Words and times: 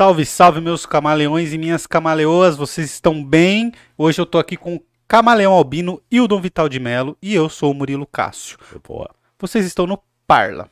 Salve, 0.00 0.24
salve, 0.24 0.60
meus 0.62 0.86
camaleões 0.86 1.52
e 1.52 1.58
minhas 1.58 1.86
camaleoas, 1.86 2.56
vocês 2.56 2.90
estão 2.90 3.22
bem? 3.22 3.70
Hoje 3.98 4.18
eu 4.18 4.24
tô 4.24 4.38
aqui 4.38 4.56
com 4.56 4.76
o 4.76 4.82
Camaleão 5.06 5.52
Albino 5.52 6.00
e 6.10 6.22
o 6.22 6.26
Dom 6.26 6.40
Vital 6.40 6.70
de 6.70 6.80
Melo 6.80 7.18
e 7.20 7.34
eu 7.34 7.50
sou 7.50 7.70
o 7.70 7.74
Murilo 7.74 8.06
Cássio. 8.06 8.56
Boa. 8.82 9.10
Vocês 9.38 9.66
estão 9.66 9.86
no 9.86 10.02
Parla. 10.26 10.70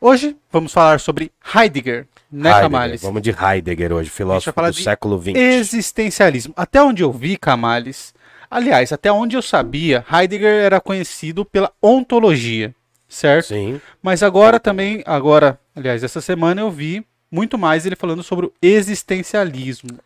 Hoje 0.00 0.36
vamos 0.52 0.72
falar 0.72 1.00
sobre 1.00 1.32
Heidegger, 1.52 2.06
né, 2.30 2.48
Heidegger. 2.48 2.62
Camales? 2.62 3.02
Vamos 3.02 3.22
de 3.22 3.30
Heidegger 3.30 3.92
hoje, 3.92 4.08
filósofo 4.08 4.62
do 4.62 4.72
século 4.72 5.20
XX. 5.20 5.34
Existencialismo. 5.34 6.54
Até 6.56 6.80
onde 6.80 7.02
eu 7.02 7.10
vi, 7.10 7.36
Camales, 7.36 8.14
aliás, 8.48 8.92
até 8.92 9.10
onde 9.10 9.36
eu 9.36 9.42
sabia, 9.42 10.06
Heidegger 10.08 10.62
era 10.62 10.80
conhecido 10.80 11.44
pela 11.44 11.72
ontologia, 11.82 12.72
certo? 13.08 13.48
Sim. 13.48 13.80
Mas 14.00 14.22
agora 14.22 14.60
também, 14.60 15.02
agora, 15.04 15.58
aliás, 15.74 16.04
essa 16.04 16.20
semana 16.20 16.60
eu 16.60 16.70
vi 16.70 17.04
muito 17.32 17.56
mais 17.58 17.84
ele 17.86 17.96
falando 17.96 18.22
sobre 18.22 18.46
o 18.46 18.52
existencialismo, 18.62 19.98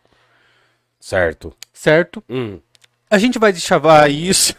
Certo. 0.99 1.53
certo? 1.73 2.23
Hum. 2.29 2.59
A 3.09 3.17
gente 3.17 3.37
vai 3.37 3.53
deschavar 3.53 4.09
isso 4.09 4.55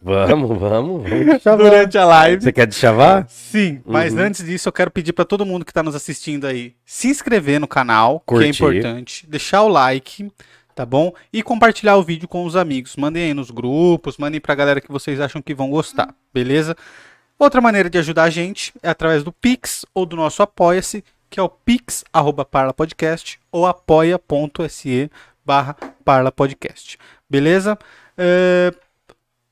Vamos, 0.00 0.58
vamos, 0.58 1.02
vamos 1.08 1.42
durante 1.58 1.96
a 1.96 2.04
live. 2.04 2.42
Você 2.42 2.52
quer 2.52 2.66
de 2.66 2.74
chavar? 2.74 3.26
Sim, 3.26 3.80
mas 3.86 4.12
Uhum. 4.12 4.20
antes 4.20 4.44
disso 4.44 4.68
eu 4.68 4.72
quero 4.72 4.90
pedir 4.90 5.14
para 5.14 5.24
todo 5.24 5.46
mundo 5.46 5.64
que 5.64 5.70
está 5.70 5.82
nos 5.82 5.94
assistindo 5.94 6.46
aí 6.46 6.74
se 6.84 7.08
inscrever 7.08 7.58
no 7.58 7.66
canal, 7.66 8.20
que 8.20 8.34
é 8.34 8.36
Curtir. 8.36 8.48
importante, 8.50 9.26
deixar 9.26 9.62
o 9.62 9.68
like, 9.68 10.30
tá 10.74 10.84
bom? 10.84 11.10
E 11.32 11.42
compartilhar 11.42 11.96
o 11.96 12.02
vídeo 12.02 12.28
com 12.28 12.44
os 12.44 12.54
amigos. 12.54 12.96
Mandem 12.96 13.24
aí 13.24 13.32
nos 13.34 13.50
grupos, 13.50 14.18
mandem 14.18 14.42
pra 14.42 14.54
galera 14.54 14.78
que 14.78 14.92
vocês 14.92 15.18
acham 15.20 15.40
que 15.40 15.54
vão 15.54 15.70
gostar, 15.70 16.14
beleza? 16.34 16.76
Outra 17.38 17.62
maneira 17.62 17.88
de 17.88 17.96
ajudar 17.96 18.24
a 18.24 18.30
gente 18.30 18.74
é 18.82 18.90
através 18.90 19.24
do 19.24 19.32
Pix 19.32 19.86
ou 19.94 20.04
do 20.04 20.16
nosso 20.16 20.42
Apoia-se, 20.42 21.02
que 21.34 21.40
é 21.40 21.42
o 21.42 21.48
pix@parlapodcast 21.48 23.40
ou 23.50 23.66
apoia.se 23.66 25.10
barra 25.44 25.74
parlapodcast, 26.04 26.96
beleza? 27.28 27.76
É, 28.16 28.72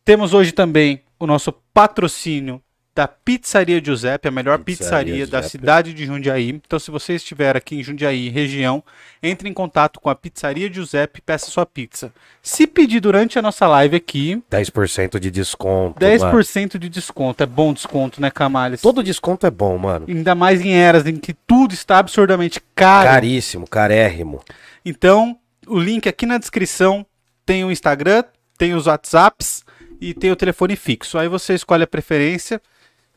temos 0.04 0.32
hoje 0.32 0.52
também 0.52 1.02
o 1.18 1.26
nosso 1.26 1.52
patrocínio 1.74 2.62
da 2.94 3.08
Pizzaria 3.08 3.82
Giuseppe, 3.82 4.28
a 4.28 4.30
melhor 4.30 4.58
Pizzaria 4.58 5.14
pizzaria 5.14 5.26
da 5.26 5.42
cidade 5.42 5.94
de 5.94 6.04
Jundiaí. 6.04 6.50
Então, 6.50 6.78
se 6.78 6.90
você 6.90 7.14
estiver 7.14 7.56
aqui 7.56 7.76
em 7.76 7.82
Jundiaí, 7.82 8.28
região, 8.28 8.84
entre 9.22 9.48
em 9.48 9.52
contato 9.54 9.98
com 9.98 10.10
a 10.10 10.14
Pizzaria 10.14 10.70
Giuseppe 10.70 11.18
e 11.18 11.22
peça 11.22 11.50
sua 11.50 11.64
pizza. 11.64 12.12
Se 12.42 12.66
pedir 12.66 13.00
durante 13.00 13.38
a 13.38 13.42
nossa 13.42 13.66
live 13.66 13.96
aqui, 13.96 14.42
10% 14.50 15.18
de 15.18 15.30
desconto. 15.30 16.04
mano. 16.04 16.32
10% 16.32 16.78
de 16.78 16.88
desconto. 16.88 17.42
É 17.42 17.46
bom 17.46 17.72
desconto, 17.72 18.20
né, 18.20 18.30
Camales? 18.30 18.82
Todo 18.82 19.02
desconto 19.02 19.46
é 19.46 19.50
bom, 19.50 19.78
mano. 19.78 20.04
Ainda 20.06 20.34
mais 20.34 20.60
em 20.60 20.74
eras 20.74 21.06
em 21.06 21.16
que 21.16 21.32
tudo 21.32 21.72
está 21.72 21.98
absurdamente 21.98 22.60
caro. 22.74 23.08
Caríssimo, 23.08 23.66
carérrimo. 23.66 24.42
Então, 24.84 25.38
o 25.66 25.78
link 25.78 26.08
aqui 26.08 26.26
na 26.26 26.36
descrição 26.36 27.06
tem 27.46 27.64
o 27.64 27.70
Instagram, 27.70 28.24
tem 28.58 28.74
os 28.74 28.86
WhatsApps 28.86 29.64
e 29.98 30.12
tem 30.12 30.30
o 30.30 30.36
telefone 30.36 30.76
fixo. 30.76 31.16
Aí 31.16 31.28
você 31.28 31.54
escolhe 31.54 31.84
a 31.84 31.86
preferência 31.86 32.60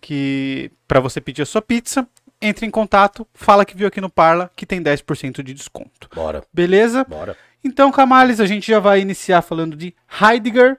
que 0.05 0.71
para 0.87 0.99
você 0.99 1.19
pedir 1.19 1.41
a 1.41 1.45
sua 1.47 1.63
pizza, 1.63 2.07
entre 2.39 2.63
em 2.63 2.69
contato, 2.69 3.25
fala 3.33 3.65
que 3.65 3.75
viu 3.75 3.87
aqui 3.87 3.99
no 3.99 4.07
Parla 4.07 4.51
que 4.55 4.63
tem 4.63 4.79
10% 4.79 5.41
de 5.41 5.51
desconto. 5.51 6.07
Bora, 6.13 6.43
Beleza? 6.53 7.03
bora. 7.03 7.35
Então, 7.63 7.91
Camales, 7.91 8.39
a 8.39 8.45
gente 8.45 8.67
já 8.71 8.79
vai 8.79 9.01
iniciar 9.01 9.41
falando 9.41 9.75
de 9.75 9.95
Heidegger, 10.21 10.77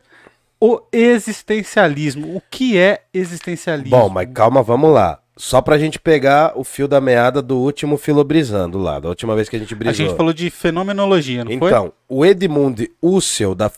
o 0.61 0.81
existencialismo. 0.93 2.37
O 2.37 2.43
que 2.49 2.79
é 2.79 3.03
existencialismo? 3.13 3.99
Bom, 3.99 4.09
mas 4.09 4.29
calma, 4.33 4.63
vamos 4.63 4.93
lá. 4.95 5.19
Só 5.37 5.61
pra 5.61 5.77
gente 5.77 5.99
pegar 5.99 6.53
o 6.57 6.63
fio 6.63 6.87
da 6.87 7.01
meada 7.01 7.43
do 7.43 7.59
último 7.59 7.99
filobrizando 7.99 8.79
lá, 8.79 9.01
da 9.01 9.09
última 9.09 9.35
vez 9.35 9.49
que 9.49 9.57
a 9.57 9.59
gente 9.59 9.75
a 9.75 9.77
brisou. 9.77 10.07
gente 10.07 10.17
falou 10.17 10.33
de 10.33 10.49
fenomenologia, 10.51 11.45
não 11.45 11.59
foi? 11.59 11.69
Então, 11.69 11.93
o 12.09 12.25
Edmund 12.25 12.89
Husserl 13.03 13.57
da 13.57 13.69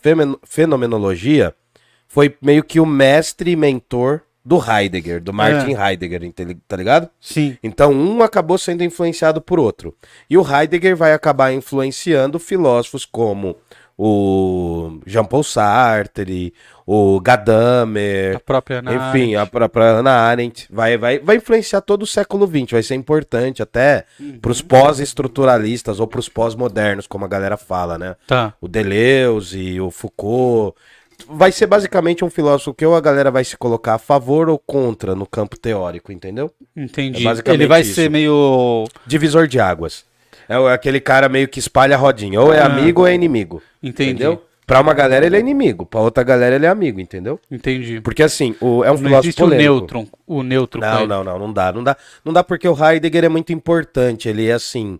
fenomenologia 0.44 1.54
foi 2.06 2.36
meio 2.42 2.62
que 2.62 2.78
o 2.78 2.84
mestre 2.84 3.52
e 3.52 3.56
mentor 3.56 4.20
do 4.48 4.58
Heidegger, 4.58 5.22
do 5.22 5.30
Martin 5.30 5.74
É. 5.74 5.90
Heidegger, 5.90 6.32
tá 6.66 6.74
ligado? 6.74 7.10
Sim. 7.20 7.58
Então, 7.62 7.92
um 7.92 8.22
acabou 8.22 8.56
sendo 8.56 8.82
influenciado 8.82 9.42
por 9.42 9.60
outro. 9.60 9.94
E 10.28 10.38
o 10.38 10.42
Heidegger 10.42 10.96
vai 10.96 11.12
acabar 11.12 11.52
influenciando 11.52 12.38
filósofos 12.38 13.04
como 13.04 13.56
o 13.98 15.00
Jean-Paul 15.04 15.42
Sartre, 15.42 16.54
o 16.86 17.18
A 17.18 17.22
Gadamer, 17.22 18.40
própria 18.40 18.78
Ana 18.78 18.94
enfim, 18.94 19.34
a 19.34 19.44
própria 19.44 19.96
Hannah 19.96 20.22
Arendt. 20.22 20.66
Vai, 20.70 20.96
vai, 20.96 21.18
vai 21.18 21.36
influenciar 21.36 21.82
todo 21.82 22.04
o 22.04 22.06
século 22.06 22.46
XX, 22.46 22.70
vai 22.70 22.82
ser 22.82 22.94
importante 22.94 23.62
até 23.62 24.06
para 24.40 24.50
os 24.50 24.62
pós-estruturalistas 24.62 26.00
ou 26.00 26.06
para 26.06 26.20
os 26.20 26.28
pós-modernos, 26.28 27.06
como 27.06 27.26
a 27.26 27.28
galera 27.28 27.58
fala, 27.58 27.98
né? 27.98 28.16
Tá. 28.26 28.54
O 28.62 28.66
Deleuze, 28.66 29.78
o 29.78 29.90
Foucault. 29.90 30.74
Vai 31.26 31.50
ser 31.52 31.66
basicamente 31.66 32.24
um 32.24 32.30
filósofo 32.30 32.72
que 32.72 32.86
ou 32.86 32.94
a 32.94 33.00
galera 33.00 33.30
vai 33.30 33.44
se 33.44 33.56
colocar 33.56 33.94
a 33.94 33.98
favor 33.98 34.48
ou 34.48 34.58
contra 34.58 35.14
no 35.14 35.26
campo 35.26 35.58
teórico, 35.58 36.12
entendeu? 36.12 36.50
Entendi. 36.76 37.20
É 37.22 37.24
basicamente 37.24 37.60
Ele 37.60 37.66
vai 37.66 37.80
isso. 37.80 37.94
ser 37.94 38.08
meio. 38.08 38.84
Divisor 39.06 39.46
de 39.48 39.58
águas. 39.58 40.04
É 40.48 40.58
o- 40.58 40.66
aquele 40.68 41.00
cara 41.00 41.28
meio 41.28 41.48
que 41.48 41.58
espalha 41.58 41.96
a 41.96 41.98
rodinha. 41.98 42.40
Ou 42.40 42.52
é 42.54 42.60
Ah. 42.60 42.66
amigo 42.66 43.02
ou 43.02 43.06
é 43.06 43.14
inimigo. 43.14 43.60
Entendi. 43.82 44.10
Entendeu? 44.10 44.42
Pra 44.66 44.80
uma 44.80 44.92
galera 44.92 45.24
ele 45.24 45.34
é 45.36 45.40
inimigo, 45.40 45.86
pra 45.86 46.00
outra 46.00 46.22
galera 46.22 46.54
ele 46.54 46.66
é 46.66 46.68
amigo, 46.68 47.00
entendeu? 47.00 47.40
Entendi. 47.50 48.02
Porque 48.02 48.22
assim, 48.22 48.54
o, 48.60 48.84
é 48.84 48.90
um 48.90 48.94
Não 48.94 48.98
filósofo 48.98 49.20
existe 49.26 49.42
o. 49.42 49.46
O 50.26 50.42
neutro. 50.42 50.80
Não, 50.80 51.06
não, 51.06 51.24
não, 51.24 51.38
não 51.38 51.52
dá, 51.52 51.72
não 51.72 51.82
dá. 51.82 51.96
Não 52.22 52.32
dá 52.34 52.44
porque 52.44 52.68
o 52.68 52.76
Heidegger 52.76 53.24
é 53.24 53.28
muito 53.30 53.50
importante. 53.52 54.28
Ele 54.28 54.46
é 54.46 54.52
assim, 54.52 54.98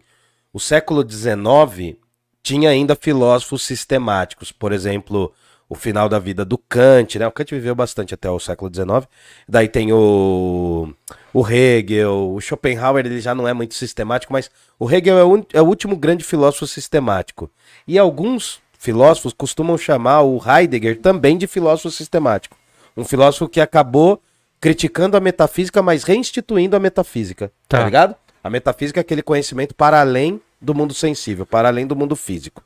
o 0.55 0.59
século 0.59 1.05
XIX 1.09 1.97
tinha 2.43 2.71
ainda 2.71 2.97
filósofos 2.97 3.63
sistemáticos, 3.63 4.51
por 4.51 4.73
exemplo, 4.73 5.33
o 5.69 5.75
final 5.75 6.09
da 6.09 6.19
vida 6.19 6.45
do 6.45 6.57
Kant, 6.57 7.19
né? 7.19 7.27
O 7.27 7.33
Kant 7.33 7.51
viveu 7.55 7.75
bastante 7.75 8.15
até 8.15 8.31
o 8.31 8.39
século 8.41 8.71
XIX. 8.75 9.07
Daí 9.47 9.69
tem 9.69 9.93
o, 9.93 10.93
o 11.33 11.47
Hegel, 11.49 12.33
o 12.33 12.41
Schopenhauer, 12.41 13.05
ele 13.05 13.21
já 13.21 13.35
não 13.35 13.47
é 13.47 13.53
muito 13.53 13.75
sistemático, 13.75 14.33
mas 14.33 14.51
o 14.79 14.91
Hegel 14.91 15.19
é 15.19 15.25
o, 15.25 15.47
é 15.53 15.61
o 15.61 15.67
último 15.67 15.95
grande 15.97 16.25
filósofo 16.25 16.67
sistemático. 16.67 17.51
E 17.87 17.99
alguns 17.99 18.61
filósofos 18.79 19.33
costumam 19.33 19.77
chamar 19.77 20.23
o 20.23 20.41
Heidegger 20.43 21.01
também 21.01 21.37
de 21.37 21.47
filósofo 21.47 21.91
sistemático. 21.91 22.57
Um 22.97 23.05
filósofo 23.05 23.49
que 23.49 23.61
acabou 23.61 24.23
criticando 24.61 25.17
a 25.17 25.21
metafísica, 25.21 25.83
mas 25.83 26.03
reinstituindo 26.05 26.75
a 26.77 26.81
metafísica. 26.81 27.53
Tá, 27.69 27.79
Tá. 27.79 27.85
ligado? 27.85 28.15
A 28.43 28.49
metafísica 28.49 29.01
é 29.01 29.03
aquele 29.03 29.23
conhecimento 29.23 29.75
para 29.75 30.01
além 30.01 30.41
do 30.61 30.75
mundo 30.75 30.95
sensível, 30.95 31.45
para 31.45 31.69
além 31.69 31.87
do 31.87 31.95
mundo 31.95 32.17
físico. 32.17 32.63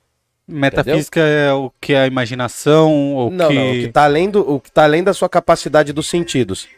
Metafísica 0.47 1.21
é 1.21 1.53
o 1.53 1.71
que 1.81 1.93
é 1.93 2.03
a 2.03 2.07
imaginação, 2.07 3.15
ou 3.15 3.31
Não, 3.31 3.49
que... 3.49 3.55
não, 3.55 3.71
o 3.71 3.73
que 3.73 3.89
tá 3.89 4.05
além 4.05 4.29
do, 4.29 4.55
o 4.55 4.61
que 4.61 4.71
tá 4.71 4.85
além 4.85 5.03
da 5.03 5.15
sua 5.15 5.29
capacidade 5.29 5.93
dos 5.93 6.09
sentidos. 6.09 6.69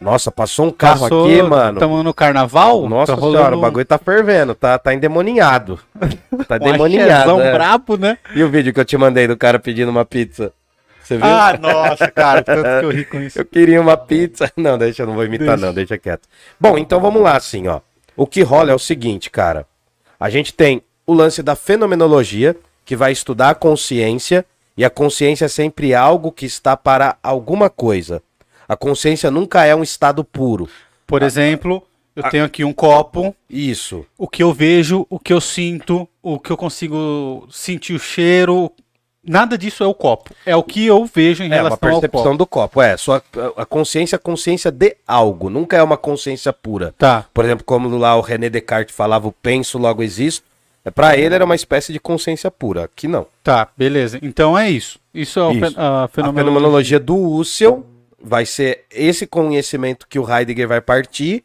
Nossa, 0.00 0.32
passou 0.32 0.66
um 0.66 0.70
carro 0.70 1.02
Passou, 1.02 1.26
aqui, 1.26 1.42
mano. 1.42 1.74
Estamos 1.74 2.02
no 2.02 2.14
carnaval? 2.14 2.88
Nossa 2.88 3.14
tá 3.14 3.20
senhora, 3.20 3.54
o 3.54 3.60
bagulho 3.60 3.84
tá 3.84 3.98
fervendo, 3.98 4.54
tá, 4.54 4.78
tá 4.78 4.94
endemoninhado. 4.94 5.78
Tá 6.48 6.54
um 6.54 6.68
endemoniado. 6.68 7.12
axézão 7.12 7.40
é. 7.40 7.52
brabo, 7.52 7.96
né? 7.96 8.18
E 8.34 8.42
o 8.42 8.48
vídeo 8.48 8.72
que 8.72 8.80
eu 8.80 8.84
te 8.84 8.96
mandei 8.96 9.28
do 9.28 9.36
cara 9.36 9.58
pedindo 9.58 9.88
uma 9.88 10.04
pizza? 10.04 10.52
Você 11.00 11.16
viu? 11.16 11.26
Ah, 11.26 11.56
nossa, 11.60 12.10
cara, 12.10 12.42
tanto 12.42 12.62
que 12.62 12.84
eu 12.86 12.90
ri 12.90 13.04
com 13.04 13.20
isso. 13.22 13.38
Eu 13.38 13.44
queria 13.44 13.80
uma 13.80 13.96
pizza. 13.96 14.50
Não, 14.56 14.78
deixa, 14.78 15.02
eu 15.02 15.06
não 15.06 15.14
vou 15.14 15.24
imitar, 15.24 15.58
não, 15.58 15.72
deixa 15.72 15.98
quieto. 15.98 16.28
Bom, 16.58 16.78
então 16.78 17.00
vamos 17.00 17.22
lá, 17.22 17.36
assim, 17.36 17.68
ó. 17.68 17.80
O 18.16 18.26
que 18.26 18.42
rola 18.42 18.72
é 18.72 18.74
o 18.74 18.78
seguinte, 18.78 19.30
cara. 19.30 19.66
A 20.18 20.30
gente 20.30 20.52
tem 20.52 20.82
o 21.06 21.12
lance 21.12 21.42
da 21.42 21.54
fenomenologia, 21.54 22.56
que 22.90 22.96
vai 22.96 23.12
estudar 23.12 23.50
a 23.50 23.54
consciência, 23.54 24.44
e 24.76 24.84
a 24.84 24.90
consciência 24.90 25.44
é 25.44 25.48
sempre 25.48 25.94
algo 25.94 26.32
que 26.32 26.44
está 26.44 26.76
para 26.76 27.16
alguma 27.22 27.70
coisa. 27.70 28.20
A 28.68 28.76
consciência 28.76 29.30
nunca 29.30 29.64
é 29.64 29.72
um 29.76 29.82
estado 29.84 30.24
puro. 30.24 30.68
Por 31.06 31.22
exemplo, 31.22 31.84
eu 32.16 32.24
tenho 32.24 32.44
aqui 32.44 32.64
um 32.64 32.72
copo, 32.72 33.32
Isso. 33.48 34.04
o 34.18 34.26
que 34.26 34.42
eu 34.42 34.52
vejo, 34.52 35.06
o 35.08 35.20
que 35.20 35.32
eu 35.32 35.40
sinto, 35.40 36.08
o 36.20 36.36
que 36.40 36.50
eu 36.50 36.56
consigo 36.56 37.46
sentir 37.48 37.92
o 37.92 37.98
cheiro, 38.00 38.72
nada 39.22 39.56
disso 39.56 39.84
é 39.84 39.86
o 39.86 39.94
copo. 39.94 40.34
É 40.44 40.56
o 40.56 40.62
que 40.64 40.84
eu 40.84 41.04
vejo 41.04 41.44
em 41.44 41.46
É 41.46 41.50
uma 41.50 41.54
relação 41.54 41.74
ao 41.74 42.00
percepção 42.00 42.22
copo. 42.24 42.38
do 42.38 42.46
copo. 42.46 42.82
É, 42.82 42.96
sua, 42.96 43.22
a 43.56 43.64
consciência 43.64 44.16
é 44.16 44.18
consciência 44.18 44.72
de 44.72 44.96
algo, 45.06 45.48
nunca 45.48 45.76
é 45.76 45.82
uma 45.84 45.96
consciência 45.96 46.52
pura. 46.52 46.92
Tá. 46.98 47.24
Por 47.32 47.44
exemplo, 47.44 47.64
como 47.64 47.88
lá 47.96 48.16
o 48.16 48.20
René 48.20 48.50
Descartes 48.50 48.96
falava, 48.96 49.28
o 49.28 49.32
penso, 49.32 49.78
logo 49.78 50.02
existo. 50.02 50.49
É, 50.84 50.90
para 50.90 51.16
ele 51.16 51.34
era 51.34 51.44
uma 51.44 51.54
espécie 51.54 51.92
de 51.92 52.00
consciência 52.00 52.50
pura. 52.50 52.84
Aqui 52.84 53.06
não. 53.06 53.26
Tá, 53.44 53.68
beleza. 53.76 54.18
Então 54.22 54.56
é 54.58 54.70
isso. 54.70 54.98
Isso 55.12 55.38
é 55.40 55.52
Isso. 55.52 55.78
a 55.80 56.04
A 56.04 56.08
fenomenologia. 56.08 56.44
fenomenologia 56.44 57.00
do 57.00 57.16
Husserl 57.16 57.80
vai 58.22 58.46
ser 58.46 58.84
esse 58.90 59.26
conhecimento 59.26 60.06
que 60.08 60.18
o 60.18 60.28
Heidegger 60.30 60.68
vai 60.68 60.80
partir. 60.80 61.42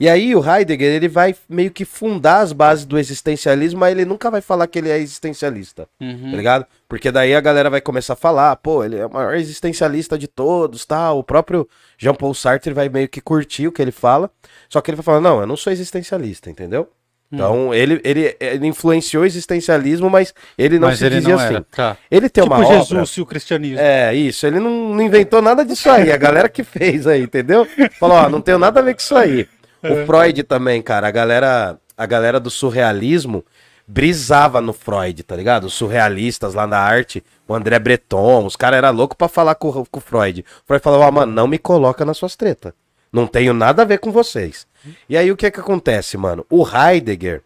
E 0.00 0.08
aí 0.08 0.34
o 0.34 0.44
Heidegger 0.44 0.92
ele 0.92 1.08
vai 1.08 1.34
meio 1.48 1.70
que 1.70 1.84
fundar 1.84 2.40
as 2.40 2.52
bases 2.52 2.84
do 2.84 2.98
existencialismo, 2.98 3.78
mas 3.80 3.92
ele 3.92 4.04
nunca 4.04 4.28
vai 4.30 4.40
falar 4.40 4.66
que 4.66 4.78
ele 4.78 4.88
é 4.90 4.98
existencialista, 4.98 5.86
Uhum. 6.00 6.30
tá 6.32 6.36
ligado? 6.36 6.66
Porque 6.88 7.12
daí 7.12 7.34
a 7.34 7.40
galera 7.40 7.70
vai 7.70 7.80
começar 7.80 8.14
a 8.14 8.16
falar, 8.16 8.56
pô, 8.56 8.82
ele 8.84 8.96
é 8.96 9.06
o 9.06 9.12
maior 9.12 9.34
existencialista 9.36 10.18
de 10.18 10.26
todos, 10.26 10.84
tal. 10.84 11.20
O 11.20 11.24
próprio 11.24 11.68
Jean-Paul 11.96 12.34
Sartre 12.34 12.72
vai 12.74 12.88
meio 12.88 13.08
que 13.08 13.20
curtir 13.20 13.68
o 13.68 13.72
que 13.72 13.80
ele 13.80 13.92
fala, 13.92 14.28
só 14.68 14.80
que 14.80 14.90
ele 14.90 14.96
vai 14.96 15.04
falar, 15.04 15.20
não, 15.20 15.40
eu 15.40 15.46
não 15.46 15.56
sou 15.56 15.72
existencialista, 15.72 16.50
entendeu? 16.50 16.88
Então, 17.34 17.74
ele, 17.74 18.00
ele, 18.04 18.36
ele 18.38 18.66
influenciou 18.66 19.22
o 19.22 19.26
existencialismo, 19.26 20.08
mas 20.08 20.32
ele 20.56 20.78
não 20.78 20.88
Mas 20.88 20.98
se 20.98 21.06
ele 21.06 21.16
dizia 21.16 21.36
não 21.36 21.42
assim. 21.44 21.64
Tá. 21.74 21.96
Ele 22.10 22.28
tem 22.28 22.44
tipo 22.44 22.54
uma 22.54 22.64
Jesus 22.64 22.90
obra... 22.92 23.10
e 23.16 23.20
o 23.20 23.26
cristianismo. 23.26 23.78
É, 23.80 24.14
isso. 24.14 24.46
Ele 24.46 24.58
não, 24.60 24.70
não 24.94 25.02
inventou 25.02 25.42
nada 25.42 25.64
disso 25.64 25.90
aí. 25.90 26.10
A 26.12 26.16
galera 26.16 26.48
que 26.48 26.62
fez 26.64 27.06
aí, 27.06 27.22
entendeu? 27.22 27.66
Falou, 27.98 28.16
ó, 28.16 28.28
não 28.28 28.40
tem 28.40 28.56
nada 28.58 28.80
a 28.80 28.82
ver 28.82 28.94
com 28.94 29.00
isso 29.00 29.16
aí. 29.16 29.46
O 29.82 30.06
Freud 30.06 30.42
também, 30.44 30.80
cara. 30.80 31.08
A 31.08 31.10
galera, 31.10 31.76
a 31.96 32.06
galera 32.06 32.40
do 32.40 32.50
surrealismo 32.50 33.44
brisava 33.86 34.60
no 34.60 34.72
Freud, 34.72 35.22
tá 35.22 35.36
ligado? 35.36 35.64
Os 35.64 35.74
surrealistas 35.74 36.54
lá 36.54 36.66
na 36.66 36.78
arte, 36.78 37.22
o 37.46 37.54
André 37.54 37.78
Breton, 37.78 38.46
os 38.46 38.56
caras 38.56 38.78
eram 38.78 38.92
loucos 38.92 39.16
pra 39.16 39.28
falar 39.28 39.54
com, 39.56 39.68
o- 39.68 39.86
com 39.90 39.98
o 39.98 40.02
Freud. 40.02 40.40
O 40.40 40.66
Freud 40.66 40.82
falou, 40.82 41.00
ó, 41.00 41.10
mano, 41.10 41.32
não 41.32 41.46
me 41.46 41.58
coloca 41.58 42.04
nas 42.04 42.16
suas 42.16 42.34
tretas. 42.34 42.72
Não 43.12 43.26
tenho 43.26 43.52
nada 43.54 43.82
a 43.82 43.84
ver 43.84 43.98
com 43.98 44.10
vocês. 44.10 44.66
E 45.08 45.16
aí 45.16 45.30
o 45.30 45.36
que 45.36 45.50
que 45.50 45.60
acontece, 45.60 46.16
mano? 46.16 46.44
O 46.50 46.66
Heidegger, 46.66 47.42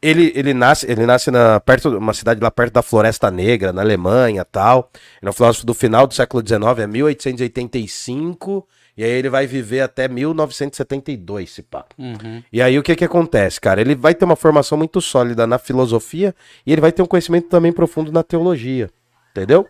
ele, 0.00 0.32
ele 0.34 0.52
nasce, 0.52 0.90
ele 0.90 1.06
nasce 1.06 1.30
na 1.30 1.58
perto 1.58 1.96
uma 1.96 2.12
cidade 2.12 2.40
lá 2.40 2.50
perto 2.50 2.74
da 2.74 2.82
Floresta 2.82 3.30
Negra, 3.30 3.72
na 3.72 3.82
Alemanha, 3.82 4.44
tal. 4.44 4.90
Ele 5.20 5.28
é 5.28 5.30
um 5.30 5.32
filósofo 5.32 5.66
do 5.66 5.74
final 5.74 6.06
do 6.06 6.14
século 6.14 6.46
XIX, 6.46 6.78
é 6.78 6.86
1885, 6.86 8.68
e 8.96 9.04
aí 9.04 9.10
ele 9.10 9.28
vai 9.28 9.46
viver 9.46 9.80
até 9.80 10.06
1972, 10.06 11.50
se 11.50 11.62
pá. 11.62 11.84
Uhum. 11.98 12.42
E 12.52 12.62
aí 12.62 12.78
o 12.78 12.82
que 12.82 12.94
que 12.94 13.04
acontece, 13.04 13.60
cara? 13.60 13.80
Ele 13.80 13.94
vai 13.94 14.14
ter 14.14 14.24
uma 14.24 14.36
formação 14.36 14.78
muito 14.78 15.00
sólida 15.00 15.46
na 15.46 15.58
filosofia 15.58 16.34
e 16.64 16.72
ele 16.72 16.80
vai 16.80 16.92
ter 16.92 17.02
um 17.02 17.06
conhecimento 17.06 17.48
também 17.48 17.72
profundo 17.72 18.12
na 18.12 18.22
teologia, 18.22 18.90
entendeu? 19.30 19.66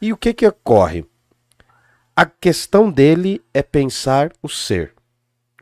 E 0.00 0.12
o 0.12 0.16
que 0.16 0.32
que 0.32 0.46
ocorre? 0.46 1.04
A 2.14 2.26
questão 2.26 2.90
dele 2.90 3.40
é 3.54 3.62
pensar 3.62 4.32
o 4.42 4.48
ser. 4.48 4.92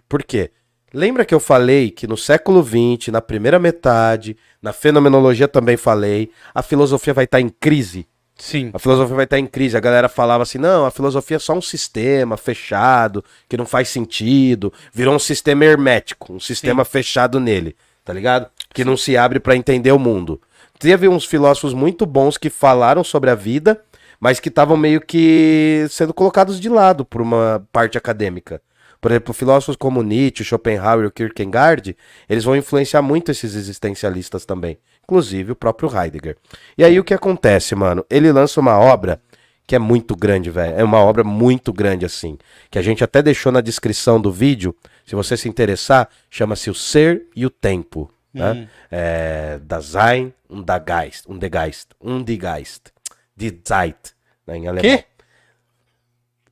Por 0.09 0.23
quê? 0.23 0.51
Lembra 0.97 1.27
que 1.27 1.35
eu 1.35 1.41
falei 1.41 1.91
que 1.91 2.07
no 2.07 2.17
século 2.17 2.65
XX, 2.65 3.09
na 3.09 3.21
primeira 3.21 3.59
metade, 3.59 4.35
na 4.63 4.73
fenomenologia 4.73 5.47
também 5.47 5.77
falei, 5.77 6.31
a 6.55 6.63
filosofia 6.63 7.13
vai 7.13 7.25
estar 7.25 7.39
em 7.39 7.51
crise? 7.51 8.09
Sim. 8.35 8.71
A 8.73 8.79
filosofia 8.79 9.15
vai 9.15 9.27
estar 9.27 9.39
em 9.39 9.47
crise. 9.47 9.77
A 9.77 9.81
galera 9.81 10.09
falava 10.09 10.43
assim: 10.43 10.57
não, 10.57 10.87
a 10.87 10.91
filosofia 10.91 11.37
é 11.37 11.39
só 11.39 11.53
um 11.53 11.61
sistema 11.61 12.39
fechado, 12.39 13.23
que 13.47 13.59
não 13.59 13.67
faz 13.67 13.91
sentido. 13.91 14.73
Virou 14.91 15.15
um 15.15 15.19
sistema 15.19 15.67
hermético, 15.67 16.33
um 16.33 16.41
sistema 16.41 16.83
fechado 16.83 17.39
nele, 17.39 17.77
tá 18.03 18.15
ligado? 18.15 18.49
Que 18.73 18.83
não 18.83 18.97
se 18.97 19.19
abre 19.19 19.39
para 19.39 19.55
entender 19.55 19.93
o 19.93 19.99
mundo. 19.99 20.41
Teve 20.79 21.09
uns 21.09 21.27
filósofos 21.27 21.75
muito 21.75 22.07
bons 22.07 22.39
que 22.39 22.49
falaram 22.49 23.05
sobre 23.05 23.29
a 23.29 23.35
vida, 23.35 23.83
mas 24.19 24.41
que 24.41 24.49
estavam 24.49 24.79
meio 24.79 25.03
que 25.03 25.87
sendo 25.91 26.15
colocados 26.15 26.59
de 26.59 26.71
lado 26.71 27.05
por 27.05 27.21
uma 27.21 27.63
parte 27.71 27.99
acadêmica. 27.99 28.63
Por 29.07 29.13
exemplo, 29.13 29.33
filósofos 29.33 29.77
como 29.77 30.03
Nietzsche, 30.03 30.43
Schopenhauer 30.43 31.07
e 31.07 31.11
Kierkegaard, 31.13 31.97
eles 32.29 32.43
vão 32.43 32.57
influenciar 32.57 33.03
muito 33.03 33.31
esses 33.31 33.55
existencialistas 33.55 34.45
também. 34.45 34.79
Inclusive 35.05 35.53
o 35.53 35.55
próprio 35.55 35.89
Heidegger. 35.97 36.37
E 36.77 36.83
aí 36.83 36.99
o 36.99 37.05
que 37.05 37.15
acontece, 37.15 37.77
mano? 37.77 38.05
Ele 38.11 38.33
lança 38.33 38.59
uma 38.59 38.77
obra 38.77 39.23
que 39.65 39.77
é 39.77 39.79
muito 39.79 40.17
grande, 40.17 40.51
velho. 40.51 40.75
É 40.77 40.83
uma 40.83 40.99
obra 40.99 41.23
muito 41.23 41.73
grande, 41.73 42.05
assim. 42.05 42.37
Que 42.69 42.81
a 42.81 42.83
gente 42.83 43.05
até 43.05 43.23
deixou 43.23 43.53
na 43.53 43.61
descrição 43.61 44.21
do 44.21 44.33
vídeo. 44.33 44.75
Se 45.07 45.15
você 45.15 45.37
se 45.37 45.49
interessar, 45.49 46.09
chama-se 46.29 46.69
O 46.69 46.75
Ser 46.75 47.29
e 47.37 47.47
o 47.47 47.51
Tempo. 47.51 48.13
Né? 48.35 48.69
É, 48.91 49.61
das 49.63 49.85
Sein 49.85 50.35
und 50.51 50.67
der 50.67 50.81
Geist. 50.81 51.27
Und 51.29 51.39
der 51.39 51.51
Geist. 51.51 51.91
Und 52.01 52.25
die 52.25 52.39
Geist. 52.39 52.93
Die 53.37 53.53
Zeit. 53.53 54.17
Né, 54.45 54.57
em 54.57 54.67
alemão. 54.67 54.83
Quê? 54.83 55.05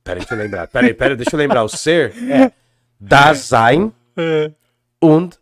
Peraí, 0.05 0.19
deixa 0.19 0.35
eu 0.35 0.37
lembrar. 0.37 0.67
Peraí, 0.67 0.93
peraí, 0.93 1.15
deixa 1.17 1.35
eu 1.35 1.37
lembrar. 1.39 1.63
O 1.63 1.67
ser 1.67 2.13
é 2.31 2.51
das 2.99 3.39
Sein 3.39 3.91
É. 4.15 4.51
und 5.01 5.35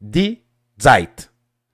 die 0.00 0.42
Zeit. 0.80 1.28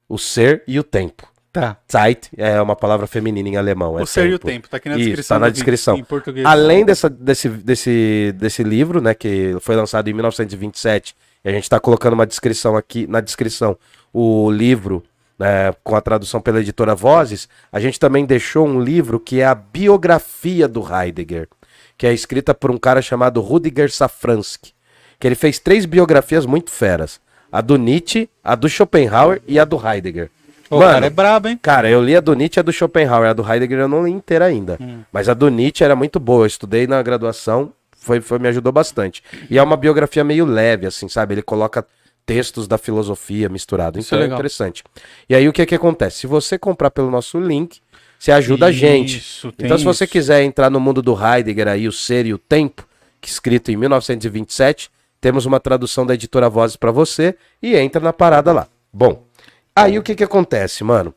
O 0.08 0.19
ser 0.19 0.62
e 0.66 0.78
o 0.78 0.82
tempo. 0.82 1.26
Tá. 1.52 1.76
Zeit 1.88 2.31
é 2.36 2.60
uma 2.60 2.75
palavra 2.75 3.06
feminina 3.06 3.48
em 3.48 3.56
alemão. 3.56 3.96
é 3.96 4.02
o 4.02 4.06
ser 4.06 4.28
e 4.28 4.34
o 4.34 4.38
tempo. 4.40 4.69
Tá 4.69 4.78
aqui 4.78 4.88
na 4.88 4.96
Isso, 4.96 5.04
descrição. 5.06 5.36
tá 5.36 5.38
na 5.38 5.46
vídeo, 5.46 5.54
descrição. 5.54 5.96
Em 5.96 6.02
português. 6.04 6.44
Além 6.44 6.84
dessa, 6.84 7.08
desse, 7.08 7.48
desse, 7.48 8.34
desse 8.36 8.64
livro, 8.64 9.00
né, 9.00 9.14
que 9.14 9.56
foi 9.60 9.76
lançado 9.76 10.08
em 10.10 10.12
1927, 10.12 11.14
e 11.44 11.48
a 11.48 11.52
gente 11.52 11.62
está 11.62 11.78
colocando 11.78 12.14
uma 12.14 12.26
descrição 12.26 12.76
aqui, 12.76 13.06
na 13.06 13.20
descrição, 13.20 13.78
o 14.12 14.50
livro, 14.50 15.04
né, 15.38 15.72
com 15.84 15.94
a 15.94 16.00
tradução 16.00 16.40
pela 16.40 16.60
editora 16.60 16.94
Vozes, 16.96 17.48
a 17.70 17.78
gente 17.78 18.00
também 18.00 18.26
deixou 18.26 18.66
um 18.66 18.81
livro 18.81 19.20
que 19.20 19.40
é 19.40 19.46
a 19.46 19.54
biografia 19.54 20.66
do 20.66 20.82
Heidegger, 20.92 21.48
que 21.96 22.06
é 22.06 22.12
escrita 22.12 22.55
por 22.55 22.70
um 22.70 22.79
cara 22.79 23.00
chamado 23.00 23.41
Rudiger 23.41 23.91
Safransky, 23.91 24.73
que 25.19 25.26
ele 25.26 25.35
fez 25.35 25.58
três 25.58 25.87
biografias 25.87 26.46
muito 26.46 26.70
feras, 26.70 27.20
a 27.50 27.61
do 27.61 27.76
Nietzsche, 27.76 28.29
a 28.43 28.55
do 28.55 28.69
Schopenhauer 28.69 29.41
e 29.46 29.58
a 29.58 29.64
do 29.64 29.76
Heidegger. 29.76 30.31
O 30.70 30.81
cara 30.81 31.06
é 31.06 31.11
brabo, 31.11 31.49
hein? 31.49 31.58
Cara, 31.61 31.88
eu 31.88 32.02
li 32.02 32.17
a 32.17 32.20
do 32.20 32.35
Nietzsche 32.35 32.58
e 32.58 32.61
a 32.61 32.64
do 32.64 32.73
Schopenhauer. 32.73 33.29
A 33.29 33.32
do 33.32 33.49
Heidegger 33.49 33.81
eu 33.81 33.88
não 33.88 34.05
li 34.05 34.11
inteira 34.11 34.46
ainda. 34.46 34.79
Mas 35.12 35.29
a 35.29 35.35
do 35.35 35.49
Nietzsche 35.49 35.85
era 35.85 35.94
muito 35.94 36.19
boa. 36.19 36.43
Eu 36.43 36.46
estudei 36.46 36.87
na 36.87 37.00
graduação, 37.02 37.73
foi, 37.96 38.20
foi, 38.20 38.38
me 38.38 38.49
ajudou 38.49 38.73
bastante. 38.73 39.23
E 39.49 39.58
é 39.58 39.62
uma 39.62 39.76
biografia 39.76 40.25
meio 40.25 40.44
leve, 40.44 40.87
assim, 40.87 41.08
sabe? 41.08 41.35
Ele 41.35 41.43
coloca 41.43 41.87
textos 42.26 42.67
da 42.67 42.79
filosofia 42.79 43.49
misturado. 43.49 43.99
Isso 43.99 44.14
Então 44.14 44.25
é 44.26 44.29
é, 44.29 44.35
interessante. 44.35 44.82
E 45.29 45.35
aí 45.35 45.49
o 45.49 45.52
que 45.52 45.64
que 45.64 45.75
acontece? 45.75 46.20
Se 46.20 46.26
você 46.26 46.58
comprar 46.58 46.91
pelo 46.91 47.11
nosso 47.11 47.38
link, 47.38 47.81
você 48.19 48.32
ajuda 48.32 48.66
a 48.66 48.72
gente. 48.72 49.19
Isso, 49.19 49.52
Então 49.58 49.76
se 49.78 49.84
você 49.84 50.05
isso. 50.05 50.12
quiser 50.12 50.43
entrar 50.43 50.70
no 50.70 50.81
mundo 50.81 51.02
do 51.02 51.14
Heidegger 51.14 51.69
aí, 51.69 51.87
o 51.87 51.93
ser 51.93 52.26
e 52.26 52.32
o 52.34 52.38
tempo, 52.38 52.87
que 53.20 53.28
escrito 53.28 53.70
em 53.70 53.76
1927, 53.76 54.90
temos 55.20 55.46
uma 55.46 55.58
tradução 55.61 56.05
da 56.06 56.14
editora 56.14 56.49
Vozes 56.49 56.76
pra 56.76 56.90
você 56.90 57.34
e 57.62 57.76
entra 57.76 58.00
na 58.00 58.12
parada 58.12 58.52
lá. 58.52 58.69
Bom, 58.93 59.25
aí 59.75 59.99
o 59.99 60.02
que 60.02 60.14
que 60.14 60.25
acontece, 60.25 60.84
mano? 60.84 61.14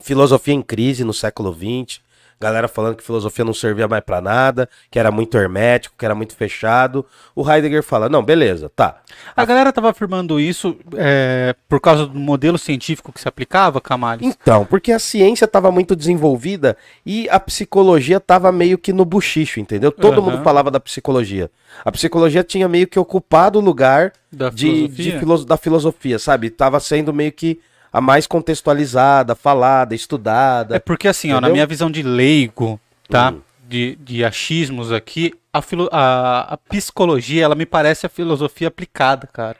Filosofia 0.00 0.54
em 0.54 0.62
crise 0.62 1.04
no 1.04 1.14
século 1.14 1.54
XX. 1.54 2.00
Galera 2.42 2.66
falando 2.66 2.96
que 2.96 3.04
filosofia 3.04 3.44
não 3.44 3.54
servia 3.54 3.86
mais 3.86 4.02
pra 4.02 4.20
nada, 4.20 4.68
que 4.90 4.98
era 4.98 5.12
muito 5.12 5.38
hermético, 5.38 5.94
que 5.96 6.04
era 6.04 6.12
muito 6.12 6.34
fechado. 6.34 7.06
O 7.36 7.48
Heidegger 7.48 7.84
fala: 7.84 8.08
não, 8.08 8.20
beleza, 8.20 8.68
tá. 8.68 9.00
A 9.36 9.44
galera 9.44 9.72
tava 9.72 9.90
afirmando 9.90 10.40
isso 10.40 10.76
é, 10.96 11.54
por 11.68 11.80
causa 11.80 12.04
do 12.04 12.18
modelo 12.18 12.58
científico 12.58 13.12
que 13.12 13.20
se 13.20 13.28
aplicava, 13.28 13.80
Camales? 13.80 14.26
Então, 14.26 14.64
porque 14.64 14.90
a 14.90 14.98
ciência 14.98 15.44
estava 15.44 15.70
muito 15.70 15.94
desenvolvida 15.94 16.76
e 17.06 17.28
a 17.30 17.38
psicologia 17.38 18.16
estava 18.16 18.50
meio 18.50 18.76
que 18.76 18.92
no 18.92 19.04
buchicho, 19.04 19.60
entendeu? 19.60 19.92
Todo 19.92 20.20
Aham. 20.20 20.30
mundo 20.32 20.42
falava 20.42 20.68
da 20.68 20.80
psicologia. 20.80 21.48
A 21.84 21.92
psicologia 21.92 22.42
tinha 22.42 22.68
meio 22.68 22.88
que 22.88 22.98
ocupado 22.98 23.60
o 23.60 23.62
lugar 23.62 24.12
Da 24.32 24.50
de, 24.50 24.88
filosofia? 24.88 25.20
de 25.20 25.46
da 25.46 25.56
filosofia, 25.56 26.18
sabe? 26.18 26.50
Tava 26.50 26.80
sendo 26.80 27.12
meio 27.12 27.30
que 27.30 27.60
a 27.92 28.00
mais 28.00 28.26
contextualizada, 28.26 29.34
falada, 29.34 29.94
estudada. 29.94 30.76
É 30.76 30.78
porque 30.78 31.06
assim, 31.08 31.28
ó, 31.30 31.34
na 31.34 31.38
Entendeu? 31.38 31.52
minha 31.54 31.66
visão 31.66 31.90
de 31.90 32.02
leigo, 32.02 32.80
tá? 33.08 33.30
Hum. 33.32 33.40
De, 33.68 33.96
de 33.96 34.24
achismos 34.24 34.92
aqui, 34.92 35.32
a, 35.52 35.62
filo- 35.62 35.88
a, 35.92 36.54
a 36.54 36.56
psicologia, 36.56 37.44
ela 37.44 37.54
me 37.54 37.64
parece 37.64 38.04
a 38.04 38.08
filosofia 38.08 38.68
aplicada, 38.68 39.26
cara. 39.26 39.56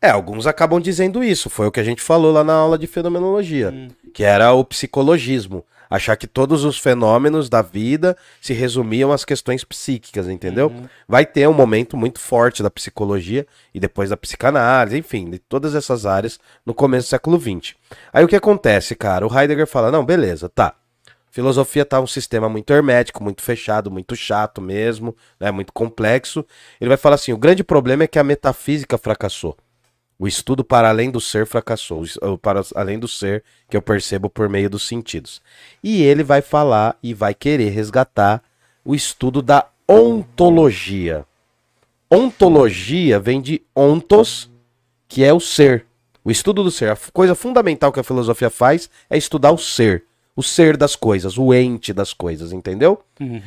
É, 0.00 0.10
alguns 0.10 0.46
acabam 0.46 0.78
dizendo 0.80 1.24
isso. 1.24 1.48
Foi 1.48 1.66
o 1.66 1.70
que 1.72 1.80
a 1.80 1.84
gente 1.84 2.02
falou 2.02 2.30
lá 2.32 2.44
na 2.44 2.52
aula 2.52 2.76
de 2.76 2.86
fenomenologia, 2.86 3.70
Hum. 3.70 3.88
que 4.12 4.22
era 4.22 4.52
o 4.52 4.62
psicologismo. 4.64 5.64
Achar 5.88 6.16
que 6.16 6.26
todos 6.26 6.64
os 6.64 6.78
fenômenos 6.78 7.48
da 7.48 7.62
vida 7.62 8.16
se 8.40 8.52
resumiam 8.52 9.12
às 9.12 9.24
questões 9.24 9.64
psíquicas, 9.64 10.28
entendeu? 10.28 10.68
Uhum. 10.68 10.86
Vai 11.08 11.26
ter 11.26 11.48
um 11.48 11.52
momento 11.52 11.96
muito 11.96 12.18
forte 12.18 12.62
da 12.62 12.70
psicologia 12.70 13.46
e 13.72 13.80
depois 13.80 14.10
da 14.10 14.16
psicanálise, 14.16 14.98
enfim, 14.98 15.30
de 15.30 15.38
todas 15.38 15.74
essas 15.74 16.06
áreas 16.06 16.38
no 16.64 16.74
começo 16.74 17.06
do 17.06 17.10
século 17.10 17.40
XX. 17.40 17.74
Aí 18.12 18.24
o 18.24 18.28
que 18.28 18.36
acontece, 18.36 18.94
cara? 18.94 19.26
O 19.26 19.38
Heidegger 19.38 19.66
fala: 19.66 19.90
não, 19.90 20.04
beleza, 20.04 20.48
tá. 20.48 20.74
Filosofia 21.34 21.84
tá 21.84 22.00
um 22.00 22.06
sistema 22.06 22.48
muito 22.48 22.72
hermético, 22.72 23.20
muito 23.20 23.42
fechado, 23.42 23.90
muito 23.90 24.14
chato 24.14 24.62
mesmo, 24.62 25.16
né, 25.40 25.50
muito 25.50 25.72
complexo. 25.72 26.46
Ele 26.80 26.86
vai 26.86 26.96
falar 26.96 27.16
assim: 27.16 27.32
o 27.32 27.36
grande 27.36 27.64
problema 27.64 28.04
é 28.04 28.06
que 28.06 28.20
a 28.20 28.22
metafísica 28.22 28.96
fracassou. 28.96 29.56
O 30.18 30.28
estudo 30.28 30.62
para 30.62 30.88
além 30.88 31.10
do 31.10 31.20
ser 31.20 31.46
fracassou, 31.46 32.04
para 32.40 32.62
além 32.74 32.98
do 32.98 33.08
ser 33.08 33.42
que 33.68 33.76
eu 33.76 33.82
percebo 33.82 34.30
por 34.30 34.48
meio 34.48 34.70
dos 34.70 34.86
sentidos. 34.86 35.42
E 35.82 36.02
ele 36.02 36.22
vai 36.22 36.40
falar 36.40 36.96
e 37.02 37.12
vai 37.12 37.34
querer 37.34 37.70
resgatar 37.70 38.42
o 38.84 38.94
estudo 38.94 39.42
da 39.42 39.66
ontologia. 39.88 41.26
Ontologia 42.10 43.18
vem 43.18 43.40
de 43.40 43.60
ontos, 43.74 44.50
que 45.08 45.24
é 45.24 45.32
o 45.32 45.40
ser. 45.40 45.86
O 46.24 46.30
estudo 46.30 46.62
do 46.62 46.70
ser. 46.70 46.90
A 46.90 46.96
coisa 47.12 47.34
fundamental 47.34 47.92
que 47.92 48.00
a 48.00 48.04
filosofia 48.04 48.50
faz 48.50 48.88
é 49.10 49.18
estudar 49.18 49.50
o 49.50 49.58
ser. 49.58 50.04
O 50.36 50.42
ser 50.42 50.76
das 50.76 50.96
coisas, 50.96 51.38
o 51.38 51.54
ente 51.54 51.92
das 51.92 52.12
coisas, 52.12 52.52
entendeu? 52.52 53.00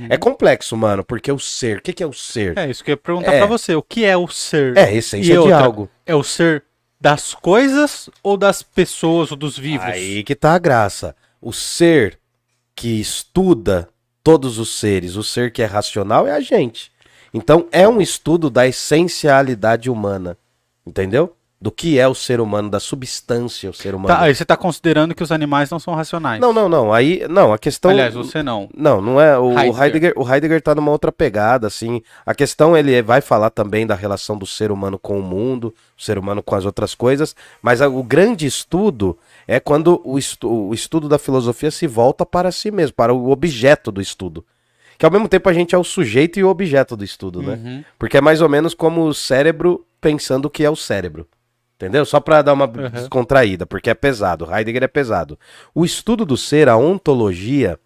É 0.09 0.17
complexo, 0.17 0.77
mano, 0.77 1.03
porque 1.03 1.29
o 1.31 1.37
ser. 1.37 1.79
O 1.79 1.81
que, 1.81 1.91
que 1.91 2.01
é 2.01 2.07
o 2.07 2.13
ser? 2.13 2.57
É, 2.57 2.69
isso 2.69 2.81
que 2.83 2.91
eu 2.91 2.93
ia 2.93 2.97
perguntar 2.97 3.33
É. 3.33 3.37
pra 3.39 3.45
você. 3.45 3.75
O 3.75 3.81
que 3.81 4.05
é 4.05 4.15
o 4.15 4.27
ser? 4.29 4.77
É 4.77 4.83
a 4.85 4.93
essência 4.93 5.31
E 5.31 5.33
de 5.33 5.37
outra, 5.37 5.59
algo. 5.59 5.89
É 6.05 6.15
o 6.15 6.23
ser 6.23 6.63
das 6.99 7.33
coisas 7.33 8.09
ou 8.23 8.37
das 8.37 8.63
pessoas 8.63 9.31
ou 9.31 9.37
dos 9.37 9.57
vivos? 9.57 9.85
Aí 9.85 10.23
que 10.23 10.33
tá 10.33 10.53
a 10.53 10.59
graça. 10.59 11.13
O 11.41 11.51
ser 11.51 12.17
que 12.73 12.99
estuda 13.01 13.89
todos 14.23 14.57
os 14.57 14.79
seres, 14.79 15.15
o 15.15 15.23
ser 15.23 15.51
que 15.51 15.61
é 15.61 15.65
racional 15.65 16.25
é 16.25 16.31
a 16.31 16.39
gente. 16.39 16.91
Então 17.33 17.67
é 17.71 17.87
um 17.87 17.99
estudo 17.99 18.49
da 18.49 18.65
essencialidade 18.65 19.89
humana. 19.89 20.37
Entendeu? 20.85 21.35
Do 21.59 21.71
que 21.71 21.97
é 21.97 22.07
o 22.07 22.13
ser 22.13 22.39
humano, 22.39 22.69
da 22.69 22.79
substância 22.79 23.67
o 23.69 23.73
ser 23.73 23.95
humano. 23.95 24.09
Tá, 24.15 24.21
aí 24.21 24.35
você 24.35 24.45
tá 24.45 24.55
considerando 24.55 25.15
que 25.15 25.23
os 25.23 25.31
animais 25.31 25.71
não 25.71 25.79
são 25.79 25.95
racionais. 25.95 26.39
Não, 26.39 26.53
não, 26.53 26.69
não. 26.69 26.93
Aí, 26.93 27.25
não, 27.27 27.51
a 27.51 27.57
questão. 27.57 27.89
Aliás, 27.89 28.13
você 28.13 28.43
não. 28.43 28.69
Não, 28.75 29.01
não 29.01 29.19
é. 29.19 29.39
O 29.39 29.57
Heidegger. 29.57 29.83
Heidegger, 29.83 30.13
o 30.15 30.31
Heidegger 30.33 30.61
tá 30.61 30.75
numa 30.75 30.91
outra 30.91 31.11
pegada, 31.11 31.65
assim. 31.65 32.01
A 32.23 32.35
questão, 32.35 32.77
ele 32.77 33.01
vai 33.01 33.21
falar 33.21 33.49
também 33.49 33.87
da 33.87 33.95
relação 33.95 34.37
do 34.37 34.45
ser 34.45 34.71
humano 34.71 34.99
com 34.99 35.19
o 35.19 35.23
mundo, 35.23 35.73
o 35.97 36.01
ser 36.01 36.19
humano 36.19 36.43
com 36.43 36.53
as 36.53 36.63
outras 36.63 36.93
coisas, 36.93 37.35
mas 37.59 37.81
o 37.81 38.03
grande 38.03 38.45
estudo 38.45 39.17
é 39.47 39.59
quando 39.59 39.99
o, 40.03 40.19
estu- 40.19 40.47
o 40.69 40.73
estudo 40.75 41.09
da 41.09 41.17
filosofia 41.17 41.71
se 41.71 41.87
volta 41.87 42.23
para 42.23 42.51
si 42.51 42.69
mesmo, 42.69 42.93
para 42.95 43.11
o 43.13 43.31
objeto 43.31 43.91
do 43.91 43.99
estudo. 43.99 44.45
Que 44.99 45.05
ao 45.05 45.11
mesmo 45.11 45.27
tempo 45.27 45.49
a 45.49 45.53
gente 45.53 45.73
é 45.73 45.77
o 45.77 45.83
sujeito 45.83 46.39
e 46.39 46.43
o 46.43 46.49
objeto 46.49 46.95
do 46.95 47.03
estudo, 47.03 47.41
né? 47.41 47.53
Uhum. 47.63 47.83
Porque 47.97 48.17
é 48.17 48.21
mais 48.21 48.41
ou 48.41 48.49
menos 48.49 48.73
como 48.75 49.05
o 49.07 49.13
cérebro 49.13 49.83
pensando 49.99 50.45
o 50.45 50.49
que 50.51 50.63
é 50.63 50.69
o 50.69 50.75
cérebro. 50.75 51.27
Entendeu? 51.77 52.03
Só 52.05 52.19
pra 52.19 52.41
dar 52.41 52.53
uma 52.53 52.65
Uhum. 52.65 52.89
descontraída, 52.89 53.65
porque 53.65 53.89
é 53.89 53.93
pesado. 53.93 54.47
Heidegger 54.51 54.83
é 54.83 54.87
pesado. 54.87 55.37
O 55.75 55.85
estudo 55.85 56.25
do 56.25 56.35
ser, 56.35 56.67
a 56.67 56.75
ontologia, 56.75 57.79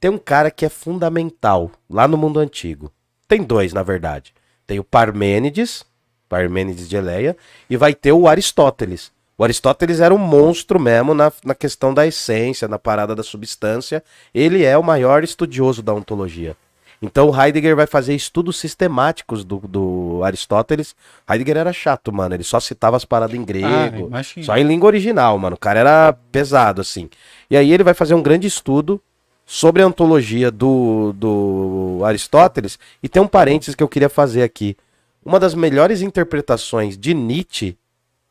tem 0.00 0.10
um 0.10 0.16
cara 0.18 0.50
que 0.50 0.64
é 0.64 0.70
fundamental 0.70 1.70
lá 1.88 2.08
no 2.08 2.16
mundo 2.16 2.40
antigo. 2.40 2.90
Tem 3.28 3.42
dois, 3.42 3.74
na 3.74 3.82
verdade. 3.82 4.32
Tem 4.66 4.78
o 4.78 4.84
Parmênides, 4.84 5.84
Parmênides 6.28 6.88
de 6.88 6.96
Eleia, 6.96 7.36
e 7.68 7.76
vai 7.76 7.94
ter 7.94 8.12
o 8.12 8.26
Aristóteles. 8.26 9.12
O 9.36 9.44
Aristóteles 9.44 10.00
era 10.00 10.14
um 10.14 10.18
monstro 10.18 10.80
mesmo 10.80 11.12
na, 11.12 11.30
na 11.44 11.54
questão 11.54 11.92
da 11.92 12.06
essência, 12.06 12.66
na 12.66 12.78
parada 12.78 13.14
da 13.14 13.22
substância. 13.22 14.02
Ele 14.34 14.64
é 14.64 14.78
o 14.78 14.82
maior 14.82 15.22
estudioso 15.22 15.82
da 15.82 15.92
ontologia. 15.92 16.56
Então 17.06 17.32
Heidegger 17.40 17.74
vai 17.76 17.86
fazer 17.86 18.14
estudos 18.14 18.56
sistemáticos 18.58 19.44
do, 19.44 19.58
do 19.58 20.20
Aristóteles. 20.24 20.94
Heidegger 21.28 21.56
era 21.56 21.72
chato, 21.72 22.12
mano. 22.12 22.34
Ele 22.34 22.42
só 22.44 22.58
citava 22.60 22.96
as 22.96 23.04
paradas 23.04 23.34
em 23.36 23.42
Ah, 23.42 23.44
grego. 23.44 24.06
imagina. 24.08 24.44
só 24.46 24.56
em 24.56 24.64
língua 24.64 24.88
original, 24.88 25.38
mano. 25.38 25.54
O 25.56 25.58
cara 25.58 25.80
era 25.80 26.12
pesado, 26.32 26.80
assim. 26.80 27.08
E 27.50 27.56
aí 27.56 27.72
ele 27.72 27.84
vai 27.84 27.94
fazer 27.94 28.14
um 28.14 28.22
grande 28.22 28.46
estudo 28.46 29.00
sobre 29.44 29.80
a 29.82 29.86
ontologia 29.86 30.50
do, 30.50 31.12
do 31.16 32.00
Aristóteles. 32.04 32.78
E 33.02 33.08
tem 33.08 33.22
um 33.22 33.28
parênteses 33.28 33.74
que 33.74 33.82
eu 33.82 33.88
queria 33.88 34.08
fazer 34.08 34.42
aqui. 34.42 34.76
Uma 35.24 35.38
das 35.40 35.54
melhores 35.54 36.02
interpretações 36.02 36.96
de 36.98 37.14
Nietzsche 37.14 37.76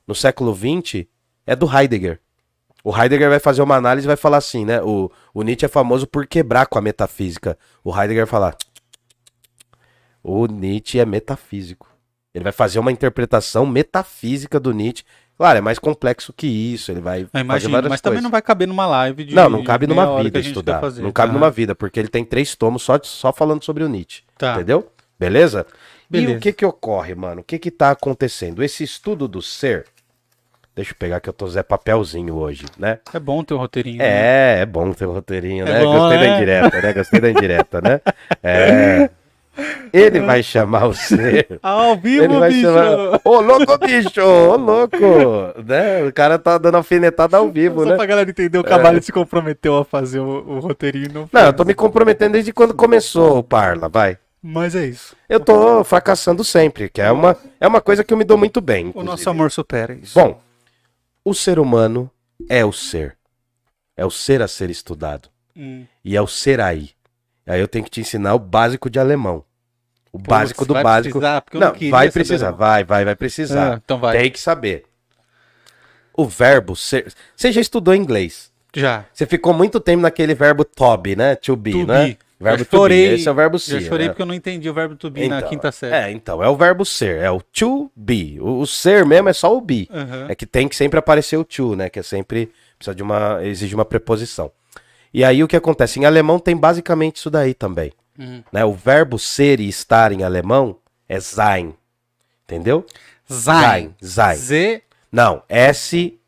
no 0.08 0.14
século 0.16 0.54
XX 0.56 1.06
é 1.48 1.56
do 1.56 1.66
Heidegger. 1.74 2.20
O 2.88 2.96
Heidegger 2.96 3.30
vai 3.30 3.40
fazer 3.40 3.64
uma 3.64 3.76
análise 3.76 4.06
e 4.06 4.10
vai 4.10 4.16
falar 4.16 4.38
assim, 4.38 4.64
né? 4.64 4.80
O, 4.80 5.12
o 5.34 5.42
Nietzsche 5.42 5.66
é 5.66 5.68
famoso 5.68 6.06
por 6.06 6.28
quebrar 6.28 6.68
com 6.68 6.78
a 6.78 6.82
metafísica. 6.82 7.58
O 7.84 7.90
Heidegger 7.92 8.28
vai 8.28 8.30
falar. 8.32 8.56
O 10.24 10.46
Nietzsche 10.46 11.00
é 11.00 11.06
metafísico. 11.06 11.88
Ele 12.34 12.44
vai 12.44 12.54
fazer 12.54 12.78
uma 12.78 12.92
interpretação 12.92 13.66
metafísica 13.66 14.60
do 14.60 14.72
Nietzsche. 14.72 15.04
Claro, 15.38 15.58
é 15.58 15.62
mais 15.62 15.80
complexo 15.80 16.32
que 16.32 16.46
isso. 16.46 16.92
Ele 16.92 17.02
vai 17.02 17.24
Eu 17.24 17.28
fazer 17.28 17.44
imagino, 17.44 17.72
várias 17.72 17.90
mas 17.90 18.02
também 18.02 18.16
coisas. 18.18 18.24
não 18.24 18.32
vai 18.32 18.42
caber 18.42 18.68
numa 18.68 18.86
live 18.86 19.24
de. 19.24 19.34
Não, 19.36 19.50
não 19.50 19.64
cabe 19.64 19.88
numa 19.88 20.22
vida 20.22 20.40
quer 20.42 20.48
estudar. 20.48 20.80
fazer. 20.80 21.02
Não 21.02 21.12
cabe 21.12 21.30
Tá. 21.34 21.40
numa 21.40 21.50
vida, 21.50 21.74
porque 21.74 22.00
ele 22.00 22.08
tem 22.08 22.24
três 22.24 22.56
tomos 22.56 22.84
só, 22.84 23.00
só 23.02 23.34
falando 23.34 23.64
sobre 23.64 23.84
o 23.84 23.90
Nietzsche. 23.90 24.22
Tá. 24.38 24.54
Entendeu? 24.56 24.90
Beleza? 25.20 25.66
E 26.08 26.12
Beleza. 26.12 26.38
o 26.38 26.40
que 26.40 26.54
que 26.54 26.66
ocorre, 26.66 27.16
mano? 27.16 27.42
O 27.42 27.44
que 27.44 27.58
que 27.58 27.72
tá 27.72 27.92
acontecendo? 27.92 28.62
Esse 28.64 28.84
estudo 28.84 29.28
do 29.28 29.42
ser. 29.42 29.86
Deixa 30.76 30.92
eu 30.92 30.96
pegar 31.00 31.20
que 31.22 31.30
eu 31.30 31.34
tô 31.34 31.48
Zé 31.48 31.64
Papelzinho 31.64 32.36
hoje, 32.36 32.66
né? 32.78 33.00
É 33.14 33.20
bom 33.20 33.44
ter 33.44 33.54
um 33.54 33.58
roteirinho. 33.58 33.98
né? 34.00 34.06
É, 34.06 34.60
é 34.62 34.66
bom 34.66 34.92
ter 34.92 35.06
um 35.06 35.14
roteirinho, 35.14 35.66
É 35.68 35.72
né? 35.72 35.84
bom, 35.84 35.98
Gostei 35.98 36.18
da 36.20 36.24
né? 36.26 36.36
indireta, 36.36 36.82
né? 36.82 36.94
Gostei 36.94 37.20
da 37.22 37.30
indireta, 37.32 37.82
né? 37.82 38.02
É. 38.44 39.10
Ele 39.94 40.20
vai 40.20 40.44
chamar 40.44 40.86
o 40.86 40.94
ser. 40.94 41.60
Ao 41.64 41.96
vivo, 41.96 42.26
Ele 42.26 42.38
vai 42.40 42.50
bicho! 42.50 42.62
chamar. 42.64 43.22
Ô, 43.24 43.40
louco, 43.40 43.78
bicho! 43.78 44.22
Ô, 44.22 44.58
louco! 44.58 44.98
Né? 45.66 46.04
O 46.04 46.12
cara 46.12 46.38
tá 46.38 46.58
dando 46.58 46.76
alfinetada 46.76 47.38
ao 47.38 47.50
vivo, 47.50 47.84
Só 47.84 47.92
né? 47.92 47.96
pra 47.96 48.06
galera 48.06 48.30
entender, 48.30 48.58
o 48.58 48.64
Cavalho 48.66 49.02
se 49.02 49.14
comprometeu 49.14 49.78
a 49.78 49.86
fazer 49.86 50.20
o, 50.20 50.26
o 50.46 50.60
roteirinho. 50.60 51.10
Não, 51.14 51.30
Não, 51.32 51.42
eu 51.48 51.54
tô 51.54 51.64
me 51.64 51.74
comprometendo 51.74 52.34
desde 52.34 52.52
quando 52.52 52.74
começou 52.74 53.38
o 53.38 53.44
Parla, 53.44 53.88
vai. 53.88 54.18
Mas 54.44 54.76
é 54.76 54.86
isso. 54.88 55.16
Eu 55.30 55.40
tô 55.40 55.84
fracassando 55.86 56.44
sempre, 56.44 56.90
que 56.90 57.02
é 57.02 57.10
uma, 57.10 57.38
é 57.60 57.66
uma 57.66 57.80
coisa 57.80 58.04
que 58.04 58.14
eu 58.14 58.18
me 58.18 58.26
dou 58.26 58.38
muito 58.38 58.60
bem. 58.60 58.88
O 58.88 58.90
inclusive. 58.90 59.10
nosso 59.12 59.30
amor 59.30 59.50
supera 59.52 59.94
isso. 59.94 60.20
Bom, 60.20 60.38
o 61.26 61.34
ser 61.34 61.60
humano 61.60 62.10
é 62.48 62.64
o 62.64 62.72
ser. 62.72 63.18
É 63.98 64.06
o 64.06 64.12
ser 64.12 64.42
a 64.42 64.48
ser 64.48 64.70
estudado. 64.70 65.28
Hum. 65.58 65.86
E 66.04 66.16
é 66.16 66.22
o 66.22 66.28
ser 66.28 66.62
aí. 66.62 66.92
Aí 67.48 67.60
eu 67.60 67.68
tenho 67.68 67.84
que 67.84 67.92
te 67.92 68.02
ensinar 68.02 68.36
o 68.36 68.40
básico 68.40 68.90
de 68.90 69.00
alemão. 69.00 69.44
O 70.12 70.18
básico 70.18 70.66
do 70.66 70.74
vai 70.74 70.84
básico. 70.84 71.20
precisar, 71.20 71.42
porque 71.42 71.58
eu 71.58 71.62
não, 71.62 71.72
não 71.74 71.90
vai 71.90 72.08
saber 72.08 72.12
precisar, 72.14 72.48
alemão. 72.48 72.60
vai, 72.60 72.84
vai, 72.84 73.06
vai 73.06 73.16
precisar. 73.16 73.74
Ah, 73.74 73.82
então 73.84 74.00
vai. 74.00 74.18
Tem 74.18 74.32
que 74.32 74.40
saber. 74.40 74.86
O 76.14 76.26
verbo 76.26 76.76
ser. 76.76 77.12
Você 77.36 77.52
já 77.52 77.60
estudou 77.60 77.94
inglês. 77.94 78.52
Já. 78.74 79.06
Você 79.14 79.26
ficou 79.26 79.54
muito 79.54 79.80
tempo 79.80 80.02
naquele 80.02 80.34
verbo 80.34 80.64
to 80.64 80.98
be, 80.98 81.16
né? 81.16 81.36
To 81.36 81.56
be, 81.56 81.72
To 81.72 81.86
né? 81.86 82.08
be. 82.08 82.20
Verbo 82.40 82.62
Eu 82.62 82.66
to 82.66 82.88
be. 82.90 82.96
Esse 82.96 83.28
é 83.30 83.32
o 83.32 83.36
verbo 83.36 83.58
ser. 83.58 83.82
chorei 83.82 84.08
né? 84.08 84.12
porque 84.14 84.22
eu 84.22 84.26
não 84.26 84.34
entendi 84.34 84.70
o 84.70 84.74
verbo 84.74 84.96
to 84.96 85.10
be 85.10 85.28
na 85.28 85.38
Então, 85.38 85.50
quinta 85.50 85.72
série. 85.72 85.94
É, 85.96 86.12
então, 86.12 86.44
é 86.44 86.50
o 86.50 86.56
verbo 86.56 86.84
ser, 86.86 87.22
é 87.22 87.32
o 87.32 87.42
to 87.42 87.90
be. 87.96 88.38
O, 88.42 88.60
o 88.60 88.68
ser 88.68 89.06
mesmo 89.06 89.30
é 89.30 89.34
só 89.34 89.56
o 89.56 89.62
be. 89.62 89.88
Aham. 89.92 90.26
É 90.30 90.36
que 90.36 90.46
tem 90.46 90.68
que 90.68 90.76
sempre 90.76 91.00
aparecer 91.00 91.38
o 91.38 91.46
to, 91.46 91.76
né? 91.76 91.90
Que 91.90 92.00
é 92.00 92.04
sempre 92.04 92.52
precisa 92.78 92.94
de 92.94 93.02
uma 93.02 93.40
exige 93.44 93.74
uma 93.74 93.86
preposição. 93.86 94.52
E 95.14 95.24
aí 95.24 95.42
o 95.44 95.48
que 95.48 95.56
acontece? 95.56 95.98
Em 96.00 96.04
alemão 96.06 96.38
tem 96.40 96.58
basicamente 96.58 97.16
isso 97.18 97.30
daí 97.30 97.54
também, 97.54 97.94
Uhum. 98.20 98.44
né? 98.52 98.66
O 98.66 98.74
verbo 98.74 99.18
ser 99.18 99.62
e 99.62 99.70
estar 99.70 100.12
em 100.12 100.24
alemão 100.24 100.78
é 101.08 101.20
sein. 101.22 101.74
Entendeu? 102.44 102.86
Sein. 103.28 103.96
Sein. 104.02 104.36
Z. 104.36 104.82
Não, 105.12 105.42
S 105.48 106.20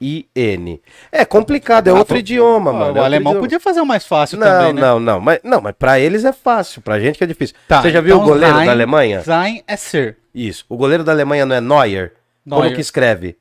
E 0.00 0.26
I 0.36 0.54
N. 0.54 0.80
É 1.10 1.24
complicado, 1.24 1.88
é 1.88 1.92
outro 1.92 2.14
pô, 2.14 2.18
idioma, 2.20 2.72
mano. 2.72 2.84
é 2.84 2.84
o 2.84 2.88
outro 2.88 3.02
alemão 3.04 3.32
idioma. 3.32 3.40
podia 3.46 3.60
fazer 3.60 3.80
o 3.80 3.86
mais 3.86 4.06
fácil 4.06 4.38
Não, 4.38 4.46
também, 4.46 4.72
né? 4.74 4.80
não, 4.80 5.00
não, 5.00 5.20
mas 5.20 5.40
não, 5.42 5.60
mas 5.60 5.74
para 5.78 5.98
eles 5.98 6.24
é 6.24 6.32
fácil, 6.32 6.82
pra 6.82 7.00
gente 7.00 7.16
que 7.18 7.24
é 7.24 7.26
difícil. 7.26 7.56
Tá, 7.66 7.80
Você 7.82 7.90
já 7.90 8.00
viu 8.00 8.14
então 8.16 8.26
o 8.26 8.28
goleiro 8.30 8.54
sein- 8.56 8.66
da 8.66 8.72
Alemanha? 8.72 9.22
Sein 9.22 9.62
é 9.66 9.76
ser. 9.76 10.18
Isso. 10.34 10.64
O 10.68 10.76
goleiro 10.76 11.02
da 11.02 11.12
Alemanha 11.12 11.46
não 11.46 11.56
é 11.56 11.60
Neuer? 11.60 12.12
Como 12.48 12.60
Neuer. 12.60 12.74
que 12.74 12.80
escreve? 12.80 13.36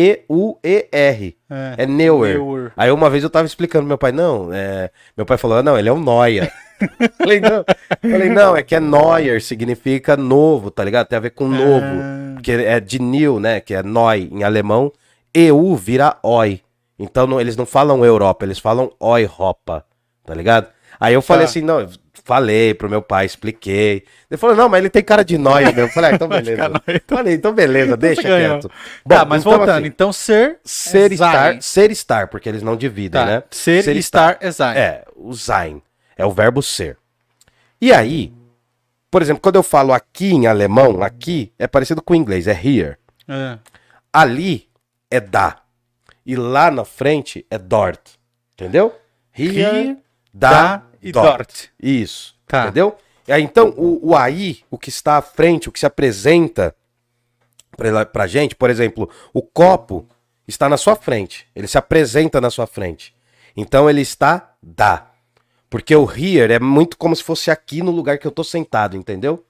N-E-U-E-R. 0.00 1.36
É 1.76 1.86
Neuer. 1.86 2.34
Neuer. 2.38 2.72
Aí 2.76 2.90
uma 2.90 3.10
vez 3.10 3.24
eu 3.24 3.30
tava 3.30 3.46
explicando 3.46 3.82
pro 3.82 3.88
meu 3.88 3.98
pai, 3.98 4.12
não, 4.12 4.50
é... 4.52 4.90
meu 5.16 5.26
pai 5.26 5.36
falou, 5.36 5.62
não, 5.62 5.78
ele 5.78 5.88
é 5.88 5.92
um 5.92 6.02
Neuer. 6.02 6.52
falei, 7.18 7.40
não. 7.40 7.64
falei, 8.00 8.28
não, 8.30 8.56
é 8.56 8.62
que 8.62 8.74
é 8.74 8.80
Neuer, 8.80 9.42
significa 9.42 10.16
novo, 10.16 10.70
tá 10.70 10.84
ligado? 10.84 11.06
Tem 11.08 11.16
a 11.16 11.20
ver 11.20 11.30
com 11.30 11.48
novo. 11.48 11.84
Ah. 11.84 12.34
Porque 12.34 12.52
é 12.52 12.80
de 12.80 13.00
new, 13.00 13.38
né, 13.40 13.60
que 13.60 13.74
é 13.74 13.82
Neu 13.82 14.12
em 14.14 14.42
alemão. 14.44 14.90
EU 15.34 15.74
vira 15.76 16.16
Oi. 16.22 16.60
Então 16.98 17.26
não- 17.26 17.40
eles 17.40 17.56
não 17.56 17.64
falam 17.66 18.04
Europa, 18.04 18.44
eles 18.44 18.58
falam 18.58 18.92
Europa, 19.00 19.84
tá 20.24 20.34
ligado? 20.34 20.68
Aí 20.98 21.14
eu 21.14 21.22
falei 21.22 21.44
Tá. 21.46 21.50
assim, 21.50 21.62
não, 21.62 21.80
eu 21.80 21.88
falei 22.24 22.74
pro 22.74 22.90
meu 22.90 23.00
pai, 23.00 23.24
expliquei. 23.24 24.04
Ele 24.30 24.36
falou, 24.36 24.54
não, 24.54 24.68
mas 24.68 24.80
ele 24.80 24.90
tem 24.90 25.02
cara 25.02 25.24
de 25.24 25.38
nóia 25.38 25.66
mesmo. 25.68 25.80
Eu 25.80 25.88
falei, 25.88 26.10
ah, 26.10 26.14
então 26.14 26.28
beleza. 26.28 26.68
nóia. 26.68 27.02
Falei, 27.08 27.34
então 27.34 27.54
beleza, 27.54 27.96
deixa 27.96 28.20
você 28.20 28.28
ganhou. 28.28 28.58
quieto. 28.60 28.68
tá, 29.08 29.24
Bom, 29.24 29.28
mas 29.30 29.40
então, 29.42 29.52
voltando. 29.56 29.78
assim, 29.78 29.86
então, 29.86 30.12
ser. 30.12 30.58
ser 30.62 31.10
é 31.10 31.14
estar, 31.14 31.32
sein. 31.52 31.60
ser 31.62 31.90
estar, 31.90 32.28
porque 32.28 32.48
eles 32.50 32.62
não 32.62 32.76
dividem, 32.76 33.18
Tá. 33.20 33.24
né? 33.26 33.42
Ser, 33.50 33.88
e 33.96 33.98
estar 33.98 34.36
é 34.40 34.52
sein. 34.52 34.76
É, 34.76 35.04
o 35.16 35.32
sein. 35.32 35.82
É 36.18 36.26
o 36.26 36.30
verbo 36.30 36.62
ser. 36.62 36.98
E 37.80 37.94
aí, 37.94 38.30
por 39.10 39.22
exemplo, 39.22 39.40
quando 39.40 39.56
eu 39.56 39.62
falo 39.62 39.94
aqui 39.94 40.32
em 40.34 40.46
alemão, 40.46 41.02
aqui 41.02 41.50
é 41.58 41.66
parecido 41.66 42.02
com 42.02 42.12
o 42.12 42.16
inglês, 42.16 42.46
é 42.46 42.52
here. 42.52 42.96
É. 43.26 43.56
Ali 44.12 44.68
é 45.10 45.20
da. 45.20 45.56
E 46.24 46.36
lá 46.36 46.70
na 46.70 46.84
frente 46.84 47.46
é 47.50 47.58
dort. 47.58 48.00
Entendeu? 48.54 48.94
Here, 49.36 49.96
da, 50.32 50.76
da 50.76 50.82
e 51.02 51.12
dort. 51.12 51.68
Isso. 51.82 52.34
Tá. 52.46 52.64
Entendeu? 52.64 52.96
E 53.26 53.32
então, 53.40 53.74
o, 53.76 54.10
o 54.10 54.16
aí, 54.16 54.60
o 54.70 54.78
que 54.78 54.88
está 54.88 55.16
à 55.16 55.22
frente, 55.22 55.68
o 55.68 55.72
que 55.72 55.80
se 55.80 55.86
apresenta 55.86 56.74
pra, 57.76 58.04
pra 58.04 58.26
gente, 58.26 58.54
por 58.54 58.70
exemplo, 58.70 59.08
o 59.32 59.42
copo 59.42 60.06
está 60.46 60.68
na 60.68 60.76
sua 60.76 60.96
frente. 60.96 61.46
Ele 61.54 61.66
se 61.66 61.78
apresenta 61.78 62.40
na 62.40 62.50
sua 62.50 62.66
frente. 62.66 63.14
Então 63.56 63.88
ele 63.88 64.00
está 64.00 64.52
da. 64.62 65.06
Porque 65.68 65.94
o 65.94 66.10
here 66.10 66.52
é 66.52 66.58
muito 66.58 66.96
como 66.98 67.14
se 67.14 67.22
fosse 67.22 67.50
aqui 67.50 67.82
no 67.82 67.90
lugar 67.90 68.18
que 68.18 68.26
eu 68.26 68.32
tô 68.32 68.42
sentado, 68.42 68.96
entendeu? 68.96 69.44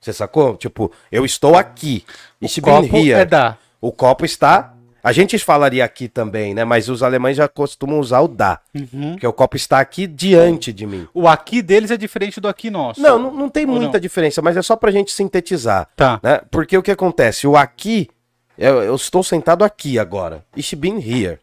Você 0.00 0.12
sacou? 0.12 0.56
Tipo, 0.56 0.90
eu 1.12 1.24
estou 1.24 1.56
aqui. 1.56 2.04
O 2.40 2.60
copo 2.60 2.96
here. 2.96 3.12
é 3.12 3.24
da. 3.24 3.56
O 3.80 3.92
copo 3.92 4.24
está. 4.24 4.74
A 5.02 5.12
gente 5.12 5.38
falaria 5.38 5.84
aqui 5.84 6.08
também, 6.08 6.54
né? 6.54 6.64
Mas 6.64 6.88
os 6.88 7.02
alemães 7.02 7.36
já 7.36 7.48
costumam 7.48 7.98
usar 7.98 8.20
o 8.20 8.28
da. 8.28 8.60
Uhum. 8.74 9.12
Porque 9.12 9.26
o 9.26 9.32
copo 9.32 9.56
está 9.56 9.80
aqui 9.80 10.06
diante 10.06 10.72
de 10.72 10.86
mim. 10.86 11.08
O 11.14 11.26
aqui 11.26 11.62
deles 11.62 11.90
é 11.90 11.96
diferente 11.96 12.40
do 12.40 12.48
aqui 12.48 12.70
nosso. 12.70 13.00
Não, 13.00 13.18
não, 13.18 13.32
não 13.32 13.48
tem 13.48 13.66
Ou 13.66 13.72
muita 13.72 13.94
não? 13.94 14.00
diferença, 14.00 14.42
mas 14.42 14.56
é 14.56 14.62
só 14.62 14.76
pra 14.76 14.90
gente 14.90 15.12
sintetizar. 15.12 15.88
Tá. 15.96 16.20
Né? 16.22 16.40
Porque 16.50 16.76
o 16.76 16.82
que 16.82 16.90
acontece? 16.90 17.46
O 17.46 17.56
aqui, 17.56 18.08
eu, 18.56 18.82
eu 18.82 18.94
estou 18.94 19.22
sentado 19.22 19.64
aqui 19.64 19.98
agora. 19.98 20.44
Ich 20.56 20.74
bin 20.76 20.98
here. 20.98 21.38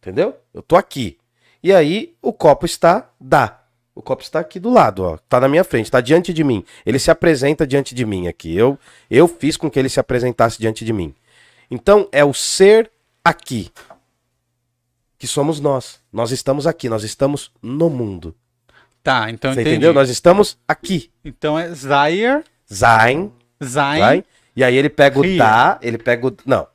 Entendeu? 0.00 0.34
Eu 0.52 0.62
tô 0.62 0.76
aqui. 0.76 1.18
E 1.62 1.72
aí, 1.72 2.14
o 2.22 2.32
copo 2.32 2.66
está 2.66 3.10
da. 3.20 3.58
O 3.94 4.02
copo 4.02 4.22
está 4.22 4.38
aqui 4.38 4.60
do 4.60 4.70
lado, 4.70 5.02
ó. 5.02 5.18
Tá 5.28 5.40
na 5.40 5.48
minha 5.48 5.64
frente, 5.64 5.90
tá 5.90 6.00
diante 6.00 6.32
de 6.32 6.44
mim. 6.44 6.64
Ele 6.86 7.00
se 7.00 7.10
apresenta 7.10 7.66
diante 7.66 7.96
de 7.96 8.06
mim 8.06 8.28
aqui. 8.28 8.56
Eu, 8.56 8.78
eu 9.10 9.26
fiz 9.26 9.56
com 9.56 9.68
que 9.68 9.76
ele 9.76 9.88
se 9.88 9.98
apresentasse 9.98 10.56
diante 10.56 10.84
de 10.84 10.92
mim. 10.92 11.12
Então 11.70 12.08
é 12.12 12.24
o 12.24 12.32
ser 12.32 12.90
aqui. 13.24 13.70
Que 15.18 15.26
somos 15.26 15.60
nós. 15.60 16.00
Nós 16.12 16.30
estamos 16.30 16.66
aqui, 16.66 16.88
nós 16.88 17.02
estamos 17.02 17.50
no 17.62 17.90
mundo. 17.90 18.34
Tá, 19.02 19.30
então 19.30 19.52
Você 19.52 19.60
entendi. 19.60 19.76
entendeu? 19.76 19.94
Nós 19.94 20.10
estamos 20.10 20.58
aqui. 20.66 21.10
Então 21.24 21.58
é 21.58 21.74
Sein, 21.74 23.32
Zain, 23.64 24.00
vai. 24.00 24.24
E 24.54 24.62
aí 24.62 24.76
ele 24.76 24.88
pega 24.88 25.18
o 25.18 25.36
da, 25.36 25.78
ele 25.80 25.98
pega 25.98 26.26
o. 26.26 26.36
Não, 26.44 26.66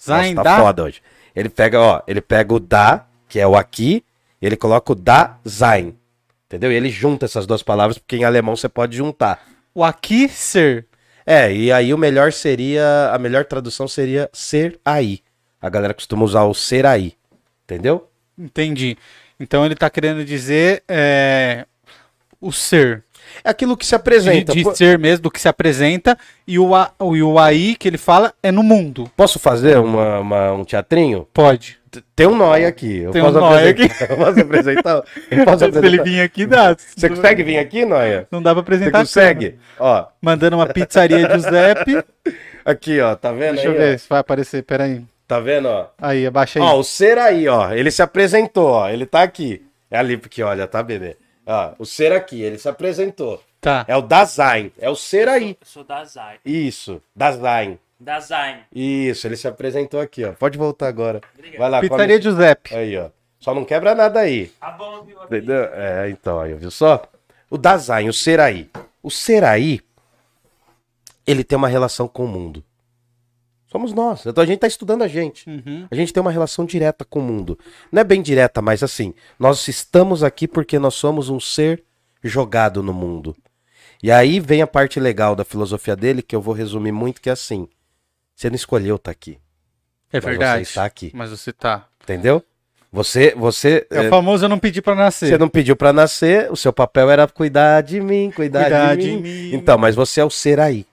Zain 0.00 0.34
Nossa, 0.34 0.44
tá 0.44 0.56
da. 0.56 0.62
foda 0.62 0.82
hoje. 0.84 1.02
Ele 1.34 1.48
pega, 1.48 1.80
ó, 1.80 2.02
ele 2.06 2.20
pega 2.20 2.54
o 2.54 2.58
da, 2.58 3.06
que 3.28 3.38
é 3.38 3.46
o 3.46 3.54
aqui, 3.54 4.02
e 4.40 4.46
ele 4.46 4.56
coloca 4.56 4.92
o 4.92 4.94
da 4.94 5.38
sein. 5.44 5.96
Entendeu? 6.46 6.72
E 6.72 6.74
ele 6.74 6.88
junta 6.88 7.24
essas 7.26 7.46
duas 7.46 7.62
palavras, 7.62 7.98
porque 7.98 8.16
em 8.16 8.24
alemão 8.24 8.56
você 8.56 8.68
pode 8.68 8.96
juntar. 8.96 9.44
O 9.74 9.84
aqui 9.84 10.28
ser. 10.28 10.86
É, 11.26 11.52
e 11.52 11.72
aí 11.72 11.92
o 11.92 11.98
melhor 11.98 12.32
seria, 12.32 13.10
a 13.12 13.18
melhor 13.18 13.44
tradução 13.44 13.88
seria 13.88 14.30
ser 14.32 14.78
aí. 14.84 15.20
A 15.60 15.68
galera 15.68 15.92
costuma 15.92 16.24
usar 16.24 16.44
o 16.44 16.54
ser 16.54 16.86
aí. 16.86 17.14
Entendeu? 17.64 18.08
Entendi. 18.38 18.96
Então 19.40 19.66
ele 19.66 19.74
tá 19.74 19.90
querendo 19.90 20.24
dizer 20.24 20.84
é, 20.86 21.66
o 22.40 22.52
ser. 22.52 23.02
É 23.44 23.50
aquilo 23.50 23.76
que 23.76 23.84
se 23.84 23.90
De, 23.90 23.96
apresenta. 23.96 24.52
de 24.52 24.62
Pô, 24.62 24.74
ser 24.74 24.98
mesmo, 24.98 25.22
do 25.24 25.30
que 25.30 25.40
se 25.40 25.48
apresenta. 25.48 26.16
E 26.46 26.58
o, 26.58 26.74
a, 26.74 26.90
o, 26.98 27.16
e 27.16 27.22
o 27.22 27.38
aí 27.38 27.74
que 27.76 27.88
ele 27.88 27.98
fala 27.98 28.32
é 28.42 28.50
no 28.52 28.62
mundo. 28.62 29.10
Posso 29.16 29.38
fazer 29.38 29.78
uma, 29.78 30.18
uma- 30.20 30.52
um 30.52 30.64
teatrinho? 30.64 31.26
Pode. 31.32 31.78
T- 31.90 32.02
Tem 32.14 32.26
um 32.26 32.36
nóia 32.36 32.68
aqui. 32.68 32.98
Eu 32.98 33.10
Tem 33.10 33.22
um 33.22 33.26
posso 33.26 33.40
nóia 33.40 33.70
apresentar. 33.70 34.06
Eu 34.10 34.16
posso 34.16 34.40
apresentar? 34.40 35.02
Eu 35.30 35.44
posso 35.44 35.58
Se 35.58 35.64
ele 35.64 35.76
apresentar? 35.78 36.04
vir 36.04 36.20
aqui, 36.20 36.46
dá. 36.46 36.76
Você 36.96 37.08
consegue 37.08 37.42
vir 37.42 37.58
aqui, 37.58 37.84
Noia? 37.84 38.26
Não 38.30 38.42
dá 38.42 38.52
pra 38.54 38.62
Você 38.62 38.66
apresentar. 38.74 38.98
consegue? 39.00 39.54
Ó, 39.78 40.06
Mandando 40.20 40.56
uma 40.56 40.66
pizzaria 40.66 41.28
Giuseppe. 41.30 42.04
aqui, 42.64 43.00
ó, 43.00 43.14
tá 43.14 43.32
vendo 43.32 43.54
Deixa 43.54 43.68
eu 43.68 43.72
aí, 43.72 43.78
ver 43.78 43.94
ó? 43.94 43.98
se 43.98 44.08
vai 44.08 44.18
aparecer. 44.20 44.62
Pera 44.62 44.84
aí. 44.84 45.02
Tá 45.26 45.40
vendo, 45.40 45.68
ó? 45.68 45.86
Aí, 46.00 46.26
abaixa 46.26 46.58
aí. 46.58 46.64
Ó, 46.64 46.78
o 46.78 46.84
ser 46.84 47.18
aí, 47.18 47.48
ó. 47.48 47.72
Ele 47.72 47.90
se 47.90 48.02
apresentou, 48.02 48.68
ó. 48.68 48.88
Ele 48.88 49.06
tá 49.06 49.22
aqui. 49.22 49.62
É 49.90 49.98
ali 49.98 50.16
porque 50.16 50.42
olha, 50.42 50.66
tá, 50.66 50.82
bebê? 50.82 51.16
Ó, 51.46 51.74
o 51.78 51.86
ser 51.86 52.12
aqui, 52.12 52.42
ele 52.42 52.58
se 52.58 52.68
apresentou. 52.68 53.42
Tá. 53.60 53.84
É 53.88 53.96
o 53.96 54.02
Dasein. 54.02 54.72
É 54.78 54.90
o 54.90 54.96
ser 54.96 55.28
aí. 55.28 55.56
Eu 55.60 55.66
sou 55.66 55.84
da 55.84 56.04
Zai. 56.04 56.38
Isso. 56.44 57.00
Dasein. 57.14 57.78
Da 57.98 58.20
Zain. 58.20 58.58
Isso, 58.74 59.26
ele 59.26 59.36
se 59.36 59.48
apresentou 59.48 60.00
aqui, 60.00 60.24
ó. 60.24 60.32
Pode 60.32 60.58
voltar 60.58 60.88
agora. 60.88 61.20
Obrigado. 61.34 61.58
Vai 61.58 61.70
lá, 61.70 61.80
Pizzaria 61.80 62.18
come... 62.18 62.22
Giuseppe. 62.22 62.74
Aí, 62.74 62.98
ó. 62.98 63.08
Só 63.40 63.54
não 63.54 63.64
quebra 63.64 63.94
nada 63.94 64.20
aí. 64.20 64.48
Tá 64.60 64.70
bom, 64.72 65.02
viu? 65.02 65.22
Entendeu? 65.22 65.64
É, 65.72 66.10
então, 66.10 66.38
aí, 66.38 66.52
viu 66.54 66.70
só? 66.70 67.02
O 67.48 67.56
Dasein, 67.56 68.08
o 68.08 68.12
ser 68.12 68.40
aí. 68.40 68.68
O 69.02 69.10
ser 69.10 69.44
aí, 69.44 69.80
ele 71.26 71.42
tem 71.42 71.56
uma 71.56 71.68
relação 71.68 72.06
com 72.06 72.24
o 72.24 72.28
mundo. 72.28 72.62
Somos 73.70 73.92
nós. 73.92 74.24
Então 74.24 74.42
a 74.42 74.46
gente 74.46 74.60
tá 74.60 74.66
estudando 74.66 75.02
a 75.02 75.08
gente. 75.08 75.48
Uhum. 75.48 75.86
A 75.90 75.94
gente 75.94 76.12
tem 76.12 76.20
uma 76.20 76.30
relação 76.30 76.64
direta 76.64 77.04
com 77.04 77.18
o 77.18 77.22
mundo. 77.22 77.58
Não 77.90 78.00
é 78.00 78.04
bem 78.04 78.22
direta, 78.22 78.62
mas 78.62 78.82
assim, 78.82 79.12
nós 79.38 79.66
estamos 79.68 80.22
aqui 80.22 80.46
porque 80.46 80.78
nós 80.78 80.94
somos 80.94 81.28
um 81.28 81.40
ser 81.40 81.82
jogado 82.22 82.82
no 82.82 82.92
mundo. 82.94 83.36
E 84.02 84.10
aí 84.10 84.38
vem 84.40 84.62
a 84.62 84.66
parte 84.66 85.00
legal 85.00 85.34
da 85.34 85.44
filosofia 85.44 85.96
dele, 85.96 86.22
que 86.22 86.36
eu 86.36 86.40
vou 86.40 86.54
resumir 86.54 86.92
muito, 86.92 87.20
que 87.20 87.28
é 87.28 87.32
assim: 87.32 87.68
você 88.34 88.48
não 88.48 88.56
escolheu 88.56 88.96
estar 88.96 89.10
aqui. 89.10 89.38
É 90.12 90.20
verdade. 90.20 90.64
Você 90.64 90.70
está 90.70 90.84
aqui. 90.84 91.10
Mas 91.14 91.30
você 91.30 91.52
tá. 91.52 91.88
Entendeu? 92.04 92.42
Você, 92.92 93.34
você, 93.36 93.86
É, 93.90 94.04
é, 94.04 94.06
o 94.06 94.10
famoso 94.10 94.44
eu 94.44 94.48
não 94.48 94.58
pedi 94.60 94.80
pra 94.80 94.94
nascer. 94.94 95.28
você 95.28 95.36
não 95.36 95.48
pediu 95.48 95.74
pra 95.76 95.92
nascer, 95.92 96.50
o 96.50 96.56
seu 96.56 96.72
papel 96.72 97.10
era 97.10 97.26
cuidar 97.26 97.82
de 97.82 98.00
mim, 98.00 98.30
cuidar, 98.34 98.62
Cuidar 98.62 98.96
de, 98.96 99.02
de 99.02 99.10
mim. 99.16 99.20
mim. 99.22 99.54
Então, 99.54 99.76
mas 99.76 99.94
você 99.94 100.20
é 100.20 100.24
o 100.24 100.30
ser 100.30 100.60
aí. 100.60 100.86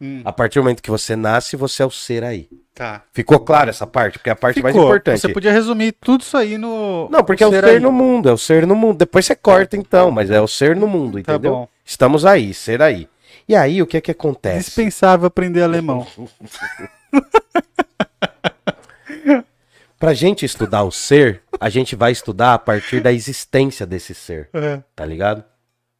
Hum, 0.00 0.22
A 0.24 0.32
partir 0.32 0.58
do 0.60 0.62
momento 0.62 0.80
que 0.82 0.90
você 0.90 1.16
nasce, 1.16 1.56
você 1.56 1.82
é 1.82 1.86
o 1.86 1.90
ser 1.90 2.22
aí. 2.22 2.48
tá. 2.74 3.02
Ficou 3.12 3.40
claro 3.40 3.68
essa 3.70 3.84
parte? 3.86 4.18
Porque 4.18 4.30
é 4.30 4.32
a 4.32 4.36
parte 4.36 4.62
mais 4.62 4.72
Ficou. 4.74 4.86
importante. 4.88 5.20
Você 5.20 5.28
podia 5.32 5.50
resumir 5.52 5.92
tudo 6.00 6.20
isso 6.20 6.36
aí 6.36 6.56
no. 6.56 7.08
Não, 7.10 7.24
porque 7.24 7.42
é 7.42 7.46
o 7.46 7.50
ser 7.50 7.64
aí. 7.64 7.80
no 7.80 7.90
mundo, 7.90 8.28
é 8.28 8.32
o 8.32 8.38
ser 8.38 8.64
no 8.66 8.76
mundo. 8.76 8.98
Depois 8.98 9.26
você 9.26 9.34
corta 9.34 9.76
então, 9.76 10.10
mas 10.12 10.30
é 10.30 10.40
o 10.40 10.46
ser 10.46 10.76
no 10.76 10.86
mundo, 10.86 11.14
Tá 11.22 11.32
entendeu? 11.34 11.52
bom. 11.52 11.68
Estamos 11.84 12.24
aí, 12.24 12.54
ser 12.54 12.80
aí. 12.80 13.08
E 13.48 13.56
aí, 13.56 13.82
o 13.82 13.86
que 13.86 13.96
é 13.96 14.00
que 14.00 14.10
acontece? 14.12 14.66
Dispensável 14.66 15.26
aprender 15.26 15.62
alemão. 15.62 16.06
Pra 19.98 20.14
gente 20.14 20.44
estudar 20.44 20.84
o 20.84 20.92
ser, 20.92 21.42
a 21.58 21.68
gente 21.68 21.96
vai 21.96 22.12
estudar 22.12 22.54
a 22.54 22.58
partir 22.58 23.00
da 23.00 23.12
existência 23.12 23.84
desse 23.84 24.14
ser, 24.14 24.48
É, 24.54 24.80
tá 24.94 25.04
ligado? 25.04 25.42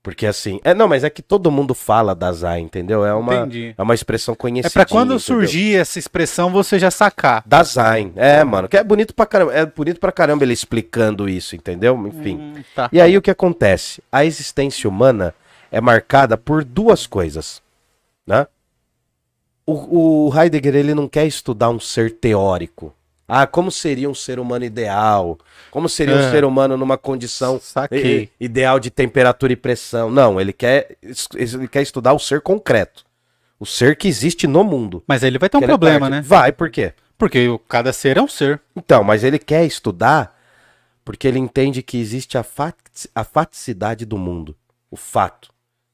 Porque 0.09 0.25
assim, 0.25 0.59
é 0.65 0.73
não, 0.73 0.89
mas 0.89 1.05
é 1.05 1.11
que 1.11 1.21
todo 1.21 1.51
mundo 1.51 1.75
fala 1.75 2.15
da 2.15 2.33
Zai, 2.33 2.61
entendeu? 2.61 3.05
É 3.05 3.13
uma 3.13 3.35
Entendi. 3.41 3.75
é 3.77 3.83
uma 3.83 3.95
expressão 3.95 4.33
é 4.33 4.37
conhecida. 4.39 4.73
pra 4.73 4.87
quando 4.87 5.21
surgir 5.21 5.77
essa 5.77 5.99
expressão 5.99 6.51
você 6.51 6.79
já 6.79 6.91
sacar. 6.91 7.43
da 7.45 7.63
Zayn. 7.63 8.11
É, 8.17 8.43
mano, 8.43 8.71
que 8.71 8.79
é 8.79 8.83
bonito 8.83 9.15
pra 9.15 9.27
caramba, 9.27 9.53
é 9.53 9.67
bonito 9.67 10.01
pra 10.01 10.11
caramba 10.11 10.45
ele 10.45 10.55
explicando 10.55 11.29
isso, 11.29 11.55
entendeu? 11.55 11.95
Enfim. 12.07 12.39
Hum, 12.39 12.63
tá. 12.75 12.89
E 12.91 13.03
aí 13.03 13.19
o 13.19 13.21
que 13.21 13.31
acontece? 13.31 14.03
A 14.11 14.25
existência 14.25 14.89
humana 14.89 15.35
é 15.71 15.79
marcada 15.79 16.39
por 16.39 16.65
duas 16.65 17.07
coisas, 17.07 17.61
né? 18.27 18.47
O, 19.67 20.29
o 20.29 20.35
Heidegger 20.35 20.75
ele 20.75 20.95
não 20.95 21.07
quer 21.07 21.27
estudar 21.27 21.69
um 21.69 21.79
ser 21.79 22.13
teórico. 22.13 22.95
Ah, 23.31 23.47
como 23.47 23.71
seria 23.71 24.09
um 24.09 24.15
ser 24.15 24.39
humano 24.41 24.65
ideal? 24.65 25.39
Como 25.71 25.87
seria 25.87 26.15
um 26.17 26.19
É. 26.21 26.31
ser 26.31 26.45
humano 26.47 26.79
numa 26.79 26.97
condição 26.97 27.61
Saquei. 27.61 28.31
ideal 28.41 28.81
de 28.81 28.91
temperatura 28.91 29.53
e 29.53 29.57
pressão? 29.57 30.11
Não, 30.11 30.41
ele 30.41 30.53
quer, 30.53 30.97
ele 31.37 31.69
quer 31.69 31.83
estudar 31.83 32.15
o 32.15 32.19
ser 32.19 32.41
concreto. 32.41 33.05
O 33.61 33.67
ser 33.67 33.97
que 33.97 34.09
existe 34.09 34.47
no 34.47 34.65
mundo. 34.65 35.03
Mas 35.07 35.23
ele 35.23 35.39
vai 35.39 35.51
ter 35.51 35.59
um 35.59 35.63
é 35.63 35.67
problema, 35.67 36.01
parte- 36.09 36.11
né? 36.13 36.23
Vai, 36.23 36.53
por 36.53 36.71
quê? 36.71 36.95
Porque 37.19 37.47
cada 37.69 37.93
ser 37.93 38.17
é 38.17 38.23
um 38.23 38.29
ser. 38.29 38.61
Então, 38.75 39.05
mas 39.05 39.23
ele 39.23 39.39
quer 39.39 39.65
estudar 39.67 40.35
porque 41.05 41.27
ele 41.29 41.39
entende 41.39 41.83
que 41.83 41.99
existe 41.99 42.39
a, 42.39 42.43
fati- 42.43 43.11
a 43.15 43.25
faticidade 43.25 44.07
do 44.07 44.17
mundo. 44.17 44.57
O 44.91 44.97
fato 44.97 45.51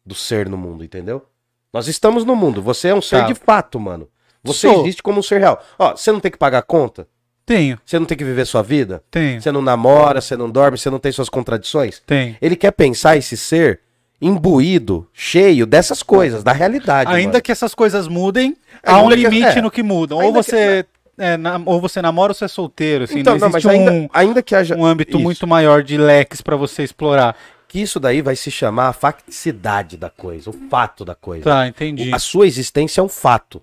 do 0.07 0.14
ser 0.14 0.49
no 0.49 0.57
mundo, 0.57 0.85
entendeu? 0.85 1.27
Nós 1.73 1.88
estamos 1.88 2.25
no 2.25 2.37
mundo. 2.37 2.62
Você 2.62 2.88
é 2.88 2.94
um 2.94 3.03
ser 3.03 3.23
Tá. 3.23 3.27
de 3.27 3.35
fato, 3.35 3.81
mano. 3.81 4.09
Você 4.44 4.68
Sou. 4.68 4.83
existe 4.83 5.03
como 5.03 5.18
um 5.18 5.23
ser 5.23 5.38
real. 5.40 5.61
Ó, 5.79 5.97
você 5.97 6.12
não 6.12 6.20
tem 6.20 6.31
que 6.31 6.38
pagar 6.38 6.62
conta? 6.62 7.09
Tenho, 7.46 7.78
Você 7.85 7.98
não 7.98 8.07
tem 8.07 8.16
que 8.16 8.24
viver 8.24 8.46
sua 8.46 8.62
vida? 8.62 9.02
tenho, 9.11 9.40
Você 9.40 9.52
não 9.52 9.61
namora, 9.61 10.20
você 10.20 10.37
não 10.37 10.48
dorme, 10.50 10.78
você 10.78 10.88
não 10.88 10.98
tem 10.98 11.12
suas 11.12 11.28
contradições? 11.28 12.00
tenho. 12.07 12.37
Ele 12.40 12.57
quer 12.57 12.70
pensar 12.72 13.16
esse 13.16 13.37
ser 13.37 13.80
imbuído, 14.28 15.07
cheio 15.12 15.66
dessas 15.66 16.02
coisas, 16.02 16.42
da 16.42 16.52
realidade. 16.52 17.11
Ainda 17.12 17.33
mano. 17.33 17.42
que 17.42 17.52
essas 17.52 17.74
coisas 17.74 18.09
mudem, 18.09 18.57
há 18.83 18.96
Ainda 18.96 19.07
um 19.07 19.11
limite 19.11 19.59
é. 19.59 19.62
no 19.62 19.70
que 19.70 19.83
mudam. 19.83 20.16
Ou 20.18 20.24
Ainda 20.24 20.42
que- 20.42 20.50
você, 20.50 20.87
é, 21.18 21.37
na- 21.37 21.61
ou 21.64 21.80
você 21.80 22.00
namora 22.00 22.30
ou 22.30 22.35
você 22.35 22.46
é 22.46 22.48
solteiro. 22.48 23.04
Assim, 23.04 23.18
Então, 23.20 23.35
não 23.35 23.40
não, 23.40 23.50
mas 23.50 23.66
ainda, 23.66 23.92
um, 23.92 24.09
ainda 24.12 24.42
que 24.42 24.54
haja. 24.54 24.74
um 24.76 24.85
âmbito 24.85 25.16
Isso. 25.18 25.22
muito 25.22 25.46
maior 25.46 25.83
de 25.83 25.98
leques 25.98 26.40
pra 26.40 26.57
você 26.57 26.83
explorar. 26.83 27.37
Que 27.68 27.80
isso 27.83 27.98
daí 28.00 28.22
vai 28.22 28.37
se 28.37 28.50
chamar 28.50 28.88
a 28.88 28.92
facticidade 28.92 29.96
da 29.96 30.09
coisa, 30.09 30.48
o 30.48 30.52
fato 30.70 31.04
da 31.04 31.14
coisa. 31.14 31.44
Tá, 31.44 31.66
entendi. 31.66 32.11
A 32.14 32.18
sua 32.18 32.46
existência 32.46 33.00
é 33.00 33.04
um 33.04 33.09
fato. 33.09 33.61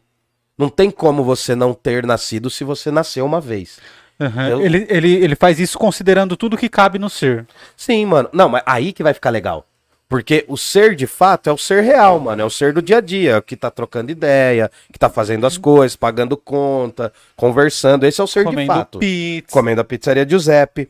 Não 0.62 0.70
tem 0.70 0.92
como 0.92 1.24
você 1.24 1.56
não 1.56 1.74
ter 1.74 2.06
nascido 2.06 2.48
se 2.50 2.64
você 2.64 2.92
nasceu 2.92 3.26
uma 3.26 3.42
vez. 3.42 3.80
Eu- 4.20 4.62
Ele, 4.62 4.86
ele, 4.88 5.12
ele 5.16 5.36
faz 5.36 5.60
isso 5.60 5.80
considerando 5.80 6.38
tudo 6.38 6.56
que 6.56 6.70
cabe 6.70 7.00
no 7.00 7.10
ser. 7.10 7.48
Sim, 7.76 8.06
mano. 8.06 8.30
Não, 8.32 8.48
mas 8.48 8.62
aí 8.68 8.94
que 8.94 9.02
vai 9.02 9.14
ficar 9.16 9.32
legal. 9.32 9.66
Porque 10.08 10.46
o 10.48 10.56
ser 10.58 10.96
de 10.96 11.08
fato 11.08 11.50
é 11.50 11.54
o 11.54 11.58
ser 11.58 11.82
real, 11.82 12.20
mano. 12.20 12.42
É 12.42 12.46
o 12.46 12.50
ser 12.50 12.74
do 12.74 12.82
dia 12.82 12.98
a 12.98 13.02
dia, 13.02 13.38
é 13.38 13.42
que 13.42 13.56
tá 13.56 13.72
trocando 13.72 14.12
ideia, 14.12 14.70
que 14.94 15.00
tá 15.00 15.10
fazendo 15.10 15.48
as 15.48 15.58
coisas, 15.58 15.96
pagando 15.96 16.38
conta, 16.38 17.12
conversando. 17.36 18.06
Esse 18.06 18.22
é 18.22 18.24
o 18.24 18.28
ser 18.28 18.42
de 18.42 18.46
comendo 18.52 18.68
fato. 18.74 19.00
pizza. 19.00 19.52
Comendo 19.52 19.82
a 19.82 19.84
pizzaria 19.84 20.28
Giuseppe. 20.30 20.88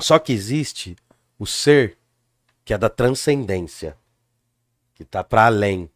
Só 0.00 0.18
que 0.18 0.32
existe 0.32 0.96
o 1.38 1.46
ser 1.46 1.96
que 2.64 2.74
é 2.74 2.78
da 2.78 2.88
transcendência, 2.88 3.96
que 4.96 5.04
tá 5.04 5.22
para 5.22 5.46
além. 5.46 5.88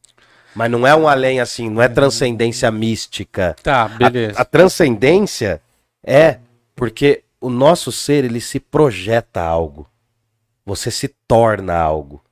Mas 0.55 0.71
não 0.71 0.87
é 0.87 0.95
um 0.95 1.09
além 1.09 1.41
assim, 1.41 1.69
não 1.69 1.83
é 1.83 1.89
transcendência 1.89 2.71
mística. 2.71 3.57
Tá, 3.63 3.83
A- 3.85 3.89
beleza. 3.89 4.41
A, 4.41 4.45
transcendência 4.45 5.61
é 6.03 6.39
porque 6.77 7.25
o 7.41 7.51
nosso 7.51 7.91
ser 7.91 8.25
ele 8.25 8.41
se 8.41 8.61
projeta 8.61 9.41
a 9.41 9.47
algo. 9.47 9.89
Você 10.65 10.91
se 10.91 11.09
torna 11.29 11.75
algo. 11.77 12.23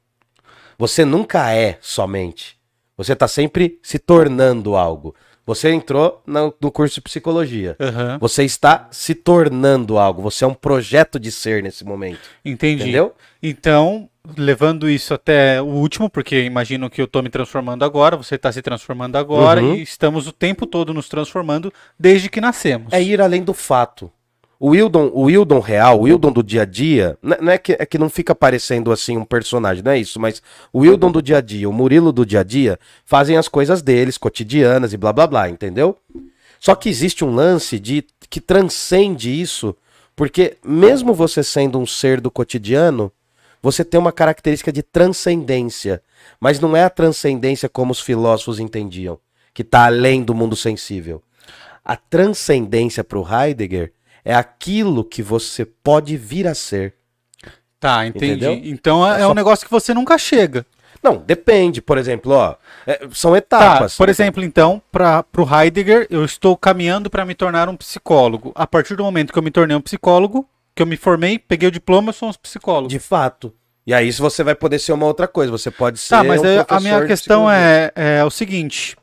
Você 0.79 1.05
nunca 1.05 1.53
é 1.53 1.79
somente. 1.81 2.57
Você 2.97 3.15
tá 3.17 3.27
sempre 3.29 3.79
se 3.83 3.99
tornando 3.99 4.77
algo. 4.77 5.15
Você 5.45 5.71
entrou 5.73 6.23
no, 6.25 6.55
no 6.61 6.71
curso 6.71 6.95
de 6.97 7.01
psicologia. 7.01 7.75
Aham, 7.81 8.17
Você 8.21 8.45
está 8.45 8.87
se 8.93 9.13
tornando 9.15 9.99
algo. 9.99 10.23
Você 10.23 10.45
é 10.45 10.47
um 10.47 10.55
projeto 10.55 11.19
de 11.19 11.33
ser 11.33 11.63
nesse 11.63 11.85
momento. 11.85 12.21
Entendi. 12.45 12.83
Entendeu? 12.85 13.13
Então, 13.43 14.09
levando 14.39 14.89
isso 14.89 15.13
até 15.13 15.61
o 15.61 15.65
último, 15.67 16.09
porque 16.09 16.45
imagino 16.45 16.89
que 16.89 17.03
eu 17.03 17.09
tô 17.09 17.21
me 17.23 17.29
transformando 17.29 17.85
agora, 17.85 18.17
você 18.17 18.39
tá 18.39 18.53
se 18.53 18.63
transformando 18.63 19.17
agora 19.17 19.61
Uhum. 19.61 19.75
e 19.75 19.83
estamos 19.83 20.29
o 20.29 20.33
tempo 20.33 20.65
todo 20.65 20.95
nos 20.95 21.09
transformando 21.09 21.73
desde 21.99 22.29
que 22.31 22.41
nascemos. 22.41 22.93
É 22.93 23.03
ir 23.03 23.21
além 23.21 23.43
do 23.43 23.53
fato. 23.53 24.13
O 24.65 24.69
Wildon, 24.69 25.11
o 25.13 25.23
Wildon 25.23 25.59
real, 25.59 25.99
o 25.99 26.03
Wildon 26.03 26.31
do 26.31 26.41
dia 26.41 26.63
a 26.63 26.65
dia, 26.65 27.19
não 27.21 27.51
é 27.51 27.59
que, 27.59 27.73
é 27.73 27.85
que 27.85 27.99
não 27.99 28.09
fica 28.09 28.33
parecendo 28.33 28.93
assim 28.93 29.17
um 29.17 29.25
personagem, 29.25 29.83
não 29.83 29.91
é 29.91 29.99
isso, 29.99 30.21
mas 30.21 30.41
o 30.73 30.83
Wildon 30.83 31.11
do 31.11 31.21
dia 31.21 31.39
a 31.39 31.41
dia, 31.41 31.69
o 31.69 31.73
Murilo 31.73 32.13
do 32.13 32.25
dia 32.25 32.39
a 32.39 32.43
dia, 32.45 32.79
fazem 33.05 33.37
as 33.37 33.49
coisas 33.49 33.83
deles, 33.83 34.17
cotidianas 34.17 34.93
e 34.93 34.97
blá 34.97 35.13
blá 35.13 35.27
blá, 35.27 35.51
entendeu? 35.51 35.99
Só 36.61 36.77
que 36.77 36.89
existe 36.89 37.25
um 37.25 37.35
lance 37.35 37.77
de 37.81 38.05
que 38.31 38.41
transcende 38.41 39.33
isso, 39.33 39.75
porque 40.15 40.57
mesmo 40.65 41.13
você 41.13 41.43
sendo 41.43 41.81
um 41.81 41.85
ser 41.85 42.21
do 42.21 42.31
cotidiano, 42.31 43.11
você 43.61 43.85
tem 43.85 43.99
uma 43.99 44.13
característica 44.13 44.71
de 44.71 44.85
transcendência, 44.85 46.01
mas 46.39 46.61
não 46.61 46.77
é 46.77 46.85
a 46.85 46.91
transcendência 46.91 47.69
como 47.69 47.91
os 47.91 48.01
filósofos 48.01 48.61
entendiam, 48.61 49.19
que 49.53 49.63
está 49.63 49.87
além 49.87 50.23
do 50.23 50.37
mundo 50.37 50.55
sensível. 50.55 51.21
A 51.85 51.97
transcendência 51.97 53.03
para 53.03 53.19
o 53.19 53.27
Heidegger 53.29 53.93
é 54.25 54.35
aquilo 54.35 55.05
que 55.05 55.23
você 55.23 55.65
pode 55.65 56.17
vir 56.17 56.47
a 56.47 56.55
ser. 56.55 56.95
Tá, 57.81 58.07
entendi. 58.07 58.45
Entendeu? 58.47 58.61
Então 58.73 59.07
é, 59.07 59.19
É 59.19 59.23
é 59.23 59.25
um 59.27 59.31
só- 59.31 59.35
negócio 59.35 59.67
que 59.67 59.73
você 59.73 59.93
nunca 59.93 60.17
chega. 60.19 60.65
Não, 61.03 61.17
depende, 61.17 61.83
por 61.83 61.99
exemplo, 61.99 62.31
ó, 62.33 62.55
é, 62.87 63.09
são 63.13 63.33
Tá, 63.33 63.39
etapas. 63.39 63.97
por 63.97 64.09
exemplo, 64.09 64.41
então, 64.45 64.81
para 64.93 65.25
o 65.37 65.43
Heidegger, 65.61 66.07
eu 66.09 66.25
estou 66.25 66.57
caminhando 66.57 67.11
para 67.11 67.25
me 67.25 67.35
tornar 67.35 67.69
um 67.69 67.77
psicólogo. 67.77 68.53
A 68.55 68.69
partir 68.69 68.95
do 68.95 69.03
momento 69.03 69.33
que 69.33 69.39
eu 69.39 69.43
me 69.43 69.51
tornei 69.51 69.77
um 69.77 69.81
psicólogo, 69.81 70.49
que 70.77 70.81
eu 70.81 70.87
me 70.87 70.97
formei, 70.97 71.41
peguei 71.41 71.69
o 71.69 71.73
diploma, 71.73 72.11
eu 72.11 72.13
sou 72.13 72.29
um 72.29 72.33
psicólogo. 72.35 72.87
De 72.89 73.01
fato. 73.01 73.53
E 73.85 73.93
aí 73.93 74.07
isso 74.07 74.23
você 74.23 74.45
vai 74.45 74.55
poder 74.55 74.79
ser 74.79 74.93
uma 74.93 75.07
outra 75.07 75.27
coisa. 75.27 75.51
Você 75.51 75.73
pode 75.73 75.99
ser. 75.99 76.11
Tá, 76.11 76.23
mas 76.23 76.41
um 76.41 76.45
aí 76.47 76.65
a 76.69 76.79
minha 76.79 77.05
questão 77.05 77.51
é, 77.51 77.91
é 77.97 78.25
o 78.25 78.31
seguinte: 78.31 78.97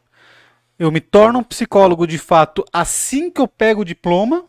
eu 0.79 0.89
me 0.89 1.01
torno 1.01 1.39
um 1.39 1.43
psicólogo 1.43 2.07
de 2.07 2.17
fato 2.17 2.63
assim 2.71 3.29
que 3.29 3.41
eu 3.41 3.47
pego 3.47 3.81
o 3.81 3.85
diploma 3.85 4.45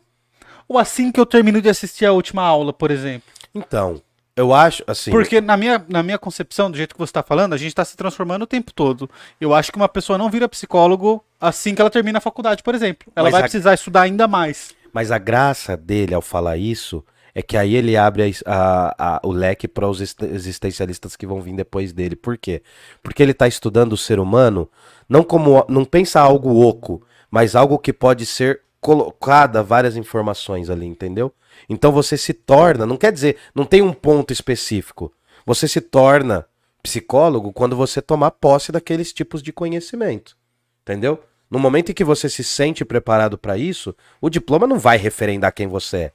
ou 0.70 0.78
assim 0.78 1.10
que 1.10 1.18
eu 1.18 1.26
termino 1.26 1.60
de 1.60 1.68
assistir 1.68 2.06
a 2.06 2.12
última 2.12 2.42
aula, 2.42 2.72
por 2.72 2.90
exemplo? 2.92 3.28
Então, 3.54 4.00
eu 4.36 4.54
acho 4.54 4.84
assim. 4.86 5.10
Porque 5.10 5.40
na 5.40 5.56
minha, 5.56 5.84
na 5.88 6.02
minha 6.02 6.16
concepção, 6.18 6.70
do 6.70 6.76
jeito 6.76 6.94
que 6.94 6.98
você 6.98 7.10
está 7.10 7.22
falando, 7.22 7.52
a 7.52 7.56
gente 7.56 7.68
está 7.70 7.84
se 7.84 7.96
transformando 7.96 8.42
o 8.42 8.46
tempo 8.46 8.72
todo. 8.72 9.10
Eu 9.40 9.52
acho 9.52 9.72
que 9.72 9.76
uma 9.76 9.88
pessoa 9.88 10.16
não 10.16 10.30
vira 10.30 10.48
psicólogo 10.48 11.22
assim 11.40 11.74
que 11.74 11.80
ela 11.80 11.90
termina 11.90 12.18
a 12.18 12.20
faculdade, 12.20 12.62
por 12.62 12.74
exemplo. 12.74 13.10
Ela 13.16 13.30
vai 13.30 13.40
a- 13.40 13.44
precisar 13.44 13.74
estudar 13.74 14.02
ainda 14.02 14.28
mais. 14.28 14.72
Mas 14.92 15.10
a 15.10 15.18
graça 15.18 15.76
dele 15.76 16.14
ao 16.14 16.22
falar 16.22 16.56
isso 16.56 17.04
é 17.34 17.42
que 17.42 17.56
aí 17.56 17.74
ele 17.74 17.96
abre 17.96 18.32
a 18.46 18.94
a- 18.98 19.20
o 19.24 19.30
leque 19.32 19.66
para 19.68 19.88
os 19.88 20.00
ex- 20.00 20.16
existencialistas 20.22 21.16
que 21.16 21.26
vão 21.26 21.40
vir 21.40 21.54
depois 21.54 21.92
dele. 21.92 22.14
Por 22.16 22.36
quê? 22.38 22.62
Porque 23.02 23.22
ele 23.22 23.32
está 23.32 23.46
estudando 23.48 23.92
o 23.92 23.96
ser 23.96 24.18
humano 24.20 24.68
não 25.08 25.22
como 25.24 25.64
não 25.68 25.84
pensa 25.84 26.20
algo 26.20 26.60
oco, 26.66 27.02
mas 27.30 27.54
algo 27.56 27.78
que 27.78 27.92
pode 27.92 28.24
ser 28.26 28.60
colocada 28.80 29.62
várias 29.62 29.96
informações 29.96 30.70
ali, 30.70 30.86
entendeu? 30.86 31.32
Então 31.68 31.92
você 31.92 32.16
se 32.16 32.32
torna, 32.32 32.86
não 32.86 32.96
quer 32.96 33.12
dizer, 33.12 33.36
não 33.54 33.64
tem 33.64 33.82
um 33.82 33.92
ponto 33.92 34.32
específico. 34.32 35.12
Você 35.44 35.68
se 35.68 35.80
torna 35.80 36.46
psicólogo 36.82 37.52
quando 37.52 37.76
você 37.76 38.00
tomar 38.00 38.30
posse 38.30 38.72
daqueles 38.72 39.12
tipos 39.12 39.42
de 39.42 39.52
conhecimento. 39.52 40.36
Entendeu? 40.82 41.22
No 41.50 41.58
momento 41.58 41.90
em 41.90 41.94
que 41.94 42.04
você 42.04 42.28
se 42.28 42.44
sente 42.44 42.84
preparado 42.84 43.36
para 43.36 43.58
isso, 43.58 43.94
o 44.20 44.30
diploma 44.30 44.66
não 44.66 44.78
vai 44.78 44.96
referendar 44.96 45.52
quem 45.52 45.66
você 45.66 45.96
é. 45.96 46.12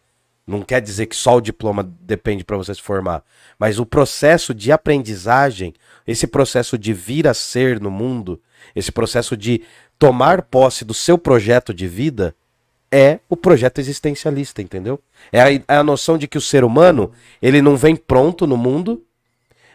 Não 0.48 0.62
quer 0.62 0.80
dizer 0.80 1.08
que 1.08 1.16
só 1.16 1.38
o 1.38 1.42
diploma 1.42 1.84
depende 2.02 2.44
para 2.44 2.56
você 2.56 2.74
se 2.74 2.82
formar, 2.82 3.24
mas 3.58 3.80
o 3.80 3.86
processo 3.86 4.54
de 4.54 4.72
aprendizagem, 4.72 5.74
esse 6.06 6.28
processo 6.28 6.78
de 6.78 6.94
vir 6.94 7.28
a 7.28 7.34
ser 7.34 7.80
no 7.80 7.90
mundo, 7.90 8.40
esse 8.76 8.92
processo 8.92 9.36
de 9.36 9.64
tomar 9.98 10.44
posse 10.44 10.86
do 10.86 10.94
seu 10.94 11.18
projeto 11.18 11.74
de 11.74 11.88
vida, 11.88 12.36
é 12.96 13.20
o 13.30 13.36
projeto 13.36 13.80
existencialista, 13.80 14.62
entendeu? 14.62 15.02
É 15.30 15.42
a, 15.42 15.52
é 15.52 15.64
a 15.68 15.84
noção 15.84 16.18
de 16.18 16.30
que 16.30 16.38
o 16.38 16.42
ser 16.42 16.64
humano, 16.64 17.12
ele 17.42 17.62
não 17.62 17.76
vem 17.76 17.94
pronto 17.94 18.48
no 18.48 18.56
mundo, 18.56 19.04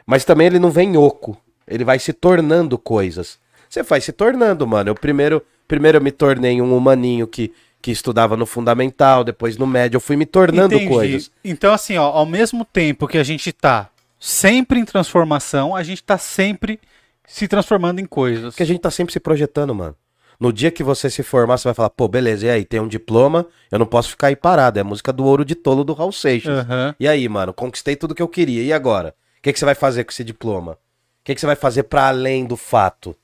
mas 0.07 0.25
também 0.25 0.47
ele 0.47 0.59
não 0.59 0.71
vem 0.71 0.97
oco. 0.97 1.37
Ele 1.69 1.85
vai 1.85 1.99
se 1.99 2.15
tornando 2.15 2.79
coisas. 2.79 3.39
Você 3.69 3.83
vai 3.83 4.01
se 4.01 4.11
tornando, 4.11 4.67
mano. 4.67 4.89
Eu 4.89 4.95
primeiro, 4.95 5.43
primeiro 5.69 5.99
eu 5.99 6.03
me 6.03 6.11
tornei 6.11 6.63
um 6.63 6.75
humaninho 6.75 7.27
que, 7.27 7.53
que 7.83 7.91
estudava 7.91 8.39
no 8.39 8.47
fundamental, 8.47 9.23
depois 9.23 9.59
no 9.59 9.67
médio, 9.67 9.99
eu 9.99 10.01
fui 10.01 10.17
me 10.17 10.25
tornando 10.25 10.75
Entendi. 10.75 10.89
coisas. 10.89 11.31
Então, 11.45 11.75
assim, 11.75 11.99
ó, 11.99 12.07
ao 12.07 12.25
mesmo 12.25 12.65
tempo 12.65 13.07
que 13.07 13.19
a 13.19 13.23
gente 13.23 13.53
tá 13.53 13.91
sempre 14.19 14.81
em 14.81 14.85
transformação, 14.85 15.77
a 15.77 15.83
gente 15.83 16.03
tá 16.03 16.17
sempre 16.17 16.81
se 17.27 17.47
transformando 17.47 18.01
em 18.01 18.07
coisas. 18.07 18.55
Porque 18.55 18.63
a 18.63 18.67
gente 18.67 18.81
tá 18.81 18.91
sempre 18.91 19.13
se 19.13 19.21
projetando, 19.21 19.75
mano. 19.75 19.95
No 20.41 20.51
dia 20.51 20.71
que 20.71 20.83
você 20.83 21.11
se 21.11 21.23
formar, 21.23 21.59
você 21.59 21.69
vai 21.69 21.75
falar, 21.75 21.91
pô, 21.91 22.09
beleza, 22.09 22.47
e 22.47 22.51
aí, 22.51 22.65
tem 22.65 22.81
um 22.81 22.89
diploma, 22.89 23.47
eu 23.71 23.79
não 23.79 23.85
posso 23.85 24.09
ficar 24.09 24.29
aí 24.29 24.37
parado. 24.37 24.79
É 24.79 24.81
a 24.81 24.85
música 24.85 25.13
do 25.13 25.23
Ouro 25.23 25.45
de 25.45 25.55
Tolo 25.55 25.85
do 25.85 25.93
Raul 25.93 26.13
Seixas. 26.13 26.61
Aham. 26.61 26.95
E 26.99 27.07
aí, 27.07 27.29
mano, 27.29 27.53
conquistei 27.53 27.95
tudo 27.95 28.15
que 28.15 28.23
eu 28.23 28.29
queria. 28.29 28.63
E 28.63 28.73
agora? 28.73 29.15
O 29.39 29.43
que, 29.43 29.53
que 29.53 29.59
você 29.59 29.67
vai 29.67 29.75
fazer 29.75 30.05
com 30.05 30.11
esse 30.11 30.25
diploma? 30.25 30.73
O 30.73 30.77
que, 31.25 31.35
que 31.35 31.41
você 31.41 31.47
vai 31.47 31.57
fazer 31.57 31.83
para 31.83 32.09
além 32.09 32.47
do 32.47 32.57
fato? 32.57 33.15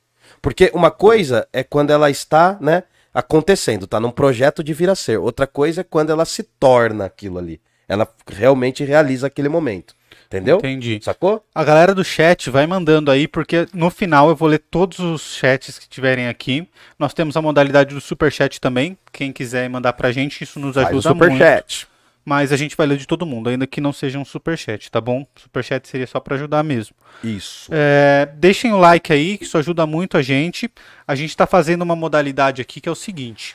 Porque 0.43 0.71
uma 0.75 0.91
coisa 0.91 1.49
é 1.55 1.65
quando 1.65 1.91
ela 1.91 2.11
está, 2.11 2.59
né, 2.61 2.83
acontecendo, 3.15 3.87
tá 3.87 3.99
num 3.99 4.11
projeto 4.11 4.63
de 4.63 4.75
vir 4.75 4.91
a 4.91 4.95
ser. 4.95 5.19
Outra 5.19 5.47
coisa 5.47 5.81
é 5.81 5.85
quando 5.85 6.11
ela 6.11 6.27
se 6.27 6.43
torna 6.43 7.07
aquilo 7.07 7.39
ali. 7.39 7.59
Ela 7.89 8.07
realmente 8.31 8.85
realiza 8.85 9.27
aquele 9.27 9.49
momento. 9.49 9.96
Entendeu? 10.27 10.59
Entendi. 10.59 10.99
Sacou? 11.03 11.45
A 11.55 11.63
galera 11.63 11.95
do 11.95 12.05
chat 12.05 12.51
vai 12.51 12.67
mandando 12.67 13.11
aí, 13.11 13.29
porque 13.29 13.69
no 13.73 13.91
final 13.91 14.29
eu 14.29 14.37
vou 14.37 14.49
ler 14.49 14.59
todos 14.59 14.99
os 14.99 15.37
chats 15.37 15.79
que 15.79 15.89
tiverem 15.89 16.27
aqui. 16.29 16.69
Nós 16.99 17.15
temos 17.15 17.37
a 17.37 17.43
modalidade 17.43 17.95
do 17.95 18.01
super 18.01 18.33
chat 18.33 18.61
também. 18.61 18.99
Quem 19.13 19.33
quiser 19.33 19.69
mandar 19.71 19.93
pra 19.93 20.11
gente, 20.11 20.43
isso 20.43 20.59
nos 20.59 20.75
Faz 20.75 20.87
o 20.87 20.91
ajuda 20.91 21.15
muito. 21.15 21.33
superchat. 21.33 21.87
Mas 22.25 22.51
a 22.51 22.57
gente 22.57 22.77
vai 22.77 22.89
ler 22.89 22.99
de 22.99 23.07
todo 23.07 23.25
mundo, 23.25 23.49
ainda 23.49 23.69
que 23.69 23.81
não 23.81 23.93
seja 23.93 24.19
um 24.19 24.25
super 24.25 24.59
chat, 24.59 24.91
tá 24.91 25.01
bom? 25.01 25.25
Super 25.37 25.63
chat 25.63 25.87
seria 25.87 26.09
só 26.09 26.19
pra 26.19 26.35
ajudar 26.35 26.65
mesmo. 26.65 26.97
Isso. 27.23 27.71
É, 27.73 28.29
deixem 28.35 28.73
o 28.73 28.79
like 28.79 29.13
aí, 29.13 29.39
que 29.39 29.45
isso 29.45 29.57
ajuda 29.57 29.87
muito 29.87 30.17
a 30.17 30.23
gente. 30.23 30.69
A 31.07 31.15
gente 31.15 31.31
está 31.31 31.47
fazendo 31.47 31.83
uma 31.83 31.95
modalidade 31.95 32.61
aqui 32.61 32.81
que 32.81 32.89
é 32.89 32.93
o 32.93 32.97
seguinte: 32.97 33.55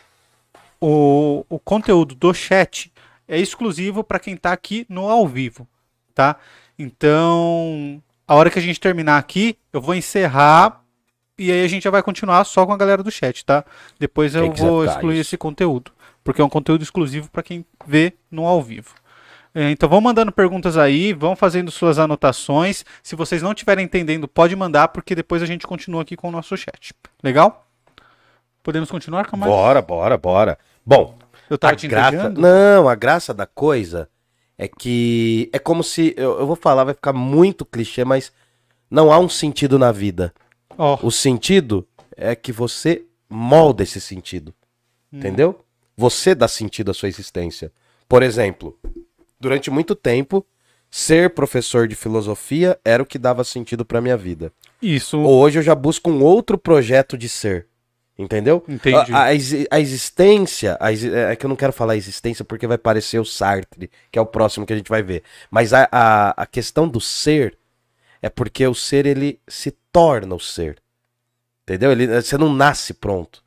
o, 0.80 1.46
o 1.50 1.60
conteúdo 1.60 2.16
do 2.16 2.34
chat 2.34 2.90
é 3.28 3.38
exclusivo 3.38 4.06
para 4.06 4.20
quem 4.20 4.36
está 4.36 4.54
aqui 4.54 4.86
no 4.88 5.10
ao 5.10 5.28
vivo, 5.28 5.68
tá? 6.16 6.38
Então, 6.82 8.02
a 8.28 8.36
hora 8.36 8.50
que 8.50 8.58
a 8.58 8.62
gente 8.62 8.80
terminar 8.80 9.18
aqui, 9.18 9.58
eu 9.72 9.80
vou 9.80 9.94
encerrar 9.94 10.82
e 11.38 11.52
aí 11.52 11.64
a 11.64 11.68
gente 11.68 11.84
já 11.84 11.90
vai 11.90 12.04
continuar 12.04 12.44
só 12.44 12.66
com 12.66 12.74
a 12.74 12.78
galera 12.78 13.02
do 13.02 13.12
chat, 13.12 13.46
tá? 13.46 13.64
Depois 14.00 14.36
eu 14.36 14.52
vou 14.52 14.86
excluir 14.86 15.14
isso. 15.14 15.30
esse 15.30 15.38
conteúdo, 15.38 15.92
porque 16.24 16.42
é 16.42 16.44
um 16.44 16.50
conteúdo 16.50 16.84
exclusivo 16.84 17.30
para 17.32 17.44
quem 17.44 17.66
vê 17.86 18.14
no 18.30 18.46
ao 18.46 18.62
vivo. 18.62 18.94
É, 19.54 19.70
Então 19.72 19.90
vão 19.90 20.00
mandando 20.00 20.32
perguntas 20.32 20.78
aí, 20.78 21.14
vão 21.14 21.36
fazendo 21.36 21.72
suas 21.72 22.00
anotações. 22.00 22.86
Se 23.04 23.16
vocês 23.16 23.42
não 23.42 23.52
estiverem 23.52 23.86
entendendo, 23.86 24.28
pode 24.28 24.56
mandar, 24.56 24.90
porque 24.90 25.14
depois 25.14 25.42
a 25.42 25.46
gente 25.46 25.68
continua 25.68 26.04
aqui 26.04 26.16
com 26.16 26.30
o 26.30 26.32
nosso 26.32 26.56
chat. 26.56 26.94
Legal? 27.24 27.68
Podemos 28.64 28.90
continuar, 28.90 29.26
Camargo? 29.26 29.54
Bora, 29.54 29.82
bora, 29.82 30.18
bora. 30.18 30.58
Bom, 30.86 31.18
Eu 31.50 31.56
a 31.56 31.58
tava 31.58 31.76
te 31.76 31.88
graça... 31.88 32.30
Não, 32.30 32.88
a 32.88 32.96
graça 32.96 33.34
da 33.34 33.46
coisa 33.46 34.08
é 34.58 34.68
que 34.68 35.50
é 35.52 35.60
como 35.60 35.84
se. 35.84 36.14
Eu, 36.18 36.40
eu 36.40 36.48
vou 36.48 36.56
falar, 36.56 36.84
vai 36.84 36.94
ficar 36.94 37.14
muito 37.14 37.66
clichê, 37.66 38.04
mas 38.06 38.32
não 38.90 39.12
há 39.12 39.20
um 39.20 39.30
sentido 39.30 39.80
na 39.80 39.92
vida. 39.92 40.34
Ó, 40.78 40.98
O 41.02 41.12
sentido 41.12 41.88
é 42.16 42.36
que 42.36 42.52
você 42.52 43.06
molda 43.30 43.84
esse 43.84 44.00
sentido. 44.02 44.54
Entendeu? 45.12 45.64
Você 45.98 46.34
dá 46.34 46.48
sentido 46.48 46.92
à 46.92 46.94
sua 46.94 47.10
existência. 47.10 47.72
Por 48.08 48.24
exemplo, 48.24 48.78
durante 49.40 49.70
muito 49.70 49.94
tempo, 49.96 50.46
ser 50.90 51.34
professor 51.34 51.88
de 51.88 51.96
filosofia 51.96 52.80
era 52.84 53.04
o 53.04 53.06
que 53.06 53.18
dava 53.18 53.44
sentido 53.44 53.84
pra 53.86 54.02
minha 54.02 54.16
vida. 54.18 54.52
isso. 54.82 55.20
Hoje 55.20 55.60
eu 55.60 55.64
já 55.64 55.76
busco 55.76 56.10
um 56.10 56.24
outro 56.24 56.58
projeto 56.58 57.18
de 57.18 57.28
ser. 57.28 57.68
Entendeu? 58.22 58.64
Entendi. 58.68 59.12
A, 59.12 59.24
a 59.24 59.28
a 59.72 59.80
existência, 59.80 60.78
a 60.80 60.92
exi- 60.92 61.14
é 61.14 61.36
que 61.36 61.46
eu 61.46 61.50
não 61.50 61.56
quero 61.56 61.74
falar 61.74 61.96
existência 61.96 62.46
porque 62.46 62.68
vai 62.68 62.78
parecer 62.78 63.20
o 63.20 63.26
Sartre, 63.26 63.90
que 64.12 64.20
é 64.20 64.22
o 64.22 64.26
próximo 64.26 64.66
que 64.66 64.74
a 64.74 64.76
gente 64.78 64.90
vai 64.90 65.02
ver. 65.02 65.24
Mas 65.50 65.74
a, 65.74 65.88
a, 65.92 66.30
a 66.44 66.46
questão 66.46 66.88
do 66.88 67.02
ser 67.02 67.58
é 68.22 68.30
porque 68.30 68.66
o 68.68 68.76
ser 68.76 69.06
ele 69.08 69.40
se 69.48 69.72
torna 69.92 70.36
o 70.36 70.40
ser. 70.40 70.78
Entendeu? 71.64 71.92
Ele, 71.92 72.06
você 72.08 72.38
não 72.38 72.54
nasce 72.54 72.94
pronto. 72.94 73.42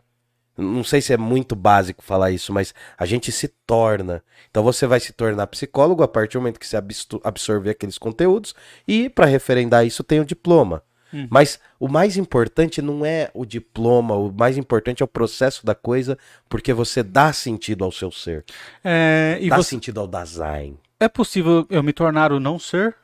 Não 0.57 0.85
sei 0.85 1.01
se 1.01 1.13
é 1.13 1.17
muito 1.17 1.55
básico 1.57 2.03
falar 2.03 2.31
isso, 2.31 2.53
mas 2.53 2.73
a 2.97 3.07
gente 3.07 3.31
se 3.31 3.49
torna. 3.67 4.23
Então 4.51 4.63
você 4.63 4.87
vai 4.87 5.01
se 5.01 5.13
tornar 5.13 5.47
psicólogo 5.49 6.03
a 6.03 6.09
partir 6.09 6.35
do 6.35 6.41
momento 6.41 6.59
que 6.61 6.67
você 6.67 6.77
absorver 7.25 7.71
aqueles 7.71 7.99
conteúdos 7.99 8.55
e 8.87 9.09
para 9.09 9.27
referendar 9.27 9.85
isso 9.85 10.03
tem 10.05 10.21
o 10.21 10.25
diploma. 10.25 10.83
Uhum. 11.15 11.29
Mas 11.31 11.61
o 11.79 11.87
mais 11.87 12.17
importante 12.17 12.83
não 12.83 13.07
é 13.07 13.31
o 13.33 13.47
diploma, 13.47 14.17
o 14.17 14.33
mais 14.33 14.59
importante 14.59 15.01
é 15.01 15.05
o 15.05 15.09
processo 15.09 15.65
da 15.65 15.75
coisa, 15.75 16.19
porque 16.49 16.73
você 16.73 17.05
dá 17.05 17.33
sentido 17.33 17.85
ao 17.85 17.93
seu 17.93 18.11
ser. 18.11 18.45
É, 18.83 19.39
dá 19.49 19.57
você, 19.57 19.71
sentido 19.71 20.01
ao 20.01 20.09
design. 20.09 20.77
é 20.99 21.09
possível 21.09 21.65
eu 21.71 21.83
me 21.83 21.93
tornar 21.93 22.33
o 22.33 22.41
não 22.41 22.59
ser? 22.59 22.97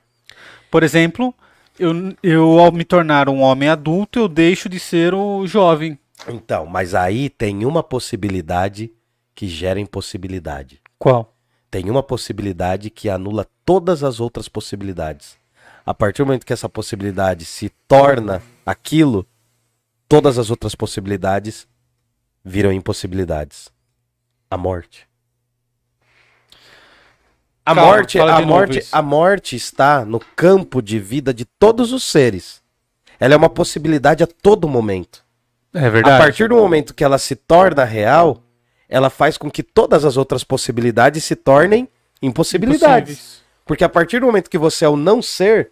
Por 0.70 0.82
exemplo, 0.82 1.32
eu, 1.78 1.92
eu 2.22 2.58
ao 2.58 2.72
me 2.72 2.84
tornar 2.84 3.28
um 3.28 3.40
homem 3.40 3.68
adulto, 3.68 4.18
eu 4.18 4.28
deixo 4.28 4.68
de 4.68 4.80
ser 4.80 5.14
o 5.14 5.46
jovem. 5.46 5.96
Então, 6.28 6.66
mas 6.66 6.94
aí 6.94 7.30
tem 7.30 7.64
uma 7.64 7.82
possibilidade 7.82 8.92
que 9.34 9.46
gera 9.46 9.80
impossibilidade. 9.80 10.80
Qual? 10.98 11.34
Tem 11.70 11.88
uma 11.88 12.02
possibilidade 12.02 12.90
que 12.90 13.08
anula 13.08 13.46
todas 13.64 14.02
as 14.02 14.18
outras 14.18 14.48
possibilidades. 14.48 15.39
A 15.84 15.94
partir 15.94 16.22
do 16.22 16.26
momento 16.26 16.46
que 16.46 16.52
essa 16.52 16.68
possibilidade 16.68 17.44
se 17.44 17.70
torna 17.88 18.42
aquilo, 18.64 19.26
todas 20.08 20.38
as 20.38 20.50
outras 20.50 20.74
possibilidades 20.74 21.66
viram 22.44 22.72
impossibilidades. 22.72 23.70
A 24.50 24.56
morte. 24.56 25.08
A 27.64 27.74
Calma, 27.74 27.92
morte, 27.92 28.18
a 28.18 28.40
morte, 28.40 28.88
a 28.90 29.02
morte 29.02 29.56
está 29.56 30.04
no 30.04 30.18
campo 30.18 30.82
de 30.82 30.98
vida 30.98 31.32
de 31.32 31.44
todos 31.44 31.92
os 31.92 32.02
seres. 32.02 32.60
Ela 33.18 33.34
é 33.34 33.36
uma 33.36 33.50
possibilidade 33.50 34.24
a 34.24 34.26
todo 34.26 34.68
momento. 34.68 35.24
É 35.72 35.86
A 35.86 36.18
partir 36.18 36.48
do 36.48 36.56
momento 36.56 36.94
que 36.94 37.04
ela 37.04 37.18
se 37.18 37.36
torna 37.36 37.84
real, 37.84 38.42
ela 38.88 39.08
faz 39.08 39.38
com 39.38 39.48
que 39.50 39.62
todas 39.62 40.04
as 40.04 40.16
outras 40.16 40.42
possibilidades 40.42 41.22
se 41.22 41.36
tornem 41.36 41.88
impossibilidades. 42.20 43.10
Impossíveis. 43.10 43.49
Porque 43.70 43.84
a 43.84 43.88
partir 43.88 44.18
do 44.18 44.26
momento 44.26 44.50
que 44.50 44.58
você 44.58 44.84
é 44.84 44.88
o 44.88 44.96
não 44.96 45.22
ser, 45.22 45.70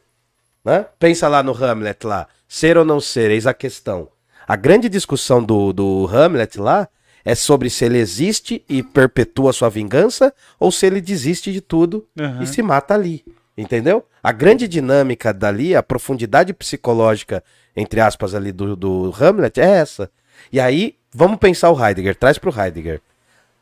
né? 0.65 0.87
Pensa 1.01 1.27
lá 1.27 1.43
no 1.43 1.51
Hamlet 1.53 2.07
lá, 2.07 2.29
ser 2.47 2.79
ou 2.79 2.85
não 2.85 3.01
ser, 3.01 3.29
eis 3.29 3.45
a 3.45 3.53
questão. 3.53 4.07
A 4.47 4.55
grande 4.55 4.89
discussão 4.89 5.43
do, 5.43 5.73
do 5.73 6.07
Hamlet 6.07 6.61
lá 6.61 6.89
é 7.25 7.35
sobre 7.35 7.69
se 7.69 7.85
ele 7.85 7.99
existe 7.99 8.65
e 8.69 8.85
perpetua 8.85 9.53
sua 9.53 9.69
vingança 9.69 10.33
ou 10.61 10.71
se 10.71 10.87
ele 10.87 11.01
desiste 11.01 11.53
de 11.53 11.61
tudo 11.61 12.07
Aham. 12.17 12.41
e 12.41 12.47
se 12.47 12.63
mata 12.63 12.95
ali. 12.95 13.25
Entendeu? 13.57 14.07
A 14.23 14.31
grande 14.31 14.69
dinâmica 14.69 15.35
dali, 15.35 15.75
a 15.75 15.83
profundidade 15.83 16.53
psicológica, 16.53 17.43
entre 17.75 18.01
aspas, 18.01 18.33
ali 18.33 18.53
do, 18.53 18.77
do 18.77 19.13
Hamlet 19.21 19.59
é 19.59 19.71
essa. 19.71 20.09
E 20.53 20.61
aí, 20.61 20.95
vamos 21.13 21.39
pensar 21.39 21.69
o 21.73 21.85
Heidegger, 21.85 22.15
traz 22.15 22.39
pro 22.39 22.57
Heidegger. 22.57 23.01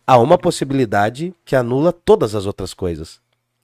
Há 0.07 0.19
uma 0.19 0.37
possibilidade 0.37 1.33
que 1.43 1.57
anula 1.57 1.91
todas 1.91 2.35
as 2.35 2.45
outras 2.45 2.75
coisas, 2.75 3.19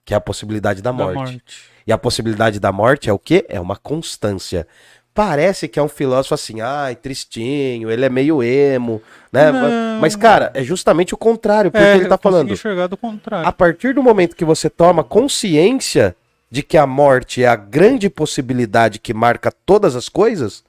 que 0.05 0.13
é 0.13 0.17
a 0.17 0.21
possibilidade 0.21 0.81
da 0.81 0.91
Da 0.91 0.97
morte. 0.97 1.15
morte. 1.17 1.63
E 1.85 1.91
a 1.91 1.97
possibilidade 1.97 2.59
da 2.59 2.71
morte 2.71 3.09
é 3.09 3.13
o 3.13 3.19
quê? 3.19 3.45
É 3.49 3.59
uma 3.59 3.75
constância. 3.75 4.65
Parece 5.13 5.67
que 5.67 5.77
é 5.77 5.83
um 5.83 5.87
filósofo 5.87 6.33
assim, 6.33 6.59
ai, 6.59 6.95
tristinho, 6.95 7.91
ele 7.91 8.03
é 8.03 8.09
meio 8.09 8.41
emo, 8.41 8.99
né? 9.31 9.51
Não. 9.51 9.99
Mas, 10.01 10.15
cara, 10.15 10.49
é 10.55 10.63
justamente 10.63 11.13
o 11.13 11.17
contrário, 11.17 11.69
porque 11.69 11.85
É, 11.85 11.95
ele 11.95 12.07
tá 12.07 12.17
falando. 12.17 12.51
enxergar 12.51 12.87
do 12.87 12.97
contrário. 12.97 13.47
A 13.47 13.51
partir 13.51 13.93
do 13.93 14.01
momento 14.01 14.35
que 14.35 14.43
você 14.45 14.69
toma 14.71 15.03
consciência 15.03 16.15
de 16.49 16.63
que 16.63 16.77
a 16.77 16.87
morte 16.87 17.43
é 17.43 17.47
a 17.47 17.55
grande 17.55 18.09
possibilidade 18.09 18.97
que 18.99 19.13
marca 19.13 19.51
todas 19.65 19.95
as 19.95 20.09
coisas, 20.09 20.63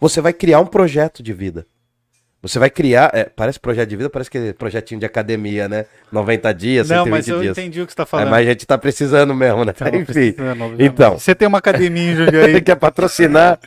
você 0.00 0.20
vai 0.22 0.32
criar 0.32 0.60
um 0.60 0.66
projeto 0.66 1.22
de 1.22 1.32
vida. 1.34 1.66
Você 2.42 2.58
vai 2.58 2.68
criar. 2.70 3.10
é, 3.14 3.24
parece 3.24 3.60
projeto 3.60 3.88
de 3.88 3.96
vida, 3.96 4.10
parece 4.10 4.28
que 4.28 4.36
é 4.36 4.52
projetinho 4.52 4.98
de 4.98 5.06
academia, 5.06 5.68
né? 5.68 5.86
90 6.10 6.52
dias, 6.52 6.88
Não, 6.88 7.04
120 7.04 7.10
mas 7.12 7.28
eu 7.28 7.40
dias. 7.40 7.56
entendi 7.56 7.80
o 7.80 7.86
que 7.86 7.92
você 7.92 7.96
tá 7.96 8.02
É, 8.02 8.06
falando. 8.06 8.30
mas 8.30 8.46
a 8.46 8.50
gente 8.50 8.66
tá 8.66 8.76
precisando 8.76 9.32
mesmo, 9.32 9.64
né? 9.64 9.72
Tava 9.72 9.96
Enfim. 9.96 10.04
precisando, 10.04 10.50
obviamente. 10.64 10.82
Então. 10.82 11.18
Você 11.18 11.36
tem 11.36 11.46
uma 11.46 11.58
academia 11.58 12.12
em 12.12 12.16
Jundiaí, 12.16 12.60
quer 12.62 12.74
patrocinar? 12.74 13.60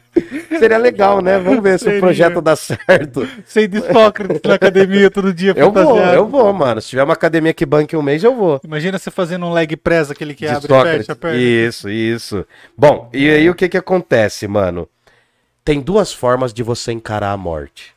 Seria 0.60 0.78
legal, 0.78 1.22
né? 1.22 1.40
Vamos 1.40 1.64
ver 1.64 1.80
se 1.80 1.86
Seria. 1.86 2.00
o 2.00 2.02
projeto 2.02 2.42
dá 2.42 2.54
certo. 2.58 3.26
de 3.26 3.94
Sócrates 3.94 4.42
na 4.44 4.56
academia 4.56 5.10
todo 5.10 5.34
dia 5.34 5.54
Eu 5.56 5.72
vou, 5.72 5.84
fantasiado. 5.86 6.14
eu 6.18 6.28
vou, 6.28 6.52
mano. 6.54 6.82
Se 6.82 6.90
tiver 6.90 7.04
uma 7.04 7.14
academia 7.14 7.54
que 7.54 7.66
banque 7.66 7.96
um 7.96 8.02
mês, 8.02 8.26
eu 8.26 8.36
vou. 8.36 8.60
Imagina 8.62 9.00
você 9.00 9.10
fazendo 9.10 9.46
um 9.46 9.54
leg 9.54 9.78
press, 9.78 10.12
aquele 10.12 10.34
que 10.34 10.46
De 10.46 10.52
abre 10.52 10.66
e 10.74 10.98
fecha, 10.98 11.14
aperta. 11.14 11.38
Isso, 11.38 11.90
isso. 11.90 12.46
Bom, 12.78 13.10
e 13.14 13.30
aí 13.30 13.50
o 13.50 13.56
que 13.56 13.70
que 13.70 13.78
acontece, 13.78 14.50
mano? 14.50 14.86
Tem 15.64 15.80
duas 15.80 16.12
formas 16.14 16.54
de 16.54 16.62
você 16.62 16.92
encarar 16.92 17.32
a 17.32 17.38
morte. 17.38 17.95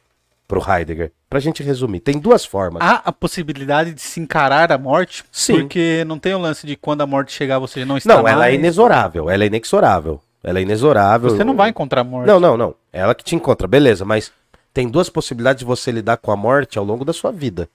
Pro 0.48 0.62
Heidegger. 0.66 1.12
Pra 1.28 1.38
gente 1.38 1.62
resumir. 1.62 2.00
Tem 2.00 2.18
duas 2.18 2.42
formas. 2.44 2.82
Há 2.82 3.02
a 3.04 3.12
possibilidade 3.12 3.92
de 3.92 4.00
se 4.00 4.18
encarar 4.18 4.72
a 4.72 4.78
morte, 4.78 5.22
Sim. 5.30 5.61
porque 5.61 6.02
não 6.06 6.18
tem 6.18 6.34
o 6.34 6.38
lance 6.38 6.66
de 6.66 6.74
quando 6.74 7.02
a 7.02 7.06
morte 7.06 7.32
chegar 7.32 7.58
você 7.58 7.84
não 7.84 7.98
está 7.98 8.14
não, 8.14 8.26
ela 8.26 8.46
é 8.46 8.50
mais. 8.50 8.54
inexorável. 8.54 9.28
Ela 9.28 9.44
é 9.44 9.46
inexorável. 9.46 10.22
Ela 10.42 10.58
é 10.58 10.62
inexorável. 10.62 11.28
Você 11.28 11.44
não 11.44 11.54
vai 11.54 11.68
encontrar 11.68 12.00
a 12.00 12.04
morte. 12.04 12.26
Não, 12.26 12.40
não, 12.40 12.56
não. 12.56 12.74
Ela 12.90 13.14
que 13.14 13.22
te 13.22 13.34
encontra, 13.37 13.68
beleza. 13.68 14.06
Mas 14.06 14.32
tem 14.72 14.88
duas 14.88 15.11
possibilidades 15.11 15.61
de 15.61 15.66
você 15.66 15.92
lidar 15.92 16.16
com 16.16 16.32
a 16.32 16.37
morte 16.37 16.78
ao 16.78 16.84
longo 16.84 17.04
da 17.04 17.12
sua 17.12 17.30
vida. 17.30 17.68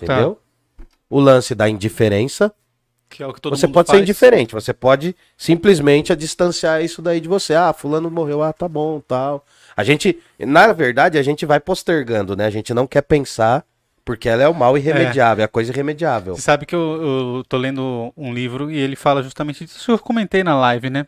Entendeu? 0.00 0.38
O 1.10 1.18
lance 1.18 1.54
da 1.56 1.68
indiferença. 1.68 2.52
Que 3.10 3.22
é 3.22 3.26
o 3.26 3.32
que 3.32 3.40
todo 3.40 3.56
você 3.56 3.66
mundo 3.66 3.74
pode 3.74 3.86
faz. 3.86 3.98
ser 3.98 4.02
indiferente. 4.02 4.54
Você 4.54 4.74
pode 4.74 5.16
simplesmente 5.36 6.12
a 6.12 6.14
distanciar 6.14 6.84
isso 6.84 7.00
daí 7.00 7.20
de 7.20 7.26
você. 7.28 7.54
Ah, 7.54 7.72
fulano 7.72 8.10
morreu. 8.10 8.42
Ah, 8.42 8.52
tá 8.52 8.68
bom, 8.68 9.00
tal. 9.00 9.44
A 9.78 9.84
gente, 9.84 10.18
na 10.40 10.72
verdade, 10.72 11.18
a 11.18 11.22
gente 11.22 11.46
vai 11.46 11.60
postergando, 11.60 12.34
né? 12.34 12.46
A 12.46 12.50
gente 12.50 12.74
não 12.74 12.84
quer 12.84 13.02
pensar 13.02 13.64
porque 14.04 14.28
ela 14.28 14.42
é 14.42 14.48
o 14.48 14.52
mal 14.54 14.76
irremediável, 14.76 15.42
é, 15.42 15.44
a 15.44 15.48
coisa 15.48 15.70
irremediável. 15.70 16.34
Você 16.34 16.42
sabe 16.42 16.66
que 16.66 16.74
eu, 16.74 17.36
eu 17.38 17.44
tô 17.48 17.56
lendo 17.56 18.12
um 18.16 18.34
livro 18.34 18.72
e 18.72 18.76
ele 18.76 18.96
fala 18.96 19.22
justamente 19.22 19.64
disso 19.64 19.92
eu 19.92 19.98
comentei 20.00 20.42
na 20.42 20.58
live, 20.58 20.90
né? 20.90 21.06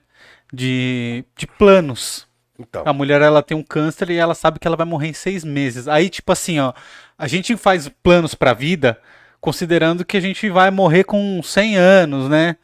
De, 0.53 1.25
de 1.37 1.49
planos. 1.49 2.29
Então, 2.61 2.85
A 2.87 2.93
mulher, 2.93 3.21
ela 3.21 3.43
tem 3.43 3.57
um 3.57 3.63
câncer 3.65 4.09
e 4.09 4.17
ela 4.17 4.37
sabe 4.37 4.61
que 4.61 4.69
ela 4.69 4.77
vai 4.77 4.87
morrer 4.87 5.09
em 5.09 5.15
seis 5.15 5.43
meses. 5.43 5.89
Aí, 5.89 6.09
tipo 6.09 6.31
assim, 6.31 6.61
ó, 6.61 6.73
a 7.19 7.27
gente 7.27 7.57
faz 7.57 7.91
planos 8.05 8.37
pra 8.37 8.53
vida 8.53 9.01
considerando 9.41 10.05
que 10.05 10.17
a 10.17 10.21
gente 10.21 10.49
vai 10.49 10.71
morrer 10.71 11.03
com 11.03 11.43
100 11.43 11.77
anos, 11.77 12.29
né? 12.29 12.55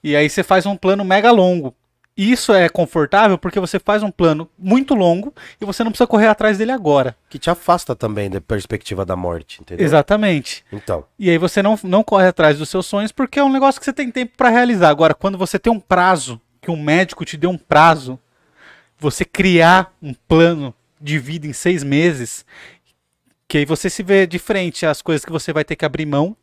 E 0.00 0.14
aí 0.14 0.30
você 0.30 0.44
faz 0.44 0.64
um 0.64 0.76
plano 0.76 1.04
mega 1.04 1.32
longo. 1.32 1.74
Isso 2.16 2.54
é 2.54 2.66
confortável 2.68 3.36
porque 3.36 3.60
você 3.60 3.78
faz 3.78 4.02
um 4.02 4.10
plano 4.10 4.48
muito 4.58 4.94
longo 4.94 5.34
e 5.60 5.66
você 5.66 5.84
não 5.84 5.90
precisa 5.90 6.06
correr 6.06 6.28
atrás 6.28 6.56
dele 6.56 6.72
agora. 6.72 7.14
que 7.28 7.38
te 7.38 7.50
afasta 7.50 7.94
também 7.94 8.30
da 8.30 8.40
perspectiva 8.40 9.04
da 9.04 9.14
morte, 9.14 9.60
entendeu? 9.60 9.84
Exatamente. 9.84 10.64
Então, 10.72 11.04
E 11.18 11.28
aí 11.28 11.36
você 11.36 11.62
não, 11.62 11.78
não 11.82 12.02
corre 12.02 12.26
atrás 12.28 12.56
dos 12.56 12.70
seus 12.70 12.86
sonhos 12.86 13.12
porque 13.12 13.38
é 13.38 13.44
um 13.44 13.52
negócio 13.52 13.78
que 13.78 13.84
você 13.84 13.92
tem 13.92 14.10
tempo 14.10 14.32
pra 14.34 14.48
realizar. 14.48 14.88
Agora, 14.88 15.12
quando 15.14 15.36
você 15.36 15.58
tem 15.58 15.70
um 15.70 15.80
prazo, 15.80 16.40
que 16.62 16.70
um 16.70 16.82
médico 16.82 17.24
te 17.24 17.36
deu 17.36 17.50
um 17.50 17.58
prazo, 17.58 18.18
você 18.98 19.24
criar 19.24 19.94
um 20.02 20.14
plano 20.14 20.74
de 20.98 21.18
vida 21.18 21.46
em 21.46 21.52
seis 21.52 21.84
meses, 21.84 22.46
que 23.46 23.58
aí 23.58 23.64
você 23.66 23.90
se 23.90 24.02
vê 24.02 24.26
de 24.26 24.38
frente 24.38 24.86
às 24.86 25.02
coisas 25.02 25.24
que 25.24 25.30
você 25.30 25.52
vai 25.52 25.64
ter 25.64 25.76
que 25.76 25.84
abrir 25.84 26.06
mão 26.06 26.34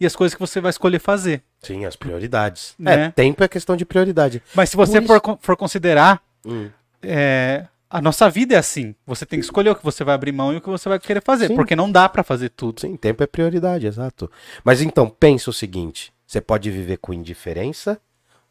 e 0.00 0.04
as 0.04 0.16
coisas 0.16 0.34
que 0.34 0.40
você 0.40 0.60
vai 0.60 0.70
escolher 0.70 0.98
fazer. 0.98 1.42
Sim, 1.66 1.84
as 1.84 1.96
prioridades. 1.96 2.74
Né? 2.78 3.06
É, 3.06 3.10
tempo 3.10 3.42
é 3.42 3.48
questão 3.48 3.76
de 3.76 3.84
prioridade. 3.84 4.42
Mas 4.54 4.70
se 4.70 4.76
você 4.76 5.00
Por 5.00 5.20
for, 5.20 5.38
for 5.40 5.56
considerar, 5.56 6.22
Hum. 6.44 6.70
é, 7.02 7.66
a 7.90 8.00
nossa 8.00 8.28
vida 8.30 8.54
é 8.54 8.58
assim. 8.58 8.94
Você 9.06 9.24
tem 9.26 9.38
que 9.38 9.44
escolher 9.44 9.70
o 9.70 9.74
que 9.76 9.84
você 9.84 10.02
vai 10.04 10.14
abrir 10.14 10.32
mão 10.32 10.52
e 10.52 10.56
o 10.56 10.60
que 10.60 10.68
você 10.68 10.88
vai 10.88 10.98
querer 10.98 11.22
fazer, 11.22 11.48
Sim. 11.48 11.56
porque 11.56 11.76
não 11.76 11.90
dá 11.90 12.08
pra 12.08 12.22
fazer 12.22 12.50
tudo. 12.50 12.80
Sim, 12.80 12.96
tempo 12.96 13.22
é 13.22 13.26
prioridade, 13.26 13.86
exato. 13.86 14.30
Mas 14.64 14.80
então, 14.80 15.08
pensa 15.08 15.50
o 15.50 15.52
seguinte: 15.52 16.12
você 16.26 16.40
pode 16.40 16.70
viver 16.70 16.98
com 16.98 17.12
indiferença 17.12 18.00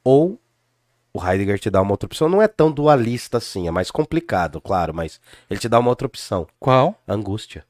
ou 0.03 0.39
o 1.13 1.25
Heidegger 1.25 1.57
te 1.59 1.69
dá 1.69 1.81
uma 1.81 1.91
outra 1.91 2.07
opção. 2.07 2.27
Não 2.27 2.41
é 2.41 2.47
tão 2.47 2.71
dualista 2.71 3.37
assim, 3.37 3.67
é 3.67 3.71
mais 3.71 3.89
complicado, 3.91 4.59
claro, 4.59 4.93
mas 4.93 5.19
ele 5.49 5.59
te 5.59 5.69
dá 5.69 5.79
uma 5.79 5.89
outra 5.89 6.07
opção: 6.07 6.47
Qual? 6.59 7.01
angústia. 7.07 7.65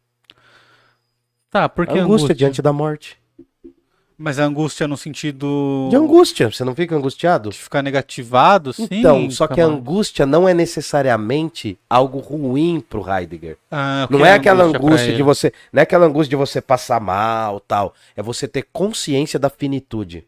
Tá, 1.50 1.70
porque 1.70 1.92
angústia, 1.94 2.06
angústia, 2.06 2.36
diante 2.36 2.62
da 2.62 2.74
morte. 2.74 3.18
Mas 4.18 4.40
a 4.40 4.46
angústia 4.46 4.88
no 4.88 4.96
sentido 4.96 5.88
De 5.90 5.96
angústia, 5.96 6.50
você 6.50 6.64
não 6.64 6.74
fica 6.74 6.96
angustiado? 6.96 7.50
de 7.50 7.58
ficar 7.58 7.82
negativado, 7.82 8.72
sim. 8.72 8.88
Então, 8.90 9.30
só 9.30 9.46
que 9.48 9.60
a 9.60 9.66
angústia 9.66 10.26
não 10.26 10.48
é 10.48 10.54
necessariamente 10.54 11.78
algo 11.90 12.20
ruim 12.20 12.80
pro 12.80 13.06
Heidegger. 13.08 13.58
Ah, 13.70 14.08
Não 14.10 14.20
que 14.20 14.26
é 14.26 14.34
aquela 14.34 14.64
angústia 14.64 15.14
de 15.14 15.22
você, 15.22 15.52
não 15.72 15.80
é 15.82 15.84
aquela 15.84 16.06
angústia 16.06 16.30
de 16.30 16.36
você 16.36 16.62
passar 16.62 17.00
mal, 17.02 17.60
tal. 17.60 17.94
É 18.16 18.24
você 18.24 18.48
ter 18.48 18.66
consciência 18.72 19.38
da 19.38 19.50
finitude. 19.50 20.26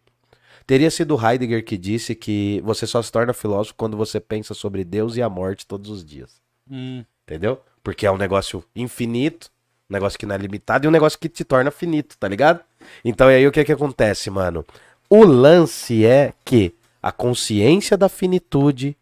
Teria 0.66 0.92
sido 0.92 1.18
Heidegger 1.18 1.64
que 1.64 1.78
disse 1.78 2.14
que 2.14 2.62
você 2.66 2.86
só 2.86 3.02
se 3.02 3.10
torna 3.10 3.34
filósofo 3.34 3.76
quando 3.78 3.96
você 3.96 4.20
pensa 4.20 4.54
sobre 4.54 4.84
Deus 4.84 5.16
e 5.16 5.22
a 5.22 5.30
morte 5.30 5.66
todos 5.66 5.90
os 5.90 6.04
dias. 6.04 6.42
Hum, 6.70 7.06
Entendeu? 7.26 7.62
Porque 7.82 8.06
é 8.06 8.12
um 8.12 8.18
negócio 8.18 8.62
infinito, 8.76 9.50
um 9.90 9.94
negócio 9.94 10.20
que 10.20 10.26
não 10.26 10.36
é 10.36 10.38
limitado 10.38 10.86
e 10.86 10.88
um 10.90 10.92
negócio 10.92 11.18
que 11.18 11.30
te 11.30 11.46
torna 11.46 11.72
finito, 11.72 12.18
tá 12.20 12.28
ligado? 12.28 12.60
Então, 13.04 13.32
e 13.32 13.36
aí 13.36 13.48
o 13.48 13.52
que 13.52 13.64
que 13.64 13.72
acontece, 13.72 14.30
mano? 14.30 14.66
O 15.10 15.24
lance 15.24 16.06
é 16.06 16.34
que 16.44 16.76
a 17.02 17.12
consciência 17.12 17.96
da 17.98 18.10
finitude 18.10 18.98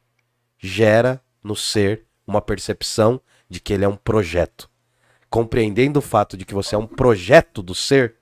gera 0.59 1.21
no 1.43 1.55
ser 1.55 2.03
uma 2.27 2.41
percepção 2.41 3.19
de 3.49 3.59
que 3.59 3.73
ele 3.73 3.85
é 3.85 3.87
um 3.87 3.95
projeto. 3.95 4.69
Compreendendo 5.29 5.99
o 5.99 6.01
fato 6.01 6.37
de 6.37 6.45
que 6.45 6.53
você 6.53 6.75
é 6.75 6.77
um 6.77 6.87
projeto 6.87 7.61
do 7.61 7.75
ser, 7.75 8.15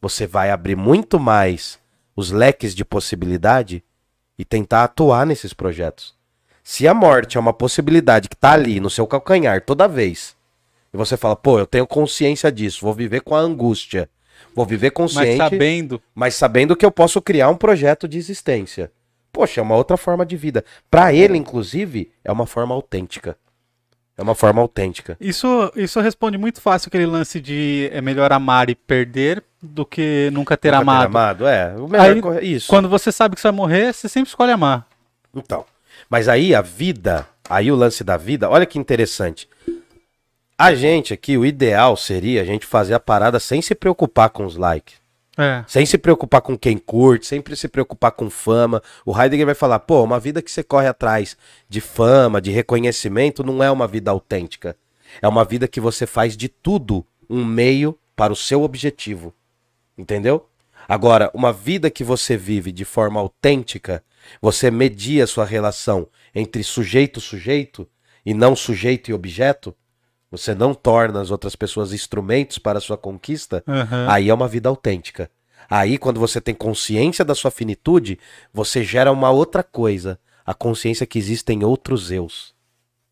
você 0.00 0.26
vai 0.26 0.50
abrir 0.50 0.76
muito 0.76 1.18
mais 1.18 1.78
os 2.16 2.30
leques 2.30 2.74
de 2.74 2.84
possibilidade 2.84 3.82
e 4.38 4.44
tentar 4.44 4.84
atuar 4.84 5.26
nesses 5.26 5.52
projetos. 5.52 6.14
Se 6.62 6.88
a 6.88 6.94
morte 6.94 7.36
é 7.36 7.40
uma 7.40 7.52
possibilidade 7.52 8.28
que 8.28 8.36
tá 8.36 8.52
ali 8.52 8.80
no 8.80 8.90
seu 8.90 9.06
calcanhar 9.06 9.64
toda 9.64 9.88
vez, 9.88 10.36
e 10.92 10.96
você 10.96 11.16
fala, 11.16 11.36
pô, 11.36 11.58
eu 11.58 11.66
tenho 11.66 11.86
consciência 11.86 12.50
disso, 12.50 12.84
vou 12.84 12.94
viver 12.94 13.20
com 13.20 13.34
a 13.34 13.40
angústia, 13.40 14.08
vou 14.54 14.66
viver 14.66 14.88
mas 14.88 14.94
consciente, 14.94 15.38
mas, 15.38 15.50
sabendo, 15.50 16.02
sabendo 16.32 16.76
que 16.76 16.84
eu 16.84 16.90
posso 16.90 17.20
criar 17.22 17.48
um 17.48 17.56
projeto 17.56 18.08
de 18.08 18.18
existência. 18.18 18.90
Poxa, 19.32 19.60
é 19.60 19.62
uma 19.62 19.74
outra 19.74 19.96
forma 19.96 20.24
de 20.24 20.36
vida. 20.36 20.64
Pra 20.90 21.12
ele, 21.12 21.36
inclusive, 21.36 22.10
é 22.24 22.30
uma 22.30 22.46
forma 22.46 22.74
autêntica. 22.74 23.36
É 24.16 24.22
uma 24.22 24.34
forma 24.34 24.60
autêntica. 24.62 25.16
isso, 25.20 25.72
isso 25.74 26.00
responde 26.00 26.38
muito 26.38 26.60
fácil 26.60 26.88
aquele 26.88 27.04
lance 27.04 27.40
de 27.40 27.90
é 27.92 28.00
melhor 28.00 28.32
amar 28.32 28.70
e 28.70 28.74
perder 28.76 29.42
do 29.60 29.84
que 29.84 30.30
nunca 30.32 30.56
ter 30.56 30.70
Nunca 30.70 30.82
amado. 30.82 31.06
amado, 31.06 31.46
é. 31.48 31.74
O 31.76 31.88
melhor 31.88 32.36
Aí, 32.38 32.54
isso. 32.54 32.68
Quando 32.68 32.88
você 32.88 33.10
sabe 33.10 33.34
que 33.34 33.40
você 33.40 33.48
vai 33.48 33.56
morrer, 33.56 33.92
você 33.92 34.08
sempre 34.08 34.28
escolhe 34.28 34.52
amar. 34.52 34.86
Então, 35.34 35.64
mas 36.08 36.28
aí 36.28 36.54
a 36.54 36.60
vida, 36.60 37.26
aí 37.50 37.72
o 37.72 37.74
lance 37.74 38.04
da 38.04 38.16
vida, 38.16 38.48
olha 38.48 38.66
que 38.66 38.78
interessante. 38.78 39.48
A 40.56 40.72
gente 40.74 41.12
aqui, 41.12 41.36
o 41.36 41.44
ideal 41.44 41.96
seria 41.96 42.40
a 42.42 42.44
gente 42.44 42.64
fazer 42.64 42.94
a 42.94 43.00
parada 43.00 43.40
sem 43.40 43.60
se 43.60 43.74
preocupar 43.74 44.30
com 44.30 44.44
os 44.44 44.56
likes. 44.56 45.02
É. 45.36 45.64
Sem 45.66 45.84
se 45.84 45.98
preocupar 45.98 46.42
com 46.42 46.56
quem 46.56 46.78
curte, 46.78 47.26
sempre 47.26 47.56
se 47.56 47.66
preocupar 47.66 48.12
com 48.12 48.30
fama. 48.30 48.80
O 49.04 49.20
Heidegger 49.20 49.46
vai 49.46 49.54
falar, 49.54 49.80
pô, 49.80 50.02
uma 50.04 50.20
vida 50.20 50.40
que 50.40 50.50
você 50.50 50.62
corre 50.62 50.86
atrás 50.86 51.36
de 51.68 51.80
fama, 51.80 52.40
de 52.40 52.52
reconhecimento, 52.52 53.42
não 53.42 53.62
é 53.62 53.68
uma 53.68 53.88
vida 53.88 54.12
autêntica. 54.12 54.76
É 55.20 55.26
uma 55.26 55.44
vida 55.44 55.66
que 55.66 55.80
você 55.80 56.06
faz 56.06 56.36
de 56.36 56.48
tudo 56.48 57.04
um 57.28 57.44
meio 57.44 57.98
para 58.14 58.32
o 58.32 58.36
seu 58.36 58.62
objetivo. 58.62 59.34
Entendeu? 59.98 60.48
Agora, 60.88 61.30
uma 61.34 61.52
vida 61.52 61.90
que 61.90 62.04
você 62.04 62.36
vive 62.36 62.70
de 62.70 62.84
forma 62.84 63.18
autêntica, 63.18 64.04
você 64.40 64.70
media 64.70 65.24
a 65.24 65.26
sua 65.26 65.44
relação 65.44 66.06
entre 66.32 66.62
sujeito 66.62 67.18
e 67.18 67.22
sujeito 67.22 67.88
e 68.24 68.32
não 68.32 68.54
sujeito 68.54 69.10
e 69.10 69.14
objeto, 69.14 69.74
você 70.36 70.54
não 70.54 70.74
torna 70.74 71.20
as 71.20 71.30
outras 71.30 71.54
pessoas 71.56 71.92
instrumentos 71.92 72.58
para 72.58 72.78
a 72.78 72.80
sua 72.80 72.96
conquista, 72.96 73.62
Aham. 73.66 74.06
aí 74.08 74.28
é 74.28 74.34
uma 74.34 74.48
vida 74.48 74.68
autêntica. 74.68 75.30
Aí, 75.68 75.96
quando 75.96 76.20
você 76.20 76.40
tem 76.40 76.54
consciência 76.54 77.24
da 77.24 77.34
sua 77.34 77.50
finitude, 77.50 78.18
você 78.52 78.84
gera 78.84 79.10
uma 79.10 79.30
outra 79.30 79.62
coisa. 79.62 80.18
A 80.44 80.52
consciência 80.52 81.06
que 81.06 81.18
existem 81.18 81.64
outros 81.64 82.10
eus. 82.10 82.52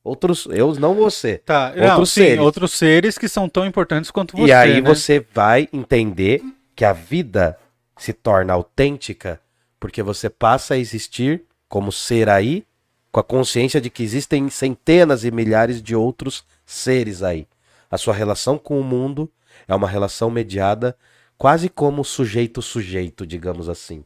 Outros 0.04 0.46
eus, 0.50 0.76
não 0.76 0.94
você. 0.94 1.38
Tá, 1.38 1.68
Outros 1.68 1.88
não, 1.88 2.04
sim, 2.06 2.20
seres. 2.20 2.40
outros 2.40 2.72
seres 2.72 3.16
que 3.16 3.28
são 3.28 3.48
tão 3.48 3.64
importantes 3.64 4.10
quanto 4.10 4.36
você. 4.36 4.48
e 4.48 4.52
aí 4.52 4.80
né? 4.82 4.88
você 4.88 5.24
vai 5.32 5.68
entender 5.72 6.42
que 6.76 6.84
a 6.84 6.92
vida 6.92 7.56
se 7.96 8.12
torna 8.12 8.52
autêntica 8.52 9.40
porque 9.80 10.02
você 10.02 10.28
passa 10.28 10.74
a 10.74 10.78
existir 10.78 11.42
como 11.68 11.90
ser 11.90 12.28
aí, 12.28 12.64
com 13.12 13.20
a 13.20 13.24
consciência 13.24 13.80
de 13.80 13.90
que 13.90 14.02
existem 14.02 14.48
centenas 14.48 15.22
e 15.24 15.30
milhares 15.30 15.80
de 15.80 15.94
outros 15.94 16.44
seres 16.66 17.22
aí. 17.22 17.46
A 17.90 17.98
sua 17.98 18.14
relação 18.14 18.58
com 18.58 18.80
o 18.80 18.82
mundo 18.82 19.30
é 19.68 19.74
uma 19.74 19.88
relação 19.88 20.30
mediada 20.30 20.96
quase 21.38 21.68
como 21.68 22.04
sujeito-sujeito, 22.04 23.26
digamos 23.26 23.68
assim. 23.68 24.02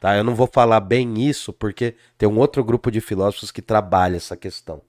Tá? 0.00 0.16
Eu 0.16 0.24
não 0.24 0.34
vou 0.34 0.48
falar 0.50 0.80
bem 0.80 1.28
isso 1.28 1.52
porque 1.52 1.94
tem 2.16 2.28
um 2.28 2.38
outro 2.38 2.64
grupo 2.64 2.90
de 2.90 3.00
filósofos 3.00 3.52
que 3.52 3.60
trabalha 3.60 4.16
essa 4.16 4.36
questão. 4.36 4.80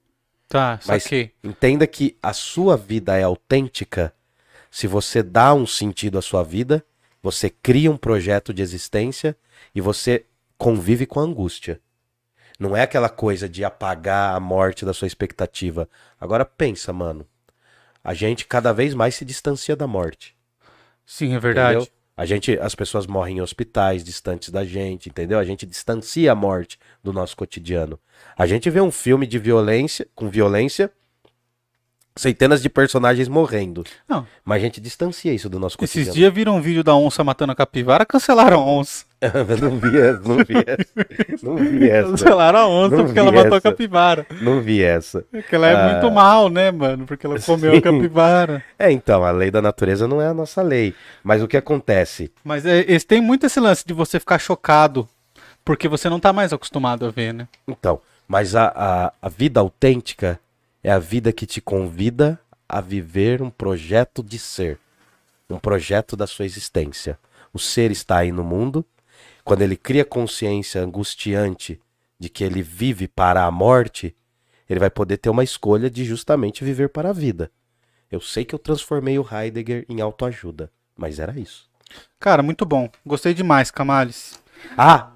Tá, 0.48 0.80
Mas 0.86 1.04
saquei. 1.04 1.32
entenda 1.44 1.86
que 1.86 2.16
a 2.20 2.32
sua 2.32 2.76
vida 2.76 3.16
é 3.16 3.22
autêntica 3.22 4.12
se 4.70 4.86
você 4.86 5.22
dá 5.22 5.52
um 5.52 5.66
sentido 5.66 6.16
à 6.16 6.22
sua 6.22 6.44
vida, 6.44 6.84
você 7.22 7.50
cria 7.50 7.90
um 7.90 7.96
projeto 7.96 8.54
de 8.54 8.62
existência 8.62 9.36
e 9.74 9.80
você 9.80 10.24
convive 10.56 11.06
com 11.06 11.18
a 11.18 11.24
angústia. 11.24 11.80
Não 12.60 12.76
é 12.76 12.82
aquela 12.82 13.08
coisa 13.08 13.48
de 13.48 13.64
apagar 13.64 14.36
a 14.36 14.38
morte 14.38 14.84
da 14.84 14.92
sua 14.92 15.08
expectativa. 15.08 15.88
Agora 16.20 16.44
pensa, 16.44 16.92
mano. 16.92 17.26
A 18.04 18.12
gente 18.12 18.44
cada 18.44 18.70
vez 18.70 18.92
mais 18.92 19.14
se 19.14 19.24
distancia 19.24 19.74
da 19.74 19.86
morte. 19.86 20.36
Sim, 21.06 21.34
é 21.34 21.40
verdade. 21.40 21.78
Entendeu? 21.78 21.92
A 22.14 22.26
gente, 22.26 22.58
as 22.60 22.74
pessoas 22.74 23.06
morrem 23.06 23.38
em 23.38 23.40
hospitais 23.40 24.04
distantes 24.04 24.50
da 24.50 24.62
gente, 24.62 25.08
entendeu? 25.08 25.38
A 25.38 25.44
gente 25.44 25.64
distancia 25.64 26.30
a 26.30 26.34
morte 26.34 26.78
do 27.02 27.14
nosso 27.14 27.34
cotidiano. 27.34 27.98
A 28.36 28.46
gente 28.46 28.68
vê 28.68 28.78
um 28.78 28.90
filme 28.90 29.26
de 29.26 29.38
violência, 29.38 30.06
com 30.14 30.28
violência, 30.28 30.92
centenas 32.20 32.62
de 32.62 32.68
personagens 32.68 33.28
morrendo. 33.28 33.84
Não, 34.08 34.26
Mas 34.44 34.58
a 34.58 34.60
gente 34.64 34.80
distancia 34.80 35.32
isso 35.32 35.48
do 35.48 35.58
nosso 35.58 35.76
esses 35.80 35.90
cotidiano. 35.92 36.14
dias 36.14 36.32
viram 36.34 36.56
um 36.56 36.60
vídeo 36.60 36.84
da 36.84 36.94
onça 36.94 37.22
matando 37.24 37.52
a 37.52 37.54
capivara, 37.54 38.04
cancelaram 38.06 38.60
a 38.60 38.64
onça. 38.66 39.04
não 39.60 39.78
vi 39.78 39.98
essa, 39.98 40.20
não 40.28 40.36
vi 40.38 40.54
essa. 40.66 41.44
Não 41.44 41.56
vi 41.56 41.88
essa. 41.90 42.10
Cancelaram 42.10 42.58
a 42.58 42.68
onça 42.68 42.96
Não 42.96 43.04
porque 43.04 43.18
ela 43.18 43.30
matou 43.32 43.54
a 43.56 43.60
capivara. 43.60 44.26
Não 44.40 44.60
vi 44.62 44.82
essa. 44.82 45.24
Porque 45.30 45.54
ela 45.54 45.66
é 45.66 45.74
Ah. 45.74 45.92
muito 45.92 46.10
mal, 46.14 46.48
né, 46.48 46.70
mano? 46.70 47.06
Porque 47.06 47.26
ela 47.26 47.38
comeu 47.40 47.72
a 47.72 47.74
Sim. 47.74 47.80
capivara. 47.80 48.64
É, 48.78 48.90
então, 48.90 49.22
a 49.24 49.30
lei 49.30 49.50
da 49.50 49.60
natureza 49.60 50.08
não 50.08 50.22
é 50.22 50.26
a 50.26 50.34
nossa 50.34 50.62
lei. 50.62 50.94
Mas 51.22 51.42
o 51.42 51.48
que 51.48 51.56
acontece? 51.56 52.30
Mas 52.42 52.64
é, 52.64 52.84
esse, 52.88 53.06
tem 53.06 53.20
muito 53.20 53.44
esse 53.46 53.60
lance 53.60 53.84
de 53.86 53.92
você 53.92 54.18
ficar 54.18 54.38
chocado. 54.38 55.08
Porque 55.62 55.86
você 55.88 56.08
não 56.08 56.18
tá 56.18 56.32
mais 56.32 56.52
acostumado 56.54 57.04
a 57.04 57.10
ver, 57.10 57.34
né? 57.34 57.46
Então, 57.68 58.00
mas 58.26 58.56
a, 58.56 58.72
a, 58.74 59.12
a 59.20 59.28
vida 59.28 59.60
autêntica 59.60 60.40
é 60.82 60.90
a 60.90 60.98
vida 60.98 61.32
que 61.32 61.46
te 61.46 61.60
convida 61.60 62.40
a 62.68 62.80
viver 62.80 63.42
um 63.42 63.50
projeto 63.50 64.22
de 64.22 64.38
ser, 64.38 64.78
um 65.48 65.58
projeto 65.58 66.16
da 66.16 66.26
sua 66.26 66.44
existência. 66.44 67.18
O 67.52 67.58
ser 67.58 67.90
está 67.90 68.18
aí 68.18 68.30
no 68.30 68.44
mundo, 68.44 68.84
quando 69.44 69.62
ele 69.62 69.76
cria 69.76 70.04
consciência 70.04 70.80
angustiante 70.80 71.80
de 72.18 72.28
que 72.28 72.44
ele 72.44 72.62
vive 72.62 73.08
para 73.08 73.44
a 73.44 73.50
morte, 73.50 74.14
ele 74.68 74.78
vai 74.78 74.90
poder 74.90 75.16
ter 75.16 75.30
uma 75.30 75.42
escolha 75.42 75.90
de 75.90 76.04
justamente 76.04 76.62
viver 76.62 76.90
para 76.90 77.10
a 77.10 77.12
vida. 77.12 77.50
Eu 78.10 78.20
sei 78.20 78.44
que 78.44 78.54
eu 78.54 78.58
transformei 78.58 79.18
o 79.18 79.26
Heidegger 79.28 79.84
em 79.88 80.00
autoajuda, 80.00 80.70
mas 80.96 81.18
era 81.18 81.38
isso. 81.38 81.68
Cara, 82.18 82.42
muito 82.42 82.64
bom. 82.64 82.88
Gostei 83.04 83.34
demais, 83.34 83.70
Camales. 83.70 84.40
Ah, 84.76 85.12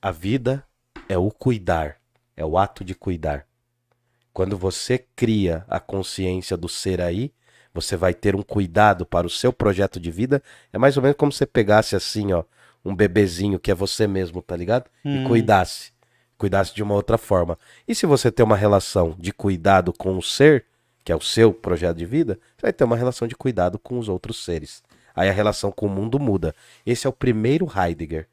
a 0.00 0.10
vida 0.10 0.64
é 1.08 1.18
o 1.18 1.30
cuidar, 1.30 1.96
é 2.36 2.44
o 2.44 2.56
ato 2.56 2.84
de 2.84 2.94
cuidar. 2.94 3.46
Quando 4.36 4.58
você 4.58 4.98
cria 4.98 5.64
a 5.66 5.80
consciência 5.80 6.58
do 6.58 6.68
ser 6.68 7.00
aí, 7.00 7.32
você 7.72 7.96
vai 7.96 8.12
ter 8.12 8.36
um 8.36 8.42
cuidado 8.42 9.06
para 9.06 9.26
o 9.26 9.30
seu 9.30 9.50
projeto 9.50 9.98
de 9.98 10.10
vida. 10.10 10.42
É 10.70 10.76
mais 10.76 10.94
ou 10.98 11.02
menos 11.02 11.16
como 11.16 11.32
se 11.32 11.38
você 11.38 11.46
pegasse 11.46 11.96
assim, 11.96 12.34
ó, 12.34 12.44
um 12.84 12.94
bebezinho 12.94 13.58
que 13.58 13.70
é 13.70 13.74
você 13.74 14.06
mesmo, 14.06 14.42
tá 14.42 14.54
ligado? 14.54 14.90
E 15.02 15.20
Hum. 15.20 15.24
cuidasse. 15.24 15.90
Cuidasse 16.36 16.74
de 16.74 16.82
uma 16.82 16.92
outra 16.92 17.16
forma. 17.16 17.58
E 17.88 17.94
se 17.94 18.04
você 18.04 18.30
tem 18.30 18.44
uma 18.44 18.58
relação 18.58 19.16
de 19.18 19.32
cuidado 19.32 19.90
com 19.90 20.18
o 20.18 20.22
ser, 20.22 20.66
que 21.02 21.10
é 21.10 21.16
o 21.16 21.20
seu 21.22 21.50
projeto 21.50 21.96
de 21.96 22.04
vida, 22.04 22.38
você 22.58 22.66
vai 22.66 22.74
ter 22.74 22.84
uma 22.84 22.94
relação 22.94 23.26
de 23.26 23.34
cuidado 23.34 23.78
com 23.78 23.98
os 23.98 24.06
outros 24.06 24.44
seres. 24.44 24.82
Aí 25.14 25.30
a 25.30 25.32
relação 25.32 25.72
com 25.72 25.86
o 25.86 25.90
mundo 25.90 26.20
muda. 26.20 26.54
Esse 26.84 27.06
é 27.06 27.08
o 27.08 27.12
primeiro 27.14 27.66
Heidegger. 27.74 28.28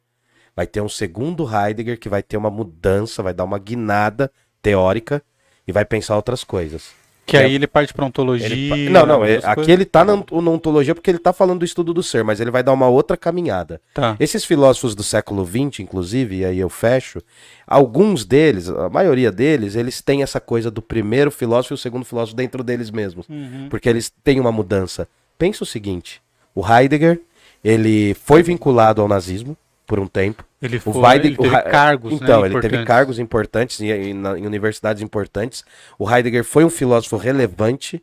Vai 0.54 0.68
ter 0.68 0.82
um 0.82 0.90
segundo 0.90 1.48
Heidegger 1.50 1.98
que 1.98 2.10
vai 2.10 2.22
ter 2.22 2.36
uma 2.36 2.52
mudança, 2.52 3.24
vai 3.24 3.34
dar 3.34 3.46
uma 3.46 3.58
guinada 3.58 4.30
teórica 4.62 5.24
e 5.68 5.72
vai 5.72 5.86
pensar 5.86 6.16
outras 6.16 6.44
coisas. 6.44 6.92
Que 7.26 7.38
É. 7.38 7.46
aí 7.46 7.56
ele 7.56 7.68
parte 7.68 7.94
pra 7.94 8.06
ontologia. 8.06 8.46
Ele 8.48 8.90
não, 8.90 9.06
não, 9.06 9.20
outras 9.22 9.46
aqui 9.46 9.72
ele 9.72 9.86
tá 9.86 10.04
na, 10.04 10.18
na 10.18 10.52
ontologia 10.52 10.94
porque 10.94 11.10
ele 11.10 11.18
tá 11.20 11.32
falando 11.32 11.60
do 11.60 11.66
estudo 11.66 11.94
do 11.94 12.04
ser, 12.04 12.22
mas 12.22 12.42
ele 12.42 12.52
vai 12.52 12.62
dar 12.62 12.74
uma 12.74 12.88
outra 12.90 13.16
caminhada. 13.16 13.80
Tá. 13.94 14.18
Esses 14.20 14.44
filósofos 14.44 14.94
do 14.94 15.04
século 15.04 15.46
XX, 15.46 15.80
inclusive, 15.80 16.40
e 16.40 16.46
aí 16.46 16.60
eu 16.60 16.70
fecho, 16.70 17.22
alguns 17.66 18.26
deles, 18.26 18.68
a 18.68 18.90
maioria 18.90 19.32
deles, 19.32 19.76
eles 19.76 20.02
têm 20.02 20.22
essa 20.22 20.42
coisa 20.42 20.70
do 20.70 20.82
primeiro 20.82 21.32
filósofo 21.32 21.74
e 21.74 21.76
o 21.76 21.78
segundo 21.78 22.04
filósofo 22.04 22.36
dentro 22.36 22.62
deles 22.62 22.92
mesmos. 22.92 23.26
Uhum. 23.30 23.68
Porque 23.70 23.88
eles 23.88 24.12
têm 24.22 24.40
uma 24.40 24.52
mudança. 24.52 25.08
Pensa 25.38 25.64
o 25.64 25.68
seguinte: 25.68 26.22
o 26.54 26.62
Heidegger, 26.68 27.22
ele 27.64 28.14
foi 28.16 28.44
vinculado 28.44 29.02
ao 29.02 29.08
nazismo 29.08 29.56
por 29.86 30.00
um 30.00 30.08
tempo. 30.08 30.44
Ele, 30.62 30.80
foi, 30.80 30.94
O 30.94 31.06
Heidegger, 31.06 31.26
ele 31.26 31.38
teve 31.38 31.56
o 31.68 31.72
cargos, 31.72 32.14
Então, 32.14 32.42
né, 32.42 32.48
ele 32.48 32.62
teve 32.62 32.78
cargos 32.86 33.20
importantes 33.20 33.82
em, 33.82 33.90
em- 33.92 34.12
em 34.38 34.46
universidades 34.48 35.02
importantes. 35.04 35.64
O 36.00 36.10
Heidegger 36.10 36.44
foi 36.44 36.64
um 36.64 36.70
filósofo 36.70 37.18
relevante, 37.18 38.02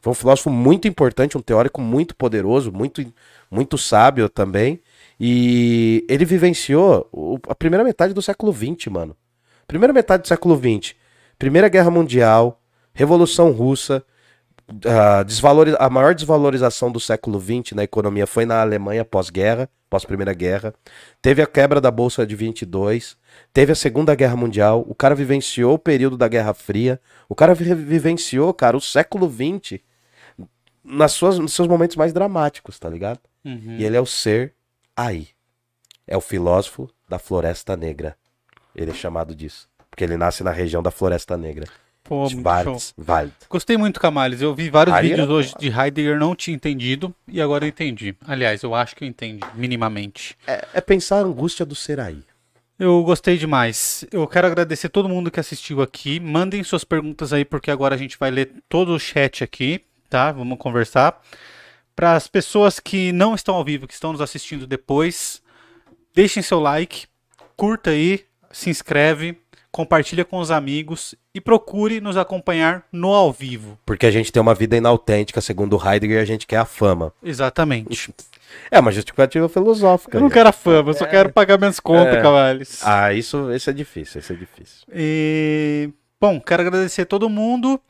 foi 0.00 0.10
um 0.12 0.14
filósofo 0.14 0.48
muito 0.50 0.88
importante, 0.88 1.36
um 1.36 1.42
teórico 1.42 1.80
muito 1.80 2.16
poderoso, 2.16 2.72
muito, 2.72 3.04
muito 3.50 3.76
sábio 3.76 4.28
também. 4.28 4.80
E 5.18 6.04
ele 6.08 6.24
vivenciou 6.24 7.06
o- 7.12 7.38
a 7.48 7.54
primeira 7.54 7.84
metade 7.84 8.14
do 8.14 8.22
século 8.22 8.52
XX, 8.52 8.86
mano. 8.90 9.14
Primeira 9.68 9.92
metade 9.92 10.22
do 10.22 10.28
século 10.28 10.56
XX. 10.56 10.94
Primeira 11.38 11.68
Guerra 11.68 11.90
Mundial, 11.90 12.60
Revolução 12.94 13.50
Russa, 13.52 14.02
a, 14.86 15.22
desvalori- 15.22 15.76
a 15.78 15.90
maior 15.90 16.14
desvalorização 16.14 16.90
do 16.90 16.98
século 17.00 17.38
XX 17.40 17.72
na 17.74 17.84
economia 17.84 18.26
foi 18.26 18.46
na 18.46 18.60
Alemanha 18.60 19.04
pós-guerra, 19.04 19.68
pós-primeira 19.90 20.32
guerra. 20.32 20.72
Teve 21.20 21.42
a 21.42 21.46
quebra 21.46 21.80
da 21.80 21.90
Bolsa 21.90 22.24
de 22.24 22.34
22, 22.36 23.16
teve 23.52 23.72
a 23.72 23.74
Segunda 23.74 24.14
Guerra 24.14 24.36
Mundial, 24.36 24.84
o 24.88 24.94
cara 24.94 25.14
vivenciou 25.14 25.74
o 25.74 25.78
período 25.78 26.16
da 26.16 26.28
Guerra 26.28 26.54
Fria, 26.54 27.00
o 27.28 27.34
cara 27.34 27.52
vi- 27.54 27.74
vivenciou, 27.74 28.54
cara, 28.54 28.76
o 28.76 28.80
século 28.80 29.28
XX 29.30 29.80
nas 30.82 31.12
suas, 31.12 31.38
nos 31.38 31.52
seus 31.52 31.68
momentos 31.68 31.96
mais 31.96 32.12
dramáticos, 32.12 32.78
tá 32.78 32.88
ligado? 32.88 33.20
Uhum. 33.44 33.76
E 33.78 33.84
ele 33.84 33.96
é 33.96 34.00
o 34.00 34.06
ser 34.06 34.54
aí. 34.96 35.28
É 36.06 36.16
o 36.16 36.20
filósofo 36.20 36.88
da 37.08 37.18
Floresta 37.18 37.76
Negra. 37.76 38.16
Ele 38.74 38.90
é 38.90 38.94
chamado 38.94 39.34
disso. 39.34 39.68
Porque 39.90 40.04
ele 40.04 40.16
nasce 40.16 40.42
na 40.42 40.50
região 40.50 40.82
da 40.82 40.90
Floresta 40.90 41.36
Negra. 41.36 41.66
Pô, 42.10 42.28
show. 42.28 42.40
Schwarzwald. 42.40 43.32
Gostei 43.48 43.76
muito, 43.76 44.00
Camales. 44.00 44.40
Eu 44.42 44.52
vi 44.52 44.68
vários 44.68 44.96
Aí 44.96 45.10
vídeos 45.10 45.20
era 45.20 45.32
hoje 45.32 45.54
de 45.60 45.68
Heidegger, 45.68 46.18
não 46.18 46.34
tinha 46.34 46.56
entendido, 46.56 47.14
e 47.28 47.40
agora 47.40 47.64
eu 47.64 47.68
entendi. 47.68 48.16
Aliás, 48.26 48.64
eu 48.64 48.74
acho 48.74 48.96
que 48.96 49.04
eu 49.04 49.08
entendi, 49.08 49.46
minimamente. 49.54 50.36
É, 50.44 50.66
é 50.74 50.80
pensar 50.80 51.18
a 51.18 51.20
angústia 51.20 51.64
do 51.64 51.76
ser 51.76 52.00
aí. 52.00 52.24
Eu 52.76 53.00
gostei 53.04 53.38
demais. 53.38 54.04
Eu 54.10 54.26
quero 54.26 54.48
agradecer 54.48 54.88
todo 54.88 55.08
mundo 55.08 55.30
que 55.30 55.38
assistiu 55.38 55.82
aqui. 55.82 56.18
Mandem 56.18 56.64
suas 56.64 56.82
perguntas 56.82 57.32
aí, 57.32 57.44
porque 57.44 57.70
agora 57.70 57.94
a 57.94 57.98
gente 57.98 58.18
vai 58.18 58.32
ler 58.32 58.54
todo 58.68 58.92
o 58.92 58.98
chat 58.98 59.44
aqui, 59.44 59.80
tá? 60.08 60.32
Vamos 60.32 60.58
conversar. 60.58 61.22
Para 61.94 62.16
as 62.16 62.26
pessoas 62.26 62.80
que 62.80 63.12
não 63.12 63.36
estão 63.36 63.54
ao 63.54 63.64
vivo, 63.64 63.86
que 63.86 63.94
estão 63.94 64.10
nos 64.10 64.20
assistindo 64.20 64.66
depois, 64.66 65.40
deixem 66.12 66.42
seu 66.42 66.58
like, 66.58 67.06
curta 67.56 67.90
aí, 67.90 68.24
se 68.50 68.68
inscreve, 68.68 69.38
compartilha 69.72 70.24
com 70.24 70.38
os 70.38 70.50
amigos 70.50 71.14
e 71.34 71.40
procure 71.40 72.00
nos 72.00 72.16
acompanhar 72.16 72.84
no 72.92 73.12
ao 73.14 73.32
vivo. 73.32 73.78
Porque 73.86 74.06
a 74.06 74.10
gente 74.10 74.32
tem 74.32 74.40
uma 74.40 74.54
vida 74.54 74.76
inautêntica, 74.76 75.40
segundo 75.40 75.76
Heidegger, 75.76 76.18
e 76.18 76.20
a 76.20 76.24
gente 76.24 76.46
quer 76.46 76.56
a 76.58 76.64
fama. 76.64 77.12
Exatamente. 77.22 78.12
É 78.70 78.80
uma 78.80 78.90
justificativa 78.90 79.48
filosófica. 79.48 80.16
Eu 80.16 80.20
não 80.22 80.28
quero 80.30 80.48
a 80.48 80.52
fama, 80.52 80.90
eu 80.90 80.94
só 80.94 81.06
quero 81.06 81.32
pagar 81.32 81.56
minhas 81.58 81.78
contas, 81.78 82.16
É. 82.16 82.22
Cavales. 82.22 82.80
Ah, 82.84 83.12
isso, 83.12 83.50
esse 83.52 83.70
é 83.70 83.72
difícil, 83.72 84.18
esse 84.20 84.32
é 84.32 84.36
difícil. 84.36 84.86
E, 84.92 85.90
bom, 86.20 86.40
quero 86.40 86.62
agradecer 86.62 87.02
a 87.02 87.06
todo 87.06 87.28
mundo. 87.28 87.80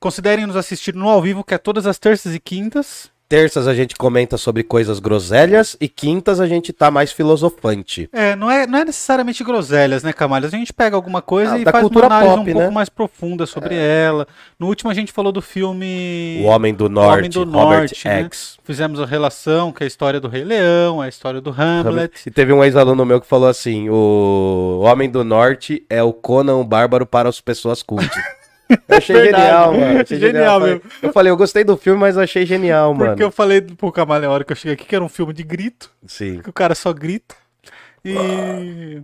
Considerem 0.00 0.46
nos 0.46 0.56
assistir 0.56 0.94
no 0.94 1.08
ao 1.08 1.22
vivo, 1.22 1.44
que 1.44 1.54
é 1.54 1.58
todas 1.58 1.86
as 1.86 1.98
terças 1.98 2.34
e 2.34 2.40
quintas. 2.40 3.10
Terças 3.28 3.68
a 3.68 3.74
gente 3.74 3.94
comenta 3.94 4.38
sobre 4.38 4.62
coisas 4.62 4.98
groselhas 4.98 5.76
e 5.78 5.86
quintas 5.86 6.40
a 6.40 6.46
gente 6.46 6.72
tá 6.72 6.90
mais 6.90 7.12
filosofante. 7.12 8.08
É, 8.10 8.34
não 8.34 8.50
é, 8.50 8.66
não 8.66 8.78
é 8.78 8.86
necessariamente 8.86 9.44
groselhas, 9.44 10.02
né, 10.02 10.14
Camalhas? 10.14 10.54
A 10.54 10.56
gente 10.56 10.72
pega 10.72 10.96
alguma 10.96 11.20
coisa 11.20 11.52
Ah, 11.52 11.58
e 11.58 11.64
faz 11.64 11.84
uma 11.84 12.06
análise 12.06 12.36
pop, 12.36 12.40
um 12.40 12.52
pouco 12.52 12.68
né? 12.68 12.70
mais 12.70 12.88
profunda 12.88 13.44
sobre 13.44 13.74
ela. 13.74 14.26
No 14.58 14.66
último 14.66 14.90
a 14.90 14.94
gente 14.94 15.12
falou 15.12 15.30
do 15.30 15.42
filme 15.42 16.40
O 16.42 16.46
Homem 16.46 16.72
do 16.72 16.86
O 16.86 16.88
Norte, 16.88 17.18
Homem 17.18 17.30
do 17.30 17.44
Robert 17.44 17.78
Norte, 17.80 18.08
né? 18.08 18.22
X. 18.22 18.58
Fizemos 18.64 18.98
a 18.98 19.04
relação, 19.04 19.72
que 19.72 19.82
é 19.82 19.84
a 19.84 19.88
história 19.88 20.18
do 20.18 20.28
Rei 20.28 20.44
Leão, 20.44 21.02
a 21.02 21.06
história 21.08 21.40
do 21.40 21.50
Hamlet. 21.50 22.22
E 22.26 22.30
teve 22.30 22.50
um 22.54 22.64
ex-aluno 22.64 23.04
meu 23.04 23.20
que 23.20 23.26
falou 23.26 23.48
assim: 23.48 23.90
o 23.90 24.80
Homem 24.84 25.10
do 25.10 25.22
Norte 25.22 25.84
é 25.90 26.02
o 26.02 26.14
Conan 26.14 26.56
o 26.56 26.64
Bárbaro 26.64 27.04
para 27.04 27.28
as 27.28 27.42
pessoas 27.42 27.82
cultas. 27.82 28.08
Eu 28.68 28.96
achei 28.96 29.16
Verdade. 29.16 29.42
genial, 29.44 29.72
mano. 29.74 30.00
Achei 30.00 30.18
Genial 30.20 30.60
mesmo. 30.60 30.82
Eu 31.02 31.12
falei, 31.12 31.30
eu 31.32 31.36
gostei 31.36 31.64
do 31.64 31.76
filme, 31.76 31.98
mas 31.98 32.16
eu 32.16 32.22
achei 32.22 32.44
genial, 32.44 32.92
Porque 32.94 33.08
mano. 33.10 33.22
eu 33.22 33.30
falei 33.30 33.60
pro 33.62 33.90
Camalha 33.92 34.28
a 34.28 34.30
hora 34.30 34.44
que 34.44 34.52
eu 34.52 34.56
cheguei 34.56 34.74
aqui 34.74 34.84
que 34.84 34.94
era 34.94 35.04
um 35.04 35.08
filme 35.08 35.32
de 35.32 35.42
grito, 35.42 35.90
Sim. 36.06 36.40
que 36.42 36.50
o 36.50 36.52
cara 36.52 36.74
só 36.74 36.92
grita. 36.92 37.34
E. 38.04 39.02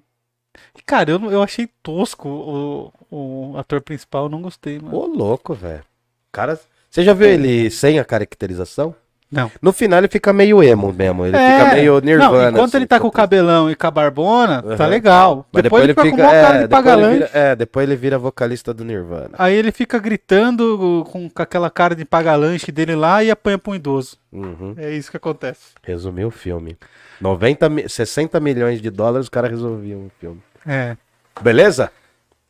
e, 0.77 0.83
Cara, 0.85 1.11
eu, 1.11 1.31
eu 1.31 1.43
achei 1.43 1.69
tosco 1.83 2.29
o, 2.29 3.53
o 3.53 3.59
ator 3.59 3.81
principal, 3.81 4.25
eu 4.25 4.29
não 4.29 4.43
gostei, 4.43 4.79
mano. 4.79 4.95
Ô, 4.97 5.07
louco, 5.07 5.55
velho. 5.55 5.83
Cara, 6.31 6.59
você 6.91 7.03
já 7.03 7.13
viu 7.15 7.29
ele 7.29 7.71
sem 7.71 7.99
a 7.99 8.05
caracterização? 8.05 8.95
Não. 9.35 9.51
No 9.61 9.73
final 9.73 9.99
ele 9.99 10.09
fica 10.09 10.33
meio 10.33 10.63
emo 10.63 10.93
mesmo. 10.93 11.27
Ele 11.27 11.37
É, 11.37 11.59
fica 11.61 11.75
meio 11.75 12.01
nirvana. 12.01 12.43
Não, 12.45 12.51
enquanto 12.51 12.65
assim, 12.69 12.77
ele 12.79 12.87
tá 12.87 12.99
com 13.01 13.09
o 13.09 13.11
fica- 13.11 13.23
cabelão 13.23 13.71
e 13.71 13.75
com 13.75 13.87
a 13.87 13.91
barbona, 13.91 14.63
tá 14.63 14.85
Aham. 14.85 14.87
legal. 14.87 15.47
Mas 15.53 15.63
depois, 15.65 15.85
ele 15.85 15.95
fica, 15.95 16.11
com 16.11 16.17
uma 16.23 16.35
é, 16.35 16.43
cara 16.43 16.55
de 16.55 16.61
depois 16.69 16.85
pagalante. 16.85 17.15
vira- 17.19 17.31
é, 17.35 17.57
depois 17.57 17.89
ele 17.89 17.97
vira 17.97 18.19
vocalista 18.19 18.73
do 18.73 18.85
Nirvana. 18.85 19.31
Aí 19.39 19.55
ele 19.55 19.73
fica 19.73 19.99
gritando 19.99 21.05
com, 21.11 21.29
com 21.29 21.43
aquela 21.43 21.69
cara 21.71 21.95
de 21.95 22.05
pagalanche 22.05 22.71
dele 22.73 22.95
lá 22.95 23.23
e 23.25 23.31
apanha 23.31 23.59
pra 23.59 23.73
um 23.73 23.75
idoso. 23.75 24.17
Uhum. 24.33 24.75
É 24.77 24.91
isso 24.93 25.11
que 25.11 25.17
acontece. 25.17 25.61
Resumiu 25.83 26.29
o 26.29 26.31
filme. 26.31 26.77
90, 27.21 27.69
mi- 27.69 27.89
60 27.89 28.39
milhões 28.41 28.81
de 28.81 28.91
dólares, 28.91 29.27
o 29.27 29.31
cara 29.31 29.49
resolvia 29.49 29.97
um 29.97 30.09
filme. 30.21 30.41
É. 30.67 30.97
Beleza? 31.41 31.91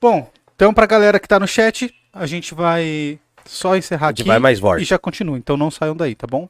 Bom, 0.00 0.28
então 0.54 0.72
pra 0.74 0.86
galera 0.86 1.18
que 1.18 1.26
tá 1.28 1.38
no 1.40 1.46
chat, 1.48 1.92
a 2.12 2.26
gente 2.26 2.54
vai 2.54 3.18
só 3.46 3.76
encerrar 3.76 4.06
A 4.06 4.10
gente 4.10 4.22
aqui 4.22 4.28
vai 4.28 4.38
mais 4.38 4.58
forte. 4.60 4.82
e 4.82 4.84
já 4.84 4.98
continua. 4.98 5.36
Então 5.38 5.56
não 5.56 5.70
saiam 5.70 5.96
daí, 5.96 6.14
tá 6.14 6.26
bom? 6.26 6.48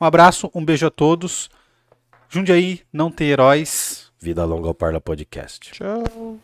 Um 0.00 0.04
abraço, 0.04 0.50
um 0.54 0.64
beijo 0.64 0.86
a 0.86 0.90
todos. 0.90 1.48
Jundiaí, 2.28 2.80
não 2.92 3.10
tem 3.10 3.28
heróis. 3.28 4.10
Vida 4.20 4.44
Longa 4.44 4.68
ao 4.68 4.74
Parla 4.74 5.00
Podcast. 5.00 5.72
Tchau. 5.72 6.38